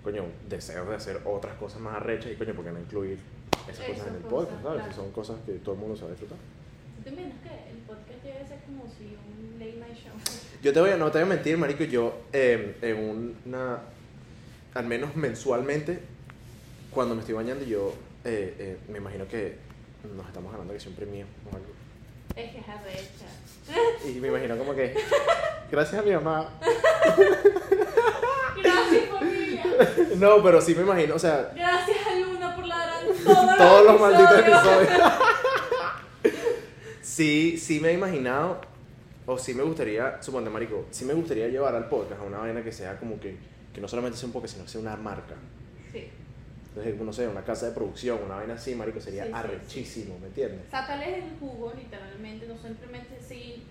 coño, 0.04 0.24
deseos 0.48 0.88
de 0.88 0.96
hacer 0.96 1.22
otras 1.26 1.56
cosas 1.58 1.82
más 1.82 1.96
arrechas 1.96 2.32
y, 2.32 2.36
coño, 2.36 2.54
¿por 2.54 2.66
qué 2.66 2.72
no 2.72 2.80
incluir 2.80 3.20
esas 3.70 3.86
cosas 3.86 4.08
en 4.08 4.16
el 4.16 4.22
podcast, 4.22 4.64
¿sabes? 4.64 4.82
claro. 4.82 4.94
Son 4.96 5.12
cosas 5.12 5.38
que 5.46 5.54
todo 5.54 5.76
el 5.76 5.82
mundo 5.82 5.96
sabe 5.96 6.12
disfrutar. 6.12 6.38
¿Tú 6.98 7.04
te 7.04 7.10
imaginas 7.10 7.38
que 7.44 7.72
el 7.72 7.78
podcast 7.80 8.24
debe 8.24 8.48
ser 8.48 8.60
como 8.66 8.84
si 8.88 9.18
un 9.28 9.60
late 9.60 9.78
night 9.78 9.96
show? 9.96 10.14
Yo 10.64 10.74
te 10.74 10.80
voy 10.80 10.90
a, 10.92 10.98
no 10.98 11.12
te 11.12 11.20
voy 11.20 11.26
a 11.26 11.36
mentir, 11.36 11.58
marico, 11.58 11.86
yo 11.86 12.20
eh, 12.34 12.76
en 12.82 13.36
una, 13.46 13.80
al 14.74 14.86
menos 14.86 15.16
mensualmente, 15.16 16.00
cuando 16.92 17.16
me 17.16 17.22
estoy 17.22 17.34
bañando, 17.34 17.64
yo 17.64 17.94
eh, 18.26 18.56
eh, 18.60 18.78
me 18.90 18.98
imagino 18.98 19.26
que 19.26 19.56
nos 20.14 20.28
estamos 20.28 20.52
ganando 20.52 20.74
que 20.74 20.82
siempre 20.82 21.06
mío 21.06 21.26
o 21.50 21.56
algo. 21.56 21.70
Es 22.36 22.52
que 22.52 22.58
es 22.58 22.68
arrecha. 22.68 23.28
Y 24.06 24.20
me 24.20 24.28
imagino 24.28 24.58
como 24.58 24.76
que, 24.76 24.96
gracias 25.72 26.02
a 26.02 26.06
mi 26.06 26.12
mamá. 26.12 26.50
Gracias 28.62 29.10
familia. 29.10 29.49
No, 30.18 30.44
pero 30.44 30.62
sí 30.62 30.76
me 30.76 30.82
imagino, 30.82 31.16
o 31.16 31.20
sea, 31.20 31.52
Gracias 31.56 31.98
a 32.08 32.20
Luna 32.20 32.56
por 32.56 32.66
ladrar 32.66 33.04
todos, 33.26 33.58
todos 33.58 33.86
los 33.86 34.02
malditos 34.02 34.40
episodios. 34.40 35.14
sí, 37.02 37.58
sí 37.58 37.80
me 37.80 37.90
he 37.90 37.94
imaginado, 37.94 38.62
o 39.26 39.38
sí 39.38 39.54
me 39.54 39.64
gustaría, 39.64 40.22
suponte, 40.22 40.50
marico, 40.50 40.86
sí 40.92 41.06
me 41.06 41.14
gustaría 41.14 41.48
llevar 41.48 41.76
al 41.76 41.88
podcast 41.88 42.22
a 42.22 42.24
una 42.24 42.40
vaina 42.40 42.64
que 42.64 42.72
sea 42.72 42.98
como 42.98 43.20
que, 43.20 43.38
que 43.74 43.82
no 43.82 43.88
solamente 43.88 44.18
sea 44.18 44.28
un 44.28 44.34
podcast, 44.34 44.54
sino 44.54 44.66
que 44.66 44.72
sea 44.72 44.82
una 44.82 44.96
marca. 44.96 45.36
Sí. 45.92 46.10
Entonces, 46.70 47.02
no 47.02 47.14
sé, 47.14 47.28
una 47.28 47.44
casa 47.44 47.68
de 47.68 47.72
producción, 47.74 48.20
una 48.26 48.36
vaina 48.36 48.54
así, 48.54 48.76
marico, 48.76 49.02
sería 49.02 49.24
Sí, 49.24 49.30
sí, 49.30 49.36
arrechísimo, 49.36 50.20
¿me 50.20 50.28
entiendes? 50.28 50.62
Sácales 50.70 51.24
el 51.24 51.40
jugo, 51.40 51.74
literalmente, 51.76 52.48
no 52.48 52.58
simplemente 52.58 53.20
seguir 53.22 53.64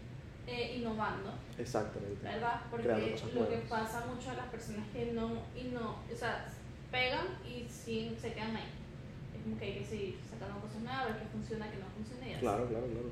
eh, 0.48 0.76
innovando, 0.78 1.30
Exactamente. 1.58 2.24
¿verdad? 2.24 2.62
Porque 2.70 2.88
lo 3.34 3.48
que 3.50 3.56
pasa 3.68 4.06
mucho 4.06 4.30
a 4.30 4.34
las 4.34 4.46
personas 4.46 4.86
que 4.92 5.12
no, 5.12 5.42
y 5.54 5.64
no, 5.74 5.96
o 6.12 6.16
sea, 6.16 6.46
pegan 6.90 7.26
y 7.46 7.68
sí, 7.68 8.16
se 8.20 8.32
quedan 8.32 8.56
ahí. 8.56 8.70
Es 9.36 9.42
como 9.42 9.58
que 9.58 9.64
hay 9.66 9.78
que 9.78 9.84
seguir 9.84 10.18
sacando 10.30 10.58
cosas 10.60 10.80
nuevas, 10.80 11.04
ver 11.06 11.18
qué 11.18 11.26
funciona, 11.26 11.70
qué 11.70 11.76
no 11.76 11.86
funciona 11.94 12.26
y 12.26 12.32
así. 12.32 12.40
Claro, 12.40 12.66
claro, 12.68 12.86
claro. 12.86 13.10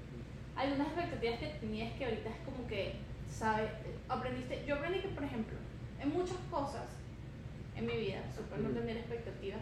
Algunas 0.57 0.87
expectativas 0.88 1.38
que 1.40 1.46
tenías 1.61 1.92
que 1.99 2.05
ahorita 2.07 2.31
es 2.31 2.37
como 2.46 2.66
que, 2.66 2.94
¿sabes? 3.31 3.70
Aprendiste, 4.09 4.64
yo 4.66 4.77
aprendí 4.77 5.01
que, 5.01 5.09
por 5.09 5.25
ejemplo, 5.25 5.57
en 6.01 6.09
muchas 6.09 6.38
cosas 6.51 6.87
en 7.77 7.85
mi 7.85 7.96
vida, 7.99 8.22
sobre 8.35 8.62
no 8.62 8.70
tener 8.70 8.96
expectativas, 8.96 9.61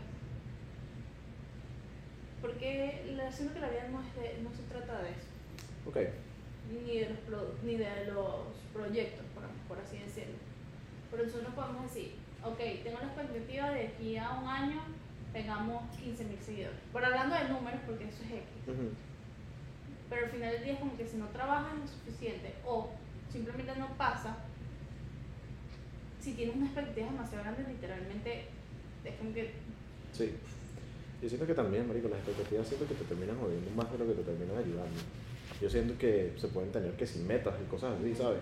porque 2.40 3.12
la, 3.16 3.32
siento 3.32 3.54
que 3.54 3.60
la 3.60 3.70
vida 3.70 3.88
no, 3.90 4.00
es 4.00 4.14
de- 4.14 4.42
no 4.42 4.50
se 4.54 4.62
trata 4.64 5.02
de 5.02 5.10
eso, 5.10 5.26
Ok. 5.86 5.96
Ni 6.72 6.98
de 7.00 7.08
los, 7.10 7.18
pro- 7.20 7.54
ni 7.62 7.76
de 7.76 8.06
los 8.06 8.46
proyectos, 8.72 9.24
por, 9.34 9.44
por 9.68 9.84
así 9.84 9.98
decirlo. 9.98 10.34
Pero 11.10 11.24
nosotros 11.24 11.54
podemos 11.54 11.82
decir, 11.84 12.12
ok, 12.42 12.58
tengo 12.82 12.98
la 13.00 13.06
expectativa 13.06 13.70
de 13.70 13.86
aquí 13.88 14.16
a 14.16 14.30
un 14.32 14.48
año 14.48 14.80
tengamos 15.32 15.82
15.000 15.98 16.38
seguidores. 16.40 16.78
Pero 16.92 17.06
hablando 17.06 17.34
de 17.34 17.48
números, 17.48 17.80
porque 17.86 18.04
eso 18.04 18.22
es 18.24 18.30
X. 18.30 18.44
Pero 20.10 20.26
al 20.26 20.30
final 20.32 20.52
del 20.52 20.64
día 20.64 20.72
es 20.74 20.78
como 20.78 20.96
que 20.96 21.06
si 21.08 21.16
no 21.16 21.26
trabajas 21.28 21.72
lo 21.78 21.86
suficiente 21.86 22.54
o 22.66 22.90
simplemente 23.32 23.74
no 23.76 23.88
pasa, 23.96 24.36
si 26.20 26.32
tienes 26.34 26.56
una 26.56 26.66
expectativa 26.66 27.10
demasiado 27.10 27.44
grande, 27.44 27.64
literalmente 27.72 28.44
es 29.04 29.14
como 29.16 29.32
que 29.34 29.52
Sí. 30.12 30.32
Yo 31.20 31.28
siento 31.28 31.46
que 31.46 31.54
también, 31.54 31.88
marico, 31.88 32.08
las 32.08 32.18
expectativas 32.18 32.68
siento 32.68 32.86
que 32.86 32.94
te 32.94 33.04
terminan 33.04 33.38
jodiendo 33.40 33.70
más 33.72 33.90
de 33.90 33.98
lo 33.98 34.06
que 34.06 34.12
te 34.14 34.22
terminan 34.22 34.56
ayudando. 34.58 35.00
Yo 35.60 35.68
siento 35.70 35.96
que 35.98 36.32
se 36.36 36.48
pueden 36.48 36.72
tener 36.72 36.92
que 36.92 37.06
sin 37.06 37.26
metas 37.26 37.54
y 37.64 37.68
cosas 37.70 37.98
así, 38.00 38.14
¿sabes? 38.14 38.40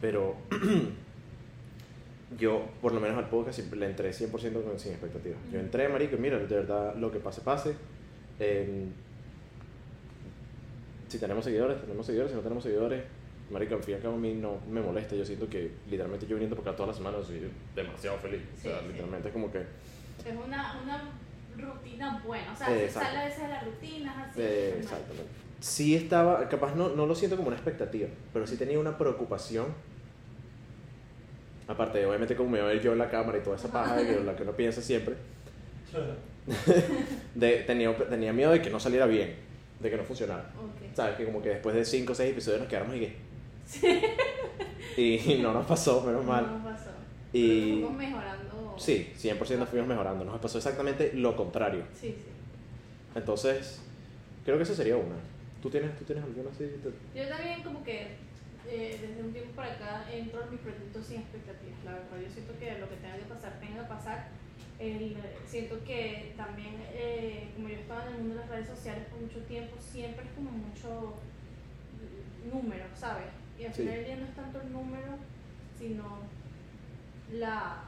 Pero 0.00 0.36
yo, 2.38 2.64
por 2.80 2.92
lo 2.92 3.00
menos 3.00 3.18
al 3.18 3.28
podcast, 3.28 3.56
siempre 3.58 3.78
le 3.78 3.86
entré 3.86 4.10
100% 4.10 4.30
con, 4.62 4.78
sin 4.78 4.92
expectativas. 4.92 5.38
Yo 5.52 5.60
entré, 5.60 5.88
marico, 5.88 6.16
y 6.16 6.18
mira, 6.18 6.38
de 6.38 6.46
verdad, 6.46 6.94
lo 6.96 7.10
que 7.10 7.18
pase, 7.18 7.40
pase. 7.40 7.74
Em, 8.38 8.90
si 11.08 11.18
tenemos 11.18 11.44
seguidores, 11.44 11.80
tenemos 11.80 12.06
seguidores, 12.06 12.32
si 12.32 12.36
no 12.36 12.42
tenemos 12.42 12.62
seguidores, 12.64 13.02
marico, 13.50 13.74
al 13.74 13.82
fin 13.82 13.92
y 13.92 13.96
al 13.96 14.02
cabo 14.02 14.14
a 14.14 14.18
mí 14.18 14.32
no 14.34 14.58
me 14.70 14.80
molesta. 14.80 15.14
Yo 15.14 15.24
siento 15.24 15.48
que 15.48 15.70
literalmente 15.90 16.26
yo 16.26 16.36
viniendo 16.36 16.56
por 16.56 16.66
acá 16.66 16.76
todas 16.76 16.88
las 16.88 16.96
semanas 16.96 17.26
soy 17.26 17.50
demasiado 17.74 18.18
feliz. 18.18 18.40
o 18.58 18.60
sea, 18.60 18.72
Sí, 18.72 18.78
sí. 18.80 18.88
literalmente 18.88 19.28
es 19.28 19.32
como 19.32 19.52
que... 19.52 19.58
es 19.58 20.36
una, 20.46 20.80
una 20.82 21.10
rutina 21.58 22.22
buena. 22.26 22.52
O 22.52 22.56
sea, 22.56 22.74
Eh, 22.74 22.86
se 22.88 22.94
sale 22.94 23.18
a 23.18 23.24
veces 23.26 23.42
de 23.42 23.48
las 23.48 23.64
rutinas 23.64 24.16
así. 24.30 24.40
Eh, 24.40 24.76
exactamente. 24.78 25.41
Sí 25.62 25.94
estaba, 25.94 26.48
capaz 26.48 26.74
no, 26.74 26.88
no 26.88 27.06
lo 27.06 27.14
siento 27.14 27.36
como 27.36 27.46
una 27.48 27.56
expectativa, 27.56 28.08
pero 28.32 28.46
sí 28.46 28.56
tenía 28.56 28.78
una 28.78 28.98
preocupación. 28.98 29.66
Aparte, 31.68 31.98
de, 31.98 32.06
obviamente, 32.06 32.34
como 32.34 32.50
me 32.50 32.58
iba 32.58 32.66
a 32.66 32.72
ver 32.72 32.82
yo 32.82 32.92
en 32.92 32.98
la 32.98 33.08
cámara 33.08 33.38
y 33.38 33.42
toda 33.42 33.56
esa 33.56 33.70
paja 33.70 33.96
de 33.96 34.06
que, 34.06 34.20
la 34.24 34.34
que 34.34 34.42
uno 34.42 34.52
piensa 34.52 34.82
siempre, 34.82 35.14
de, 37.36 37.58
tenía, 37.58 37.96
tenía 37.96 38.32
miedo 38.32 38.50
de 38.50 38.60
que 38.60 38.70
no 38.70 38.80
saliera 38.80 39.06
bien, 39.06 39.36
de 39.78 39.88
que 39.88 39.96
no 39.96 40.02
funcionara. 40.02 40.50
Ok. 40.58 40.94
¿Sabes? 40.96 41.16
Que 41.16 41.24
como 41.24 41.40
que 41.40 41.50
después 41.50 41.76
de 41.76 41.84
5 41.84 42.10
o 42.12 42.14
6 42.14 42.32
episodios 42.32 42.60
nos 42.60 42.68
quedamos 42.68 42.96
y 42.96 43.00
que. 43.00 43.16
Y 44.96 45.38
no 45.40 45.52
nos 45.52 45.64
pasó, 45.64 46.02
menos 46.02 46.24
mal. 46.24 46.44
No 46.58 46.64
pasó. 46.64 46.90
Y- 47.32 47.74
fuimos 47.80 47.94
mejorando. 47.94 48.74
Sí, 48.76 49.12
100% 49.16 49.66
fuimos 49.66 49.88
mejorando. 49.88 50.24
Nos 50.24 50.40
pasó 50.40 50.58
exactamente 50.58 51.12
lo 51.14 51.36
contrario. 51.36 51.84
Sí, 51.94 52.08
sí. 52.08 52.16
Entonces, 53.14 53.80
Creo 54.44 54.56
que 54.56 54.64
esa 54.64 54.74
sería 54.74 54.96
una. 54.96 55.14
¿Tú 55.62 55.70
tienes, 55.70 55.96
tú 55.96 56.04
tienes 56.04 56.24
alguna 56.24 56.50
así? 56.50 56.64
Yo 57.14 57.28
también 57.28 57.62
como 57.62 57.84
que 57.84 58.16
eh, 58.68 58.98
desde 59.00 59.22
un 59.22 59.32
tiempo 59.32 59.52
para 59.54 59.72
acá 59.72 60.04
entro 60.12 60.42
en 60.42 60.50
mis 60.50 60.60
proyectos 60.60 61.06
sin 61.06 61.20
expectativas, 61.20 61.84
la 61.84 61.92
verdad. 61.92 62.18
Yo 62.20 62.30
siento 62.30 62.52
que 62.58 62.78
lo 62.78 62.88
que 62.88 62.96
tenga 62.96 63.16
que 63.16 63.24
pasar, 63.26 63.60
tenga 63.60 63.82
que 63.82 63.88
pasar. 63.88 64.28
El- 64.80 65.16
siento 65.46 65.76
que 65.84 66.34
también, 66.36 66.74
eh, 66.94 67.52
como 67.54 67.68
yo 67.68 67.76
estaba 67.76 68.06
en 68.06 68.14
el 68.14 68.18
mundo 68.22 68.34
de 68.34 68.40
las 68.40 68.50
redes 68.50 68.66
sociales 68.66 69.04
por 69.06 69.20
mucho 69.20 69.38
tiempo, 69.44 69.76
siempre 69.78 70.24
es 70.24 70.32
como 70.32 70.50
mucho 70.50 71.14
número, 72.52 72.84
¿sabes? 72.96 73.28
Y 73.60 73.64
al 73.64 73.72
Sí. 73.72 73.82
final 73.82 74.04
día 74.04 74.16
no 74.16 74.24
es 74.26 74.34
tanto 74.34 74.60
el 74.60 74.72
número, 74.72 75.14
sino 75.78 76.18
la, 77.38 77.84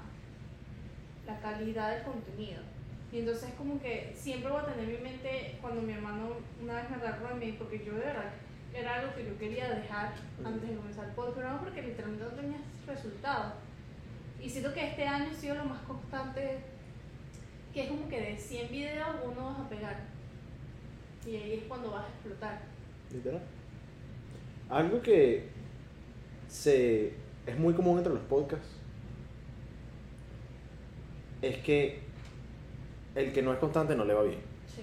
la 1.26 1.40
calidad 1.40 1.94
del 1.96 2.04
contenido. 2.04 2.73
Y 3.14 3.20
entonces 3.20 3.50
como 3.56 3.80
que 3.80 4.12
siempre 4.16 4.50
voy 4.50 4.60
a 4.60 4.66
tener 4.66 4.88
en 4.88 4.96
mi 4.96 5.08
mente 5.08 5.56
cuando 5.60 5.80
mi 5.82 5.92
hermano 5.92 6.30
una 6.60 6.74
vez 6.74 6.90
me 6.90 6.96
agarró 6.96 7.28
de 7.28 7.46
mí, 7.46 7.54
porque 7.56 7.78
yo 7.84 7.92
de 7.92 8.00
verdad 8.00 8.32
era 8.74 8.96
algo 8.96 9.14
que 9.14 9.24
yo 9.24 9.38
quería 9.38 9.70
dejar 9.70 10.14
antes 10.44 10.68
de 10.68 10.74
comenzar 10.74 11.04
el 11.04 11.12
podcast, 11.12 11.62
porque 11.62 11.82
literalmente 11.82 12.24
no 12.24 12.30
tenía 12.32 12.58
resultados. 12.84 13.52
Y 14.42 14.50
siento 14.50 14.74
que 14.74 14.88
este 14.88 15.06
año 15.06 15.30
ha 15.30 15.34
sido 15.34 15.54
lo 15.54 15.64
más 15.66 15.80
constante, 15.82 16.58
que 17.72 17.84
es 17.84 17.88
como 17.88 18.08
que 18.08 18.20
de 18.20 18.36
100 18.36 18.72
videos 18.72 19.08
uno 19.24 19.44
vas 19.44 19.60
a 19.60 19.68
pegar. 19.68 19.96
Y 21.24 21.36
ahí 21.36 21.52
es 21.52 21.64
cuando 21.68 21.92
vas 21.92 22.06
a 22.06 22.08
explotar. 22.08 22.62
Literal. 23.12 23.42
Algo 24.68 25.00
que 25.00 25.50
se, 26.48 27.14
es 27.46 27.56
muy 27.56 27.74
común 27.74 27.98
entre 27.98 28.12
los 28.12 28.22
podcasts 28.24 28.80
es 31.42 31.58
que 31.58 32.03
el 33.14 33.32
que 33.32 33.42
no 33.42 33.52
es 33.52 33.58
constante 33.58 33.94
no 33.96 34.04
le 34.04 34.14
va 34.14 34.22
bien. 34.22 34.40
Sí. 34.66 34.82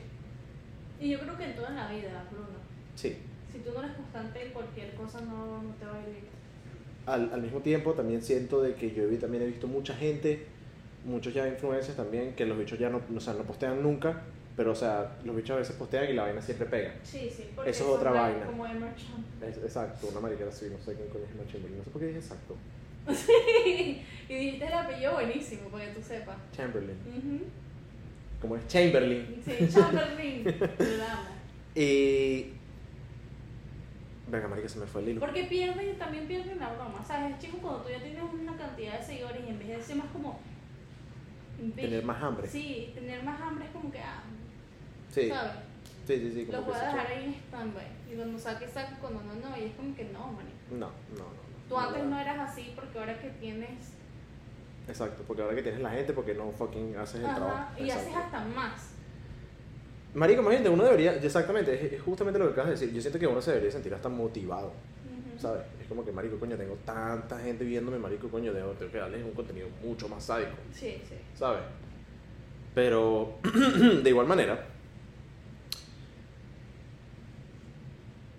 Y 1.06 1.10
yo 1.12 1.20
creo 1.20 1.38
que 1.38 1.46
en 1.46 1.56
toda 1.56 1.70
la 1.72 1.90
vida, 1.92 2.26
Bruno. 2.32 2.48
Sí. 2.96 3.18
Si 3.52 3.60
tú 3.60 3.72
no 3.74 3.84
eres 3.84 3.96
constante 3.96 4.46
en 4.46 4.52
cualquier 4.54 4.94
cosa, 4.96 5.20
no, 5.22 5.62
no 5.62 5.70
te 5.80 5.86
va 5.86 5.96
a 5.98 6.00
ir 6.02 6.06
bien. 6.12 6.26
Al, 7.06 7.34
al 7.34 7.42
mismo 7.42 7.60
tiempo 7.60 7.94
también 7.94 8.22
siento 8.22 8.62
de 8.62 8.76
que 8.76 8.92
yo 8.94 9.08
vi- 9.08 9.18
también 9.18 9.44
he 9.44 9.48
visto 9.48 9.68
mucha 9.68 9.94
gente, 9.96 10.46
muchos 11.04 11.34
ya 11.34 11.48
influencers 11.48 11.98
también, 11.98 12.34
que 12.36 12.46
los 12.46 12.58
bichos 12.58 12.78
ya 12.80 12.90
no, 12.90 13.02
o 13.16 13.20
sea, 13.20 13.34
no 13.34 13.44
postean 13.44 13.82
nunca, 13.82 14.22
pero 14.56 14.72
o 14.72 14.76
sea, 14.76 15.18
los 15.26 15.36
bichos 15.36 15.56
a 15.56 15.60
veces 15.60 15.76
postean 15.76 16.10
y 16.10 16.14
la 16.14 16.24
vaina 16.24 16.42
siempre 16.42 16.68
pega. 16.68 16.94
Sí, 17.04 17.30
sí. 17.36 17.50
Porque 17.56 17.72
Eso 17.72 17.84
es 17.86 17.90
otra 17.90 18.12
vaina. 18.12 18.46
Como 18.46 18.66
Emma. 18.68 18.94
Es- 19.42 19.58
exacto, 19.58 20.08
una 20.12 20.20
mariquera 20.20 20.50
así, 20.50 20.68
no 20.70 20.78
sé 20.78 20.94
quién 20.96 21.10
coño 21.10 21.26
es 21.26 21.32
Emma 21.32 21.44
Chamberlain, 21.52 21.78
no 21.80 21.84
sé 21.84 21.90
por 21.90 22.00
qué 22.02 22.08
dije 22.08 22.20
exacto. 22.20 22.56
y 23.66 24.04
dijiste 24.28 24.66
el 24.68 24.74
apellido 24.74 25.14
buenísimo, 25.14 25.70
para 25.70 25.86
que 25.88 25.92
tú 25.94 26.02
sepas. 26.04 26.38
Chamberlain. 26.56 26.98
Ujú. 27.08 27.44
Como 28.42 28.56
es 28.56 28.68
Chamberlain. 28.68 29.42
Sí, 29.46 29.68
Chamberlain. 29.74 30.46
Y. 31.76 32.54
Venga, 34.28 34.48
marica, 34.48 34.70
se 34.70 34.80
me 34.80 34.86
fue 34.86 35.02
el 35.02 35.10
hilo. 35.10 35.20
Porque 35.20 35.44
pierden, 35.44 35.98
también 35.98 36.26
pierden 36.26 36.60
la 36.60 36.74
broma, 36.74 37.04
¿sabes? 37.06 37.34
Es 37.34 37.40
chico 37.40 37.58
cuando 37.58 37.82
tú 37.82 37.90
ya 37.90 38.02
tienes 38.02 38.24
una 38.24 38.56
cantidad 38.56 38.98
de 39.00 39.06
seguidores 39.06 39.42
y 39.46 39.50
en 39.50 39.60
vez 39.60 39.68
de 39.68 39.82
ser 39.82 39.96
más 39.98 40.08
como... 40.12 40.40
Tener 41.76 42.04
más 42.04 42.24
hambre. 42.24 42.48
Sí, 42.48 42.92
tener 42.96 43.24
más 43.24 43.40
hambre 43.42 43.66
es 43.66 43.72
como 43.72 43.92
que, 43.92 44.00
ah, 44.00 44.24
Sí, 45.12 45.28
¿sabes? 45.28 45.52
sí, 46.08 46.18
sí, 46.18 46.32
sí. 46.34 46.46
Como 46.46 46.58
Los 46.60 46.68
voy 46.68 46.76
a 46.76 46.84
dejar 46.86 47.08
ahí 47.08 47.26
en 47.26 47.34
stand-by. 47.34 47.86
Y 48.12 48.16
cuando 48.16 48.40
saque, 48.40 48.68
saque, 48.68 48.96
cuando 49.00 49.22
no, 49.22 49.34
no. 49.36 49.58
Y 49.58 49.66
es 49.66 49.76
como 49.76 49.94
que 49.96 50.06
no, 50.06 50.32
man. 50.32 50.46
No, 50.72 50.78
no, 50.78 50.88
no. 50.88 51.24
no. 51.24 51.52
Tú 51.68 51.78
antes 51.78 52.04
No, 52.04 52.10
no 52.12 52.20
eras 52.20 52.50
así 52.50 52.72
porque 52.76 52.98
ahora 52.98 53.20
que 53.20 53.30
tienes... 53.32 53.94
Exacto, 54.92 55.24
porque 55.26 55.42
ahora 55.42 55.56
que 55.56 55.64
tienes 55.64 55.82
la 55.82 55.90
gente, 55.92 56.12
porque 56.14 56.34
no 56.34 56.52
fucking 56.52 56.96
haces 56.98 57.22
el 57.22 57.26
Ajá, 57.26 57.36
trabajo. 57.38 57.84
y 57.84 57.90
haces 57.90 58.14
hasta 58.16 58.44
más. 58.46 58.90
Marico, 60.14 60.42
imagínate, 60.42 60.70
uno 60.70 60.84
debería, 60.84 61.16
exactamente, 61.16 61.96
es, 61.96 62.02
justamente 62.02 62.38
lo 62.38 62.48
que 62.48 62.52
acabas 62.52 62.72
de 62.72 62.76
decir. 62.76 62.94
Yo 62.94 63.00
siento 63.02 63.18
que 63.18 63.26
uno 63.28 63.42
se 63.42 63.52
debería 63.52 63.72
sentir 63.72 63.94
hasta 63.94 64.10
motivado. 64.10 64.74
¿sabes? 65.40 65.64
Es 65.82 65.88
como 65.88 66.06
que, 66.06 66.12
marico, 66.12 66.38
coño, 66.38 66.56
tengo 66.56 66.76
tanta 66.86 67.40
gente 67.40 67.64
viéndome, 67.64 67.98
marico, 67.98 68.28
coño, 68.30 68.54
debo- 68.54 68.74
tengo 68.74 68.92
que 68.92 68.98
darles 69.00 69.24
un 69.26 69.32
contenido 69.32 69.68
mucho 69.84 70.08
más 70.08 70.24
sádico, 70.26 70.52
Sí, 70.72 71.02
sí. 71.08 71.16
¿sabes? 71.34 71.62
Pero, 72.76 73.40
de 74.04 74.08
igual 74.10 74.28
manera, 74.28 74.64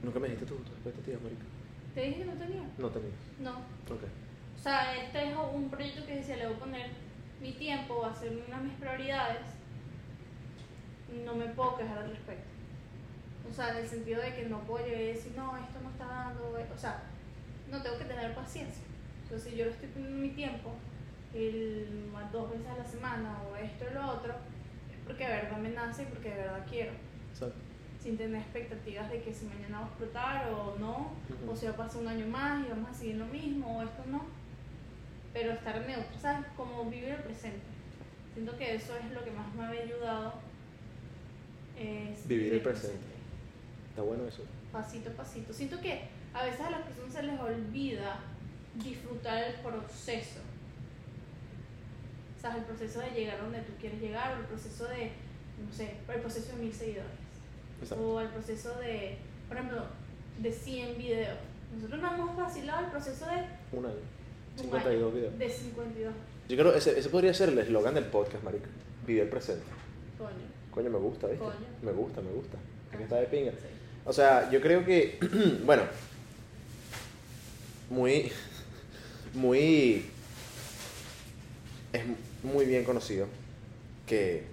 nunca 0.02 0.18
me 0.20 0.28
dijiste 0.28 0.46
tú 0.46 0.56
tus 0.56 0.72
expectativas, 0.74 1.22
marico. 1.22 1.42
¿Te 1.94 2.00
dije 2.02 2.18
que 2.18 2.24
no 2.24 2.32
tenía? 2.34 2.62
No 2.78 2.88
tenías. 2.90 3.12
No. 3.40 3.50
Ok. 3.94 4.02
O 4.62 4.64
sea, 4.64 4.96
este 4.96 5.28
es 5.28 5.34
un 5.52 5.68
proyecto 5.68 6.06
que 6.06 6.18
decía, 6.18 6.36
le 6.36 6.46
voy 6.46 6.54
a 6.54 6.60
poner 6.60 6.86
mi 7.40 7.50
tiempo, 7.50 8.02
va 8.02 8.12
a 8.12 8.14
ser 8.14 8.30
una 8.46 8.58
de 8.58 8.62
mis 8.62 8.74
prioridades. 8.74 9.42
No 11.24 11.34
me 11.34 11.46
puedo 11.46 11.78
quejar 11.78 11.98
al 11.98 12.10
respecto. 12.10 12.46
O 13.50 13.52
sea, 13.52 13.70
en 13.70 13.78
el 13.78 13.88
sentido 13.88 14.22
de 14.22 14.32
que 14.32 14.44
no 14.44 14.60
puedo 14.60 14.86
llegar 14.86 15.02
y 15.02 15.06
decir, 15.08 15.32
no, 15.34 15.56
esto 15.56 15.80
no 15.82 15.90
está 15.90 16.06
dando. 16.06 16.56
O 16.72 16.78
sea, 16.78 17.02
no 17.72 17.82
tengo 17.82 17.98
que 17.98 18.04
tener 18.04 18.36
paciencia. 18.36 18.84
Entonces, 19.24 19.50
si 19.50 19.58
yo 19.58 19.64
le 19.64 19.72
estoy 19.72 19.88
poniendo 19.88 20.16
mi 20.16 20.28
tiempo, 20.28 20.70
el, 21.34 22.12
dos 22.30 22.52
veces 22.52 22.68
a 22.68 22.76
la 22.76 22.84
semana 22.84 23.40
o 23.42 23.56
esto 23.56 23.86
o 23.90 23.94
lo 23.94 24.12
otro, 24.12 24.32
es 24.92 24.98
porque 25.04 25.24
de 25.24 25.42
verdad 25.42 25.58
me 25.58 25.70
nace 25.70 26.04
y 26.04 26.06
porque 26.06 26.30
de 26.30 26.36
verdad 26.36 26.64
quiero. 26.70 26.92
Exacto. 27.32 27.58
Sin 27.98 28.16
tener 28.16 28.40
expectativas 28.40 29.10
de 29.10 29.22
que 29.22 29.34
si 29.34 29.46
mañana 29.46 29.80
va 29.80 29.86
a 29.86 29.88
explotar 29.88 30.52
o 30.52 30.76
no, 30.78 31.14
o 31.50 31.56
si 31.56 31.66
va 31.66 31.72
a 31.72 31.76
pasar 31.76 32.02
un 32.02 32.08
año 32.08 32.26
más 32.26 32.64
y 32.64 32.68
vamos 32.68 32.90
a 32.90 32.94
seguir 32.94 33.16
lo 33.16 33.26
mismo 33.26 33.78
o 33.78 33.82
esto 33.82 34.04
no. 34.06 34.40
Pero 35.32 35.52
estar 35.52 35.80
neutro, 35.86 36.18
¿sabes? 36.20 36.46
Como 36.56 36.84
vivir 36.84 37.10
el 37.10 37.22
presente. 37.22 37.60
Siento 38.34 38.56
que 38.56 38.74
eso 38.74 38.96
es 38.96 39.12
lo 39.12 39.24
que 39.24 39.30
más 39.30 39.54
me 39.54 39.64
había 39.64 39.82
ayudado. 39.82 40.34
es 41.78 42.26
Vivir 42.26 42.54
el 42.54 42.60
presente. 42.60 43.12
Está 43.90 44.02
bueno 44.02 44.26
eso. 44.26 44.42
Pasito 44.72 45.10
a 45.10 45.12
pasito. 45.12 45.52
Siento 45.52 45.80
que 45.80 46.08
a 46.32 46.44
veces 46.44 46.60
a 46.60 46.70
las 46.70 46.82
personas 46.82 47.12
se 47.12 47.22
les 47.22 47.38
olvida 47.38 48.20
disfrutar 48.82 49.42
el 49.44 49.54
proceso. 49.56 50.40
O 52.36 52.40
sea, 52.40 52.56
el 52.56 52.64
proceso 52.64 53.00
de 53.00 53.10
llegar 53.10 53.40
donde 53.40 53.60
tú 53.60 53.72
quieres 53.78 54.00
llegar, 54.00 54.34
o 54.34 54.40
el 54.40 54.46
proceso 54.46 54.86
de, 54.86 55.12
no 55.64 55.72
sé, 55.72 55.96
el 56.08 56.20
proceso 56.20 56.56
de 56.56 56.62
mil 56.62 56.72
seguidores. 56.72 57.10
Exacto. 57.82 58.02
O 58.04 58.20
el 58.20 58.28
proceso 58.28 58.74
de, 58.78 59.18
por 59.46 59.56
ejemplo, 59.56 59.84
de 60.38 60.52
100 60.52 60.98
videos. 60.98 61.38
Nosotros 61.74 62.00
no 62.00 62.14
hemos 62.14 62.36
vacilado 62.36 62.86
el 62.86 62.90
proceso 62.90 63.26
de 63.26 63.46
Un 63.76 63.86
año. 63.86 64.21
Un 64.56 64.62
52 64.62 64.86
año, 64.86 65.10
videos. 65.10 65.38
De 65.38 65.48
52. 65.48 66.12
Yo 66.48 66.56
creo 66.56 66.72
que 66.72 66.78
ese, 66.78 66.98
ese 66.98 67.08
podría 67.08 67.32
ser 67.34 67.48
el 67.50 67.58
eslogan 67.58 67.94
del 67.94 68.04
podcast, 68.06 68.42
marico. 68.44 68.66
Vivir 69.06 69.22
el 69.22 69.28
presente. 69.28 69.64
Coño. 70.18 70.30
Coño, 70.70 70.90
me 70.90 70.98
gusta, 70.98 71.26
¿viste? 71.28 71.42
Coño. 71.44 71.56
Me 71.82 71.92
gusta, 71.92 72.20
me 72.20 72.30
gusta. 72.30 72.56
Es 72.90 72.96
que 72.98 73.02
está 73.04 73.16
de 73.16 73.26
pinga. 73.26 73.52
Sí. 73.52 73.58
O 74.04 74.12
sea, 74.12 74.50
yo 74.50 74.60
creo 74.60 74.84
que, 74.84 75.18
bueno, 75.64 75.82
muy, 77.90 78.30
muy, 79.34 80.04
es 81.92 82.02
muy 82.42 82.64
bien 82.64 82.84
conocido 82.84 83.26
que 84.06 84.44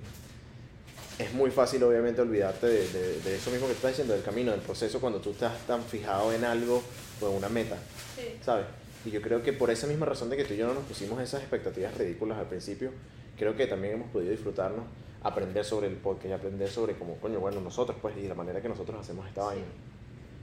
es 1.17 1.33
muy 1.33 1.51
fácil 1.51 1.83
obviamente 1.83 2.21
olvidarte 2.21 2.67
de, 2.67 2.87
de- 2.87 3.19
de 3.21 3.35
eso 3.35 3.51
mismo 3.51 3.67
que 3.67 3.73
estás 3.73 3.91
diciendo, 3.91 4.13
del 4.13 4.23
camino, 4.23 4.51
del 4.51 4.61
proceso, 4.61 5.01
cuando 5.01 5.19
tú 5.19 5.31
estás 5.31 5.57
tan 5.67 5.83
fijado 5.83 6.31
en 6.31 6.45
algo 6.45 6.81
o 7.21 7.29
en 7.29 7.35
una 7.35 7.49
meta, 7.49 7.77
Sí. 8.15 8.37
¿sabes? 8.43 8.65
Y 9.05 9.11
yo 9.11 9.21
creo 9.21 9.41
que 9.41 9.53
por 9.53 9.69
esa 9.69 9.87
misma 9.87 10.05
razón 10.05 10.29
de 10.29 10.37
que 10.37 10.43
tú 10.43 10.53
y 10.53 10.57
yo 10.57 10.67
no 10.67 10.73
nos 10.73 10.83
pusimos 10.83 11.21
esas 11.21 11.41
expectativas 11.41 11.97
ridículas 11.97 12.37
al 12.37 12.47
principio, 12.47 12.91
creo 13.37 13.55
que 13.55 13.65
también 13.67 13.93
hemos 13.95 14.09
podido 14.09 14.31
disfrutarnos, 14.31 14.83
aprender 15.23 15.63
sobre 15.63 15.87
el 15.87 15.95
podcast 15.95 16.27
y 16.27 16.31
aprender 16.33 16.67
sobre 16.69 16.93
cómo, 16.95 17.15
coño, 17.15 17.39
bueno, 17.39 17.61
nosotros, 17.61 17.97
pues, 18.01 18.15
y 18.17 18.27
la 18.27 18.35
manera 18.35 18.61
que 18.61 18.69
nosotros 18.69 18.99
hacemos 18.99 19.25
esta 19.27 19.41
Sí. 19.41 19.47
vaina, 19.47 19.65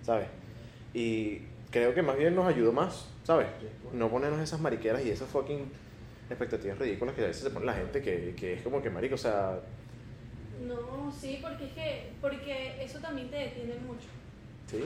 ¿sabes? 0.02 0.28
Y 0.94 1.42
creo 1.70 1.92
que 1.94 2.02
más 2.02 2.16
bien 2.16 2.34
nos 2.34 2.46
ayudó 2.46 2.72
más, 2.72 3.06
¿sabes? 3.24 3.46
No 3.92 4.08
ponernos 4.10 4.40
esas 4.40 4.60
mariqueras 4.60 5.04
y 5.04 5.10
esas 5.10 5.28
fucking 5.28 5.70
expectativas 6.30 6.78
ridículas 6.78 7.14
que 7.14 7.22
a 7.24 7.26
veces 7.28 7.42
se 7.44 7.50
pone 7.50 7.66
la 7.66 7.74
gente 7.74 8.00
que, 8.02 8.34
que 8.34 8.54
es 8.54 8.62
como 8.62 8.80
que 8.82 8.88
marico, 8.90 9.14
o 9.14 9.18
sea, 9.18 9.60
No, 10.66 11.12
sí, 11.12 11.38
porque 11.42 11.66
es 11.66 11.72
que 11.72 12.10
porque 12.20 12.82
eso 12.82 12.98
también 13.00 13.28
te 13.30 13.36
detiene 13.36 13.74
mucho. 13.86 14.08
sí, 14.66 14.84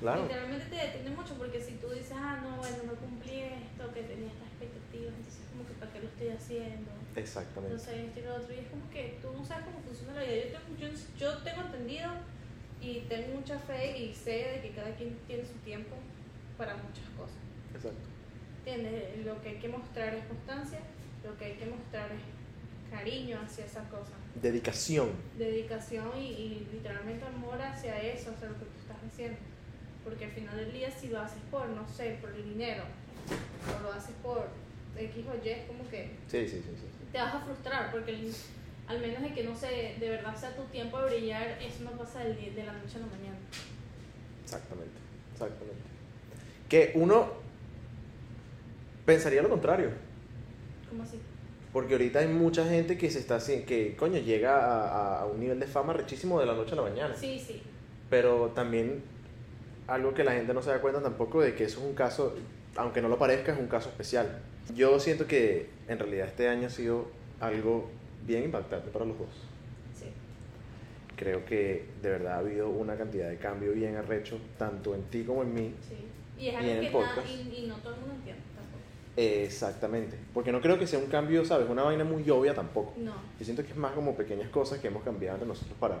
claro, 0.00 0.22
Literalmente 0.22 0.66
te 0.66 0.76
detiene 0.76 1.10
mucho 1.10 1.34
porque 1.34 1.60
si 1.60 1.74
tú 1.74 1.90
dices, 1.90 2.12
ah, 2.14 2.40
no, 2.42 2.56
bueno, 2.56 2.76
no 2.86 2.94
cumplí 2.94 3.40
esto, 3.40 3.92
que 3.92 4.02
tenía 4.02 4.28
estas 4.28 4.48
expectativas, 4.48 5.14
entonces 5.16 5.42
como 5.50 5.66
que 5.66 5.74
para 5.74 5.92
qué 5.92 6.00
lo 6.00 6.08
estoy 6.08 6.28
haciendo. 6.30 6.90
No 7.14 7.20
exactamente. 7.20 7.78
sé, 7.78 8.06
esto 8.06 8.20
y 8.20 8.22
lo 8.22 8.34
otro. 8.36 8.54
Y 8.54 8.58
es 8.58 8.68
como 8.68 8.88
que 8.90 9.18
tú 9.20 9.32
no 9.32 9.44
sabes 9.44 9.64
cómo 9.66 9.80
funciona 9.80 10.14
la 10.14 10.22
vida. 10.22 10.44
Yo 10.52 10.58
tengo, 10.58 10.78
yo, 10.78 10.88
yo 11.18 11.38
tengo 11.42 11.60
entendido 11.62 12.10
y 12.80 13.00
tengo 13.08 13.34
mucha 13.34 13.58
fe 13.58 13.98
y 13.98 14.14
sé 14.14 14.30
de 14.54 14.60
que 14.62 14.70
cada 14.70 14.94
quien 14.94 15.16
tiene 15.26 15.44
su 15.44 15.54
tiempo 15.64 15.96
para 16.56 16.74
muchas 16.76 17.08
cosas. 17.18 17.38
Exacto. 17.74 18.06
¿Entiendes? 18.64 19.24
Lo 19.26 19.40
que 19.42 19.48
hay 19.50 19.58
que 19.58 19.68
mostrar 19.68 20.14
es 20.14 20.24
constancia, 20.26 20.78
lo 21.24 21.36
que 21.36 21.44
hay 21.46 21.54
que 21.54 21.66
mostrar 21.66 22.12
es 22.12 22.20
cariño 22.90 23.38
hacia 23.44 23.64
esa 23.66 23.82
cosa, 23.90 24.12
Dedicación. 24.40 25.10
dedicación 25.36 26.10
y, 26.16 26.26
y 26.30 26.68
literalmente 26.72 27.24
amor 27.26 27.60
hacia 27.60 28.00
eso, 28.00 28.30
hacia 28.30 28.48
lo 28.48 28.54
que 28.58 28.64
tú 28.64 28.78
estás 28.80 28.96
haciendo. 29.06 29.38
Porque 30.08 30.24
al 30.24 30.30
final 30.30 30.56
del 30.56 30.72
día, 30.72 30.90
si 30.90 31.08
lo 31.08 31.20
haces 31.20 31.38
por, 31.50 31.68
no 31.68 31.86
sé, 31.86 32.16
por 32.20 32.30
el 32.30 32.42
dinero, 32.44 32.84
o 33.78 33.82
lo 33.82 33.92
haces 33.92 34.14
por 34.22 34.46
X 34.96 35.24
o 35.28 35.44
Y, 35.46 35.48
es 35.50 35.66
como 35.66 35.86
que 35.90 36.10
Sí, 36.28 36.48
sí, 36.48 36.62
sí, 36.64 36.70
te 37.12 37.18
vas 37.18 37.34
a 37.34 37.40
frustrar 37.40 37.90
porque 37.92 38.12
el- 38.12 38.34
al 38.86 39.00
menos 39.00 39.22
de 39.22 39.34
que 39.34 39.44
no 39.44 39.54
sé, 39.54 39.96
de 40.00 40.08
verdad 40.08 40.34
sea 40.34 40.56
tu 40.56 40.62
tiempo 40.64 40.98
de 41.02 41.10
brillar, 41.18 41.58
eso 41.60 41.84
no 41.84 41.90
pasa 41.90 42.20
del 42.20 42.54
de 42.54 42.64
la 42.64 42.72
noche 42.72 42.96
a 42.96 43.00
la 43.00 43.06
mañana. 43.06 43.36
Exactamente, 44.44 44.98
exactamente. 45.34 45.82
Que 46.70 46.92
uno 46.94 47.28
pensaría 49.04 49.42
lo 49.42 49.50
contrario. 49.50 49.90
¿Cómo 50.88 51.02
así? 51.02 51.20
Porque 51.72 51.92
ahorita 51.94 52.20
hay 52.20 52.28
mucha 52.28 52.64
gente 52.66 52.96
que 52.96 53.10
se 53.10 53.18
está 53.18 53.36
así, 53.36 53.62
que 53.64 53.94
coño 53.94 54.18
llega 54.20 54.56
a, 54.56 54.88
a- 54.88 55.20
a 55.20 55.26
un 55.26 55.38
nivel 55.40 55.60
de 55.60 55.66
fama 55.66 55.92
rechísimo 55.92 56.40
de 56.40 56.46
la 56.46 56.54
noche 56.54 56.72
a 56.72 56.76
la 56.76 56.82
mañana. 56.82 57.14
Sí, 57.14 57.38
sí. 57.38 57.60
Pero 58.08 58.52
también 58.54 59.02
algo 59.88 60.14
que 60.14 60.22
la 60.22 60.32
gente 60.32 60.54
no 60.54 60.62
se 60.62 60.70
da 60.70 60.80
cuenta 60.80 61.02
tampoco 61.02 61.40
de 61.40 61.54
que 61.54 61.64
eso 61.64 61.80
es 61.80 61.86
un 61.86 61.94
caso, 61.94 62.34
aunque 62.76 63.02
no 63.02 63.08
lo 63.08 63.18
parezca, 63.18 63.52
es 63.52 63.58
un 63.58 63.66
caso 63.66 63.88
especial. 63.88 64.38
Yo 64.74 65.00
siento 65.00 65.26
que 65.26 65.70
en 65.88 65.98
realidad 65.98 66.28
este 66.28 66.48
año 66.48 66.66
ha 66.66 66.70
sido 66.70 67.08
algo 67.40 67.88
bien 68.26 68.44
impactante 68.44 68.90
para 68.90 69.06
los 69.06 69.18
dos. 69.18 69.28
Sí. 69.98 70.06
Creo 71.16 71.44
que 71.46 71.86
de 72.02 72.10
verdad 72.10 72.34
ha 72.34 72.38
habido 72.38 72.68
una 72.68 72.96
cantidad 72.96 73.28
de 73.30 73.38
cambio 73.38 73.72
bien 73.72 73.96
arrecho, 73.96 74.38
tanto 74.58 74.94
en 74.94 75.02
ti 75.04 75.24
como 75.24 75.42
en 75.42 75.54
mí. 75.54 75.74
Sí. 75.88 75.96
Y 76.38 76.48
es 76.48 76.52
Y 76.52 76.56
algo 76.56 76.70
en 76.70 76.76
el 76.76 76.84
que 76.84 76.90
podcast. 76.92 77.16
nada, 77.16 77.30
y, 77.30 77.64
y 77.64 77.66
no 77.66 77.76
todo 77.76 77.94
el 77.94 78.00
mundo 78.00 78.14
entiende 78.16 78.42
tampoco. 78.54 78.78
Exactamente. 79.16 80.16
Porque 80.34 80.52
no 80.52 80.60
creo 80.60 80.78
que 80.78 80.86
sea 80.86 80.98
un 80.98 81.06
cambio, 81.06 81.44
¿sabes? 81.46 81.68
Una 81.68 81.82
vaina 81.82 82.04
muy 82.04 82.28
obvia 82.28 82.54
tampoco. 82.54 82.92
No. 82.98 83.14
Yo 83.38 83.44
siento 83.44 83.64
que 83.64 83.70
es 83.70 83.76
más 83.76 83.92
como 83.92 84.14
pequeñas 84.14 84.50
cosas 84.50 84.78
que 84.80 84.88
hemos 84.88 85.02
cambiado 85.02 85.36
entre 85.36 85.48
nosotros 85.48 85.76
para... 85.80 85.98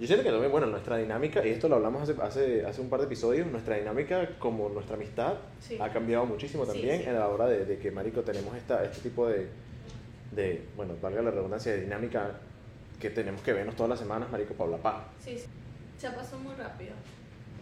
Yo 0.00 0.06
siento 0.08 0.24
que 0.24 0.30
también, 0.30 0.50
bueno, 0.50 0.66
nuestra 0.66 0.96
dinámica, 0.96 1.46
y 1.46 1.50
esto 1.50 1.68
lo 1.68 1.76
hablamos 1.76 2.02
hace, 2.02 2.20
hace, 2.20 2.66
hace 2.66 2.80
un 2.80 2.88
par 2.90 2.98
de 3.00 3.06
episodios, 3.06 3.46
nuestra 3.46 3.76
dinámica 3.76 4.28
como 4.40 4.68
nuestra 4.68 4.96
amistad 4.96 5.34
Sí. 5.60 5.78
ha 5.80 5.92
cambiado 5.92 6.26
muchísimo 6.26 6.64
Sí, 6.66 6.72
también 6.72 7.02
sí. 7.02 7.08
en 7.08 7.14
la 7.14 7.28
hora 7.28 7.46
de, 7.46 7.64
de 7.64 7.78
que, 7.78 7.90
Marico, 7.92 8.22
tenemos 8.22 8.56
esta, 8.56 8.82
este 8.84 9.00
tipo 9.08 9.28
de, 9.28 9.46
de, 10.32 10.64
bueno, 10.76 10.94
valga 11.00 11.22
la 11.22 11.30
redundancia, 11.30 11.72
de 11.72 11.82
dinámica 11.82 12.32
que 13.00 13.10
tenemos 13.10 13.40
que 13.42 13.52
vernos 13.52 13.76
todas 13.76 13.90
las 13.90 13.98
semanas, 14.00 14.30
Marico, 14.32 14.54
para 14.54 14.64
hablar 14.64 14.80
paja. 14.80 15.04
Sí, 15.20 15.38
sí. 15.38 15.46
Se 15.96 16.10
pasó 16.10 16.38
muy 16.38 16.54
rápido. 16.56 16.92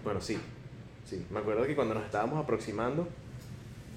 Bueno, 0.03 0.21
sí, 0.21 0.39
sí. 1.05 1.27
Me 1.31 1.41
acuerdo 1.41 1.65
que 1.67 1.75
cuando 1.77 1.93
nos 1.95 2.05
estábamos 2.05 2.43
aproximando, 2.43 3.07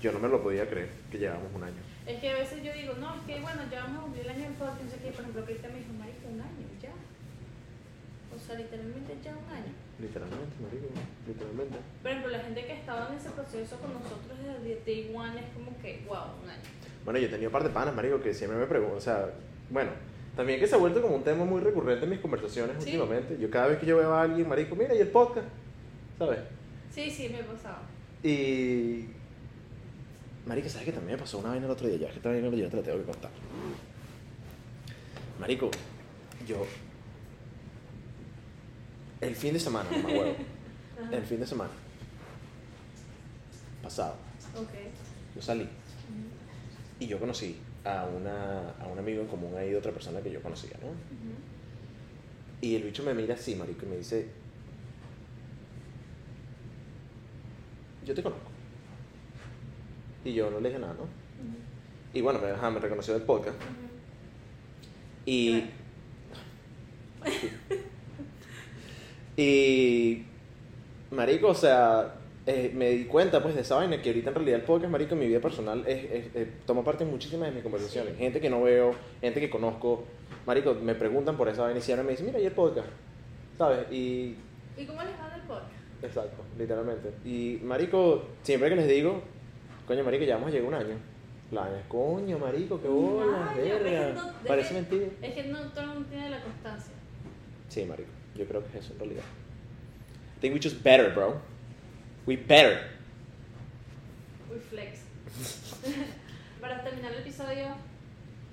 yo 0.02 0.12
no 0.12 0.20
me 0.20 0.28
lo 0.28 0.44
podía 0.44 0.68
creer 0.70 0.90
que 1.10 1.18
llevábamos 1.18 1.54
un 1.56 1.64
año. 1.64 1.82
Es 2.06 2.20
que 2.20 2.30
a 2.30 2.34
veces 2.36 2.62
yo 2.62 2.74
digo, 2.74 2.94
no, 3.00 3.16
es 3.16 3.22
que 3.22 3.40
bueno, 3.42 3.62
ya 3.72 3.84
vamos 3.84 4.00
a 4.00 4.02
cumplir 4.04 4.26
el 4.26 4.30
año 4.32 4.44
del 4.44 4.54
podcast, 4.54 4.82
no 4.84 4.92
sé 4.92 4.98
qué, 4.98 5.12
por 5.12 5.22
ejemplo, 5.22 5.46
que 5.46 5.52
ahorita 5.54 5.68
me 5.70 5.78
dijo, 5.80 5.94
marico. 5.94 6.15
O 8.36 8.40
sea, 8.40 8.56
literalmente 8.56 9.16
ya 9.24 9.32
un 9.32 9.50
año. 9.50 9.72
Literalmente, 10.00 10.56
Marico, 10.62 10.88
literalmente. 11.26 11.78
Por 12.02 12.12
ejemplo, 12.12 12.32
la 12.32 12.40
gente 12.40 12.66
que 12.66 12.74
estaba 12.74 13.08
en 13.10 13.18
ese 13.18 13.30
proceso 13.30 13.78
con 13.78 13.94
nosotros 13.94 14.38
desde 14.44 14.82
Day 14.86 15.14
One 15.16 15.40
es 15.40 15.46
como 15.54 15.78
que, 15.82 16.04
wow, 16.08 16.36
un 16.44 16.50
año. 16.50 16.62
Bueno, 17.06 17.20
yo 17.20 17.28
he 17.28 17.30
tenido 17.30 17.50
un 17.50 17.54
par 17.54 17.64
de 17.64 17.70
panas, 17.70 17.96
marico, 17.96 18.22
que 18.22 18.34
siempre 18.34 18.60
me 18.60 18.66
preguntan, 18.66 18.98
o 18.98 19.02
sea, 19.02 19.30
bueno, 19.70 19.92
también 20.36 20.60
que 20.60 20.68
se 20.68 20.76
ha 20.76 20.78
vuelto 20.78 21.02
como 21.02 21.16
un 21.16 21.24
tema 21.24 21.46
muy 21.46 21.62
recurrente 21.62 22.04
en 22.04 22.12
mis 22.12 22.20
conversaciones 22.20 22.76
Sí. 22.84 22.90
últimamente. 22.98 23.38
Yo 23.40 23.50
cada 23.50 23.68
vez 23.68 23.80
que 23.80 23.86
yo 23.86 23.98
veo 23.98 24.14
a 24.14 24.24
alguien, 24.24 24.48
marico, 24.50 24.76
mira, 24.76 24.94
y 24.94 25.00
el 25.00 25.08
podcast, 25.08 25.48
¿sabes? 26.20 26.40
Sí, 26.92 27.10
sí, 27.10 27.30
me 27.30 27.44
pasaba. 27.44 27.82
Y... 28.24 29.06
Marico, 30.46 30.68
¿sabes 30.70 30.86
que 30.86 30.92
también 30.92 31.16
me 31.16 31.22
pasó 31.22 31.38
una 31.40 31.50
vaina 31.50 31.66
el 31.66 31.72
otro 31.72 31.88
día? 31.88 31.98
Ya, 31.98 32.10
que 32.10 32.18
esta 32.18 32.30
vaina 32.30 32.50
yo 32.50 32.70
te 32.70 32.76
la 32.78 32.84
tengo 32.84 32.98
que 33.00 33.06
contar. 33.06 33.32
Marico, 35.40 35.72
yo... 36.48 36.66
El 39.22 39.36
fin 39.36 39.54
de 39.54 39.60
semana, 39.60 39.90
mamá 39.90 40.10
huevo. 40.10 40.36
El 41.12 41.24
fin 41.24 41.40
de 41.40 41.48
semana. 41.48 41.72
Pasado. 43.82 44.16
Ok. 44.56 44.70
Yo 45.36 45.42
salí. 45.42 45.68
Y 47.00 47.08
yo 47.08 47.20
conocí 47.20 47.58
a, 47.84 48.06
una, 48.06 48.72
a 48.72 48.88
un 48.88 48.98
amigo 48.98 49.22
en 49.22 49.28
común 49.28 49.54
ahí 49.58 49.70
de 49.70 49.78
otra 49.78 49.92
persona 49.92 50.22
que 50.22 50.32
yo 50.32 50.42
conocía, 50.42 50.78
¿no? 50.82 50.88
Y 52.62 52.76
el 52.76 52.84
bicho 52.84 53.04
me 53.04 53.14
mira 53.14 53.36
así, 53.36 53.54
marico, 53.56 53.86
y 53.86 53.90
me 53.90 53.98
dice, 53.98 54.30
yo 58.06 58.16
te 58.16 58.24
conozco. 58.24 58.50
Y 60.24 60.34
yo 60.34 60.50
no 60.50 60.60
le 60.60 60.70
dije 60.70 60.80
nada, 60.80 60.94
¿no? 60.94 61.08
Y 62.14 62.22
bueno, 62.22 62.40
me, 62.40 62.50
ajá, 62.50 62.72
me 62.72 62.80
reconoció 62.80 63.14
del 63.14 63.24
podcast. 63.24 63.58
Y... 65.26 65.66
y... 69.38 70.24
Marico, 71.12 71.50
o 71.50 71.54
sea, 71.54 72.16
eh, 72.46 72.72
me 72.76 72.90
di 72.90 73.06
cuenta 73.06 73.42
pues 73.42 73.56
de 73.56 73.62
esa 73.62 73.76
vaina 73.76 74.02
que 74.02 74.10
ahorita 74.10 74.30
en 74.30 74.36
realidad 74.36 74.60
el 74.60 74.66
podcast, 74.66 74.92
marico, 74.92 75.14
en 75.14 75.20
mi 75.20 75.28
vida 75.28 75.40
personal 75.40 75.84
es, 75.88 76.04
es- 76.12 76.36
es- 76.36 76.48
toma 76.66 76.84
parte 76.84 77.04
en 77.04 77.12
muchísimas 77.12 77.48
de 77.50 77.54
mis 77.56 77.64
conversaciones. 77.64 78.14
Sí. 78.14 78.20
Gente 78.20 78.42
que 78.42 78.50
no 78.50 78.64
veo, 78.64 78.94
gente 79.22 79.40
que 79.40 79.50
conozco. 79.50 80.04
Marico, 80.46 80.74
me 80.74 80.96
preguntan 80.96 81.38
por 81.38 81.48
esa 81.48 81.62
vaina 81.64 81.80
y 81.80 81.82
siempre 81.82 82.04
me 82.04 82.12
dicen, 82.12 82.26
mira, 82.26 82.40
¿y 82.40 82.46
el 82.46 82.52
podcast? 82.52 82.88
¿Sabes? 83.58 83.86
Y 83.92 84.36
¿Y 84.78 84.86
cómo 84.86 85.02
les 85.04 85.14
va 85.14 85.30
del 85.30 85.42
podcast? 85.42 85.72
Exacto, 86.04 86.44
literalmente. 86.58 87.12
Y 87.24 87.60
marico, 87.64 88.24
siempre 88.42 88.70
que 88.70 88.76
les 88.76 88.88
digo, 88.90 89.22
coño, 89.88 90.04
marico, 90.04 90.26
ya 90.26 90.36
vamos 90.36 90.50
a 90.50 90.52
llegar 90.52 90.68
un 90.68 90.74
año. 90.74 90.96
La 91.52 91.62
vaina 91.62 91.80
es, 91.80 91.86
coño, 91.88 92.40
marico, 92.40 92.82
qué 92.82 92.88
bola, 92.90 93.54
verga. 93.56 94.12
no- 94.14 94.34
Parece 94.48 94.70
que- 94.70 94.74
mentira. 94.82 95.06
Es 95.22 95.34
que 95.34 95.44
no 95.46 95.60
todo 95.72 95.82
el 95.82 95.88
mundo 95.92 96.10
tiene 96.10 96.30
la 96.32 96.42
constancia. 96.42 96.94
Sí, 97.70 97.86
marico, 97.86 98.10
yo 98.36 98.46
creo 98.46 98.62
que 98.62 98.78
es 98.78 98.86
eso 98.86 98.94
en 98.94 99.00
realidad. 99.00 99.24
I 100.38 100.40
think 100.42 100.54
we 100.54 100.60
just 100.60 100.84
better, 100.84 101.14
bro. 101.14 101.40
We 102.26 102.36
better. 102.36 102.90
Uy, 104.52 104.60
flex. 104.60 105.00
Para 106.62 106.84
terminar 106.84 107.12
el 107.14 107.20
episodio, 107.20 107.68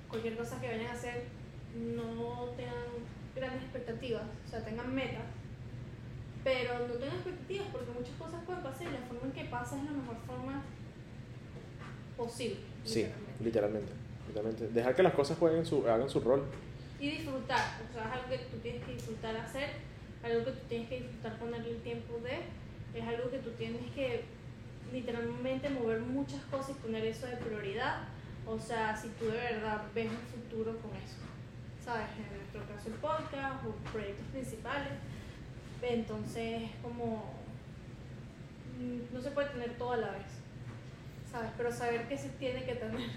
cualquier 0.09 0.37
cosa 0.37 0.59
que 0.61 0.67
vayan 0.67 0.87
a 0.87 0.93
hacer, 0.93 1.23
no 1.75 2.53
tengan 2.55 2.73
grandes 3.35 3.63
expectativas, 3.63 4.23
o 4.45 4.49
sea, 4.49 4.63
tengan 4.63 4.93
metas, 4.93 5.23
pero 6.43 6.87
no 6.87 6.93
tengan 6.93 7.15
expectativas 7.15 7.67
porque 7.71 7.91
muchas 7.91 8.15
cosas 8.15 8.43
pueden 8.45 8.61
pasar 8.61 8.87
y 8.87 8.91
la 8.91 8.99
forma 9.07 9.25
en 9.25 9.31
que 9.31 9.45
pasa 9.45 9.77
es 9.77 9.83
la 9.83 9.91
mejor 9.91 10.17
forma 10.27 10.61
posible. 12.15 12.57
Sí, 12.83 13.05
literalmente. 13.43 13.43
literalmente. 13.43 13.93
literalmente. 14.27 14.67
Dejar 14.67 14.95
que 14.95 15.03
las 15.03 15.13
cosas 15.13 15.37
jueguen 15.37 15.65
su, 15.65 15.87
hagan 15.87 16.09
su 16.09 16.19
rol. 16.19 16.43
Y 17.03 17.11
disfrutar, 17.11 17.81
o 17.89 17.91
sea, 17.91 18.05
es 18.05 18.13
algo 18.13 18.29
que 18.29 18.37
tú 18.37 18.57
tienes 18.59 18.85
que 18.85 18.93
disfrutar 18.93 19.35
hacer, 19.35 19.71
algo 20.23 20.45
que 20.45 20.51
tú 20.51 20.59
tienes 20.69 20.87
que 20.87 21.01
disfrutar 21.01 21.37
ponerle 21.37 21.71
el 21.71 21.81
tiempo 21.81 22.17
de, 22.23 22.97
es 22.97 23.05
algo 23.05 23.29
que 23.29 23.39
tú 23.39 23.49
tienes 23.57 23.91
que 23.91 24.23
literalmente 24.93 25.69
mover 25.69 25.99
muchas 25.99 26.41
cosas 26.45 26.69
y 26.69 26.73
poner 26.75 27.03
eso 27.03 27.27
de 27.27 27.35
prioridad. 27.35 28.03
O 28.47 28.57
sea, 28.57 28.95
si 28.95 29.09
tú 29.19 29.25
de 29.25 29.37
verdad 29.37 29.81
ves 29.93 30.11
un 30.11 30.17
futuro 30.17 30.77
con 30.79 30.91
eso, 30.95 31.17
¿sabes? 31.83 32.07
En 32.17 32.37
nuestro 32.37 32.73
caso 32.73 32.87
el 32.87 32.95
podcast 32.95 33.65
o 33.65 33.91
proyectos 33.91 34.25
principales, 34.27 34.93
entonces 35.81 36.63
es 36.63 36.71
como 36.81 37.33
mm, 38.79 39.13
no 39.13 39.21
se 39.21 39.31
puede 39.31 39.49
tener 39.49 39.77
todo 39.77 39.91
a 39.91 39.97
la 39.97 40.11
vez, 40.11 40.39
¿sabes? 41.29 41.51
Pero 41.57 41.69
saber 41.69 42.07
que 42.07 42.17
se 42.17 42.29
tiene 42.29 42.63
que 42.63 42.75
tener. 42.75 43.09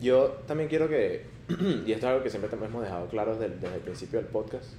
Yo 0.00 0.30
también 0.48 0.68
quiero 0.68 0.88
que, 0.88 1.26
y 1.86 1.92
esto 1.92 2.06
es 2.06 2.10
algo 2.12 2.22
que 2.22 2.30
siempre 2.30 2.50
también 2.50 2.70
hemos 2.70 2.82
dejado 2.82 3.06
claro 3.08 3.32
desde, 3.34 3.46
el- 3.54 3.60
desde 3.60 3.76
el 3.76 3.80
principio 3.82 4.18
del 4.20 4.28
podcast, 4.28 4.72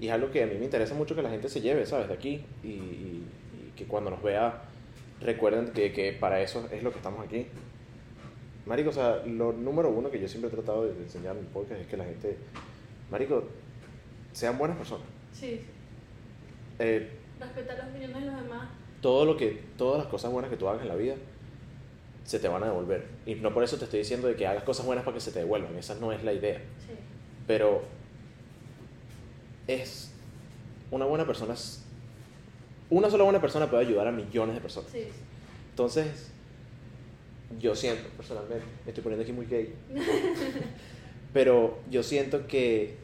y 0.00 0.06
es 0.08 0.12
algo 0.12 0.30
que 0.30 0.42
a 0.42 0.46
mí 0.46 0.54
me 0.58 0.64
interesa 0.64 0.94
mucho 0.94 1.14
que 1.14 1.22
la 1.22 1.30
gente 1.30 1.48
se 1.48 1.60
lleve, 1.60 1.86
¿sabes? 1.86 2.08
De 2.08 2.14
aquí, 2.14 2.44
y, 2.62 2.68
y- 2.68 3.24
y 3.68 3.72
que 3.76 3.84
cuando 3.86 4.10
nos 4.10 4.22
vea 4.22 4.62
recuerden 5.20 5.68
que, 5.72 5.92
que 5.92 6.12
para 6.12 6.40
eso 6.40 6.68
es 6.72 6.82
lo 6.82 6.90
que 6.90 6.96
estamos 6.98 7.24
aquí. 7.24 7.46
Marico, 8.66 8.90
o 8.90 8.92
sea, 8.92 9.22
lo 9.26 9.52
número 9.52 9.88
uno 9.90 10.10
que 10.10 10.20
yo 10.20 10.28
siempre 10.28 10.48
he 10.48 10.52
tratado 10.52 10.84
de 10.84 10.90
enseñar 11.02 11.36
en 11.36 11.42
el 11.44 11.48
podcast 11.48 11.80
es 11.80 11.86
que 11.86 11.96
la 11.96 12.04
gente, 12.04 12.36
Marico, 13.10 13.44
sean 14.32 14.56
buenas 14.58 14.76
personas. 14.76 15.06
Sí, 15.32 15.60
Eh, 16.78 17.08
respetar 17.40 17.76
las 17.78 17.88
opiniones 17.88 18.16
de 18.20 18.26
los 18.30 18.42
demás. 18.42 18.68
todo 19.00 19.24
lo 19.24 19.36
que, 19.36 19.60
todas 19.76 19.98
las 19.98 20.06
cosas 20.08 20.30
buenas 20.32 20.50
que 20.50 20.56
tú 20.56 20.68
hagas 20.68 20.82
en 20.82 20.88
la 20.88 20.94
vida 20.96 21.14
se 22.24 22.38
te 22.38 22.48
van 22.48 22.62
a 22.62 22.66
devolver. 22.66 23.06
Y 23.26 23.34
no 23.36 23.52
por 23.52 23.64
eso 23.64 23.76
te 23.76 23.84
estoy 23.84 24.00
diciendo 24.00 24.28
de 24.28 24.36
que 24.36 24.46
hagas 24.46 24.64
cosas 24.64 24.86
buenas 24.86 25.04
para 25.04 25.14
que 25.14 25.20
se 25.20 25.32
te 25.32 25.40
devuelvan, 25.40 25.76
esa 25.76 25.94
no 25.96 26.12
es 26.12 26.22
la 26.24 26.32
idea. 26.32 26.58
Sí. 26.58 26.94
Pero 27.46 27.82
es 29.66 30.12
una 30.90 31.04
buena 31.04 31.26
persona, 31.26 31.54
una 32.90 33.10
sola 33.10 33.24
buena 33.24 33.40
persona 33.40 33.68
puede 33.70 33.86
ayudar 33.86 34.06
a 34.06 34.12
millones 34.12 34.54
de 34.54 34.60
personas. 34.60 34.90
Sí, 34.90 35.04
Entonces, 35.70 36.30
yo 37.58 37.74
siento, 37.74 38.08
personalmente, 38.16 38.64
me 38.84 38.90
estoy 38.90 39.02
poniendo 39.02 39.22
aquí 39.22 39.32
muy 39.32 39.46
gay, 39.46 39.74
pero 41.32 41.78
yo 41.90 42.02
siento 42.02 42.46
que, 42.46 42.96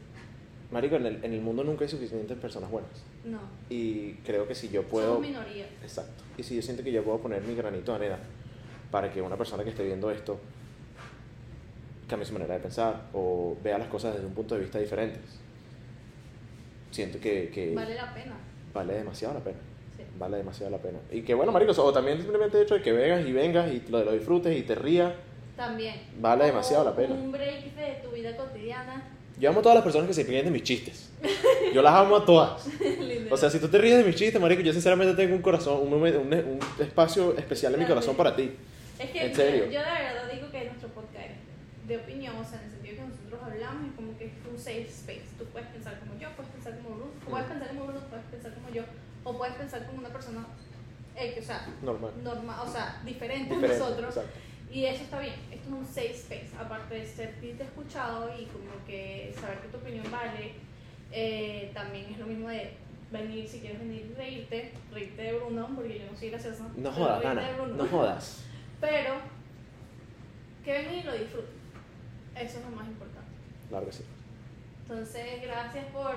Marico, 0.71 0.95
en 0.95 1.05
el, 1.07 1.23
en 1.23 1.33
el 1.33 1.41
mundo 1.41 1.63
nunca 1.63 1.83
hay 1.83 1.89
suficientes 1.89 2.37
personas 2.37 2.69
buenas. 2.69 2.91
no. 3.25 3.39
Y 3.69 4.13
creo 4.25 4.47
que 4.47 4.55
si 4.55 4.69
yo 4.69 4.83
puedo... 4.83 5.15
Somos 5.15 5.27
minoría. 5.27 5.67
Exacto. 5.81 6.23
Y 6.37 6.43
si 6.43 6.55
yo 6.55 6.61
siento 6.61 6.83
que 6.83 6.91
yo 6.91 7.03
puedo 7.03 7.19
poner 7.19 7.41
mi 7.43 7.55
granito 7.55 7.91
de 7.91 7.97
arena 7.97 8.19
para 8.91 9.11
que 9.11 9.21
una 9.21 9.37
persona 9.37 9.63
que 9.63 9.69
esté 9.71 9.83
viendo 9.83 10.09
esto 10.11 10.39
cambie 12.07 12.25
su 12.25 12.33
manera 12.33 12.55
de 12.55 12.59
pensar 12.59 13.03
o 13.13 13.55
vea 13.63 13.77
las 13.77 13.87
cosas 13.87 14.13
desde 14.15 14.25
un 14.25 14.33
punto 14.33 14.55
de 14.55 14.61
vista 14.61 14.79
diferente, 14.79 15.19
siento 16.91 17.19
que, 17.19 17.49
que 17.53 17.73
Vale 17.75 17.95
la 17.95 18.13
pena. 18.13 18.35
vale 18.73 18.93
demasiado 18.95 19.35
la 19.35 19.39
pena. 19.41 19.57
Sí. 19.95 20.03
Vale 20.17 20.37
demasiado 20.37 20.71
la 20.71 20.77
pena. 20.79 20.97
Y 21.11 21.21
que 21.21 21.33
bueno, 21.33 21.51
marico, 21.51 21.71
o 21.71 21.93
también 21.93 22.17
simplemente 22.19 22.57
el 22.57 22.63
hecho 22.63 22.75
de 22.75 22.81
que 22.81 22.91
vengas 22.91 23.25
y 23.25 23.31
vengas 23.31 23.71
y 23.71 23.83
lo, 23.89 24.03
lo 24.03 24.11
disfrutes 24.13 24.57
y 24.57 24.63
te 24.63 24.75
rías 24.75 25.13
También. 25.55 25.95
Vale 26.19 26.45
demasiado 26.45 26.83
la 26.83 26.95
pena. 26.95 27.13
Un 27.13 27.31
break 27.31 27.75
de 27.75 27.99
tu 28.03 28.09
vida 28.11 28.35
cotidiana. 28.35 29.03
Yo 29.39 29.49
amo 29.49 29.59
a 29.59 29.63
todas 29.63 29.75
las 29.75 29.83
personas 29.83 30.07
que 30.07 30.13
se 30.13 30.23
ríen 30.23 30.43
de 30.45 30.51
mis 30.51 30.63
chistes. 30.63 31.11
Yo 31.73 31.81
las 31.81 31.93
amo 31.93 32.17
a 32.17 32.25
todas. 32.25 32.65
O 33.29 33.37
sea, 33.37 33.49
si 33.49 33.59
tú 33.59 33.67
te 33.69 33.77
ríes 33.77 33.97
de 33.97 34.03
mis 34.03 34.15
chistes, 34.15 34.41
marico, 34.41 34.61
yo 34.61 34.73
sinceramente 34.73 35.13
tengo 35.13 35.35
un 35.35 35.41
corazón, 35.41 35.79
un, 35.81 35.93
un, 35.93 36.03
un 36.03 36.59
espacio 36.79 37.37
especial 37.37 37.73
en 37.75 37.81
mi 37.81 37.85
corazón 37.85 38.15
para 38.17 38.35
ti. 38.35 38.51
Es 38.99 39.09
que 39.11 39.25
¿En 39.27 39.35
serio? 39.35 39.65
Yo, 39.65 39.71
yo 39.71 39.79
de 39.79 39.85
verdad 40.03 40.31
digo 40.31 40.51
que 40.51 40.65
nuestro 40.65 40.89
podcast 40.89 41.25
es 41.27 41.87
de 41.87 41.97
opinión, 41.97 42.35
o 42.37 42.43
sea, 42.43 42.59
en 42.59 42.65
el 42.65 42.71
sentido 42.71 42.95
que 42.97 43.01
nosotros 43.09 43.39
hablamos 43.43 43.87
y 43.87 43.95
como 43.95 44.17
que 44.17 44.25
es 44.25 44.31
un 44.51 44.57
safe 44.59 44.81
space. 44.87 45.23
Tú 45.37 45.45
puedes 45.45 45.67
pensar 45.69 45.97
como 45.99 46.19
yo, 46.19 46.29
puedes 46.35 46.51
pensar 46.51 46.75
como 46.77 46.89
Bruno, 46.95 47.11
puedes 47.27 47.47
Mm. 47.47 47.49
pensar 47.51 47.67
como 47.69 47.83
Bruno, 47.85 47.99
puedes 48.09 48.25
pensar 48.25 48.53
como 48.53 48.69
yo, 48.69 48.83
o 49.23 49.37
puedes 49.37 49.55
pensar 49.55 49.85
como 49.87 49.99
una 49.99 50.09
persona, 50.09 50.45
eh, 51.15 51.33
que, 51.33 51.39
o 51.39 51.43
sea, 51.43 51.65
Normal. 51.81 52.11
normal, 52.23 52.59
o 52.67 52.71
sea, 52.71 53.01
diferente, 53.05 53.53
Diferente, 53.55 53.75
a 53.75 53.79
nosotros. 53.79 54.17
exacto. 54.17 54.39
Y 54.71 54.85
eso 54.85 55.03
está 55.03 55.19
bien, 55.19 55.33
esto 55.51 55.67
es 55.67 55.73
un 55.73 55.85
safe 55.85 56.11
space, 56.11 56.49
aparte 56.59 56.93
de 56.93 57.05
sentirte 57.07 57.63
escuchado 57.63 58.29
y 58.37 58.45
como 58.45 58.85
que 58.85 59.33
saber 59.39 59.57
que 59.61 59.67
tu 59.69 59.77
opinión 59.77 60.05
vale, 60.11 60.51
eh, 61.11 61.71
también 61.73 62.05
es 62.11 62.19
lo 62.19 62.27
mismo 62.27 62.49
de 62.49 62.73
venir, 63.11 63.47
si 63.47 63.61
quieres 63.61 63.79
venir, 63.79 64.13
reírte, 64.15 64.71
reírte 64.91 65.21
de 65.23 65.33
Bruno, 65.33 65.69
porque 65.75 65.97
yo 65.99 66.11
no 66.11 66.15
soy 66.15 66.29
graciosa. 66.29 66.67
No 66.75 66.91
jodas, 66.91 67.23
Bruno. 67.57 67.75
No 67.77 67.85
jodas. 67.87 68.45
Pero 68.81 69.15
que 70.63 70.71
vengan 70.73 70.95
y 70.95 71.03
lo 71.03 71.13
disfruten. 71.13 71.59
Eso 72.35 72.59
es 72.59 72.65
lo 72.65 72.71
más 72.71 72.87
importante. 72.87 73.29
Claro 73.69 73.85
que 73.85 73.91
sí. 73.91 74.03
Entonces, 74.83 75.41
gracias 75.41 75.85
por 75.87 76.15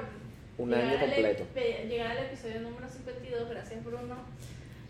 Un 0.59 0.71
llegar 0.71 0.85
año 0.85 0.99
al 0.99 1.05
ep- 1.05 1.15
completo. 1.15 1.45
pe- 1.55 1.87
llegar 1.89 2.11
al 2.13 2.19
episodio 2.27 2.61
número 2.61 2.89
52. 2.89 3.51
Gracias, 3.51 3.85
Bruno, 3.85 4.17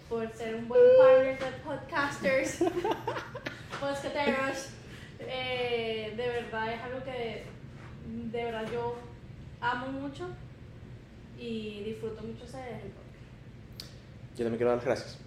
por 0.09 0.31
ser 0.35 0.55
un 0.55 0.69
buen 0.69 0.81
partner 0.99 1.39
de 1.39 1.59
podcasters, 1.65 2.59
podcasteros. 3.81 4.69
Eh, 5.21 6.13
de 6.17 6.29
verdad 6.29 6.73
es 6.75 6.81
algo 6.83 7.03
que 7.05 7.45
de 8.33 8.45
verdad 8.45 8.69
yo 8.73 8.97
amo 9.61 9.87
mucho 9.89 10.27
y 11.39 11.83
disfruto 11.85 12.23
mucho 12.23 12.45
el 12.45 12.91
podcast. 12.91 13.93
Yo 14.37 14.45
también 14.45 14.57
quiero 14.57 14.71
dar 14.71 14.77
las 14.79 14.85
gracias 14.85 15.19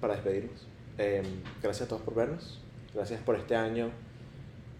para 0.00 0.14
despedirnos. 0.14 0.66
Eh, 0.98 1.22
gracias 1.62 1.86
a 1.86 1.88
todos 1.88 2.02
por 2.02 2.14
vernos. 2.14 2.60
Gracias 2.94 3.20
por 3.22 3.36
este 3.36 3.56
año 3.56 3.90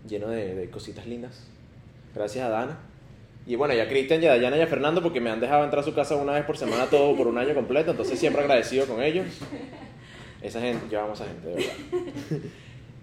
lleno 0.06 0.28
de, 0.28 0.54
de 0.54 0.70
cositas 0.70 1.06
lindas. 1.06 1.46
Gracias 2.14 2.44
a 2.44 2.48
Dana. 2.48 2.78
Y 3.46 3.56
bueno, 3.56 3.72
y 3.74 3.80
a 3.80 3.88
Cristian, 3.88 4.22
y 4.22 4.26
a 4.26 4.30
Dayana 4.30 4.58
y 4.58 4.60
a 4.60 4.66
Fernando 4.66 5.02
porque 5.02 5.20
me 5.20 5.30
han 5.30 5.40
dejado 5.40 5.64
entrar 5.64 5.80
a 5.80 5.84
su 5.84 5.94
casa 5.94 6.16
una 6.16 6.32
vez 6.32 6.44
por 6.44 6.58
semana 6.58 6.86
todo 6.86 7.16
por 7.16 7.26
un 7.26 7.38
año 7.38 7.54
completo. 7.54 7.92
Entonces 7.92 8.18
siempre 8.18 8.42
agradecido 8.42 8.86
con 8.86 9.02
ellos. 9.02 9.26
Esa 10.42 10.60
gente, 10.60 10.86
yo 10.90 11.00
amo 11.00 11.10
a 11.10 11.14
esa 11.14 11.24
gente, 11.24 11.48
de 11.48 11.54
verdad. 11.54 11.72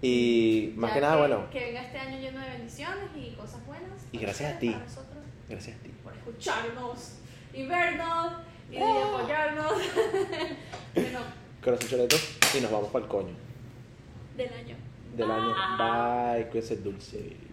Y 0.02 0.72
más 0.76 0.90
Ya 0.90 0.94
que 0.94 1.00
nada, 1.00 1.16
bueno, 1.16 1.50
Que 1.50 1.60
venga 1.60 1.82
este 1.82 1.98
año 1.98 2.20
lleno 2.20 2.40
de 2.40 2.48
bendiciones 2.50 3.08
y 3.16 3.30
cosas 3.34 3.64
buenas. 3.66 4.06
Y 4.12 4.18
gracias 4.18 4.54
a 4.54 4.58
ti. 4.58 4.68
nosotros. 4.68 5.24
gracias 5.48 5.76
a 5.78 5.82
ti. 5.82 5.90
por 6.04 6.12
escucharnos 6.12 7.14
y 7.52 7.66
vernos 7.66 8.32
y 8.70 8.76
de 8.76 8.82
apoyarnos. 8.82 9.72
bueno, 10.94 11.20
Corazón 11.66 11.88
choreto 11.88 12.16
y 12.56 12.60
nos 12.60 12.70
vamos 12.70 12.90
para 12.92 13.04
el 13.04 13.10
coño 13.10 13.34
del 14.36 14.52
año. 14.52 14.76
del 15.16 15.28
año. 15.28 15.54
Bye, 15.76 16.46
cuídense 16.46 16.76
dulce. 16.76 17.36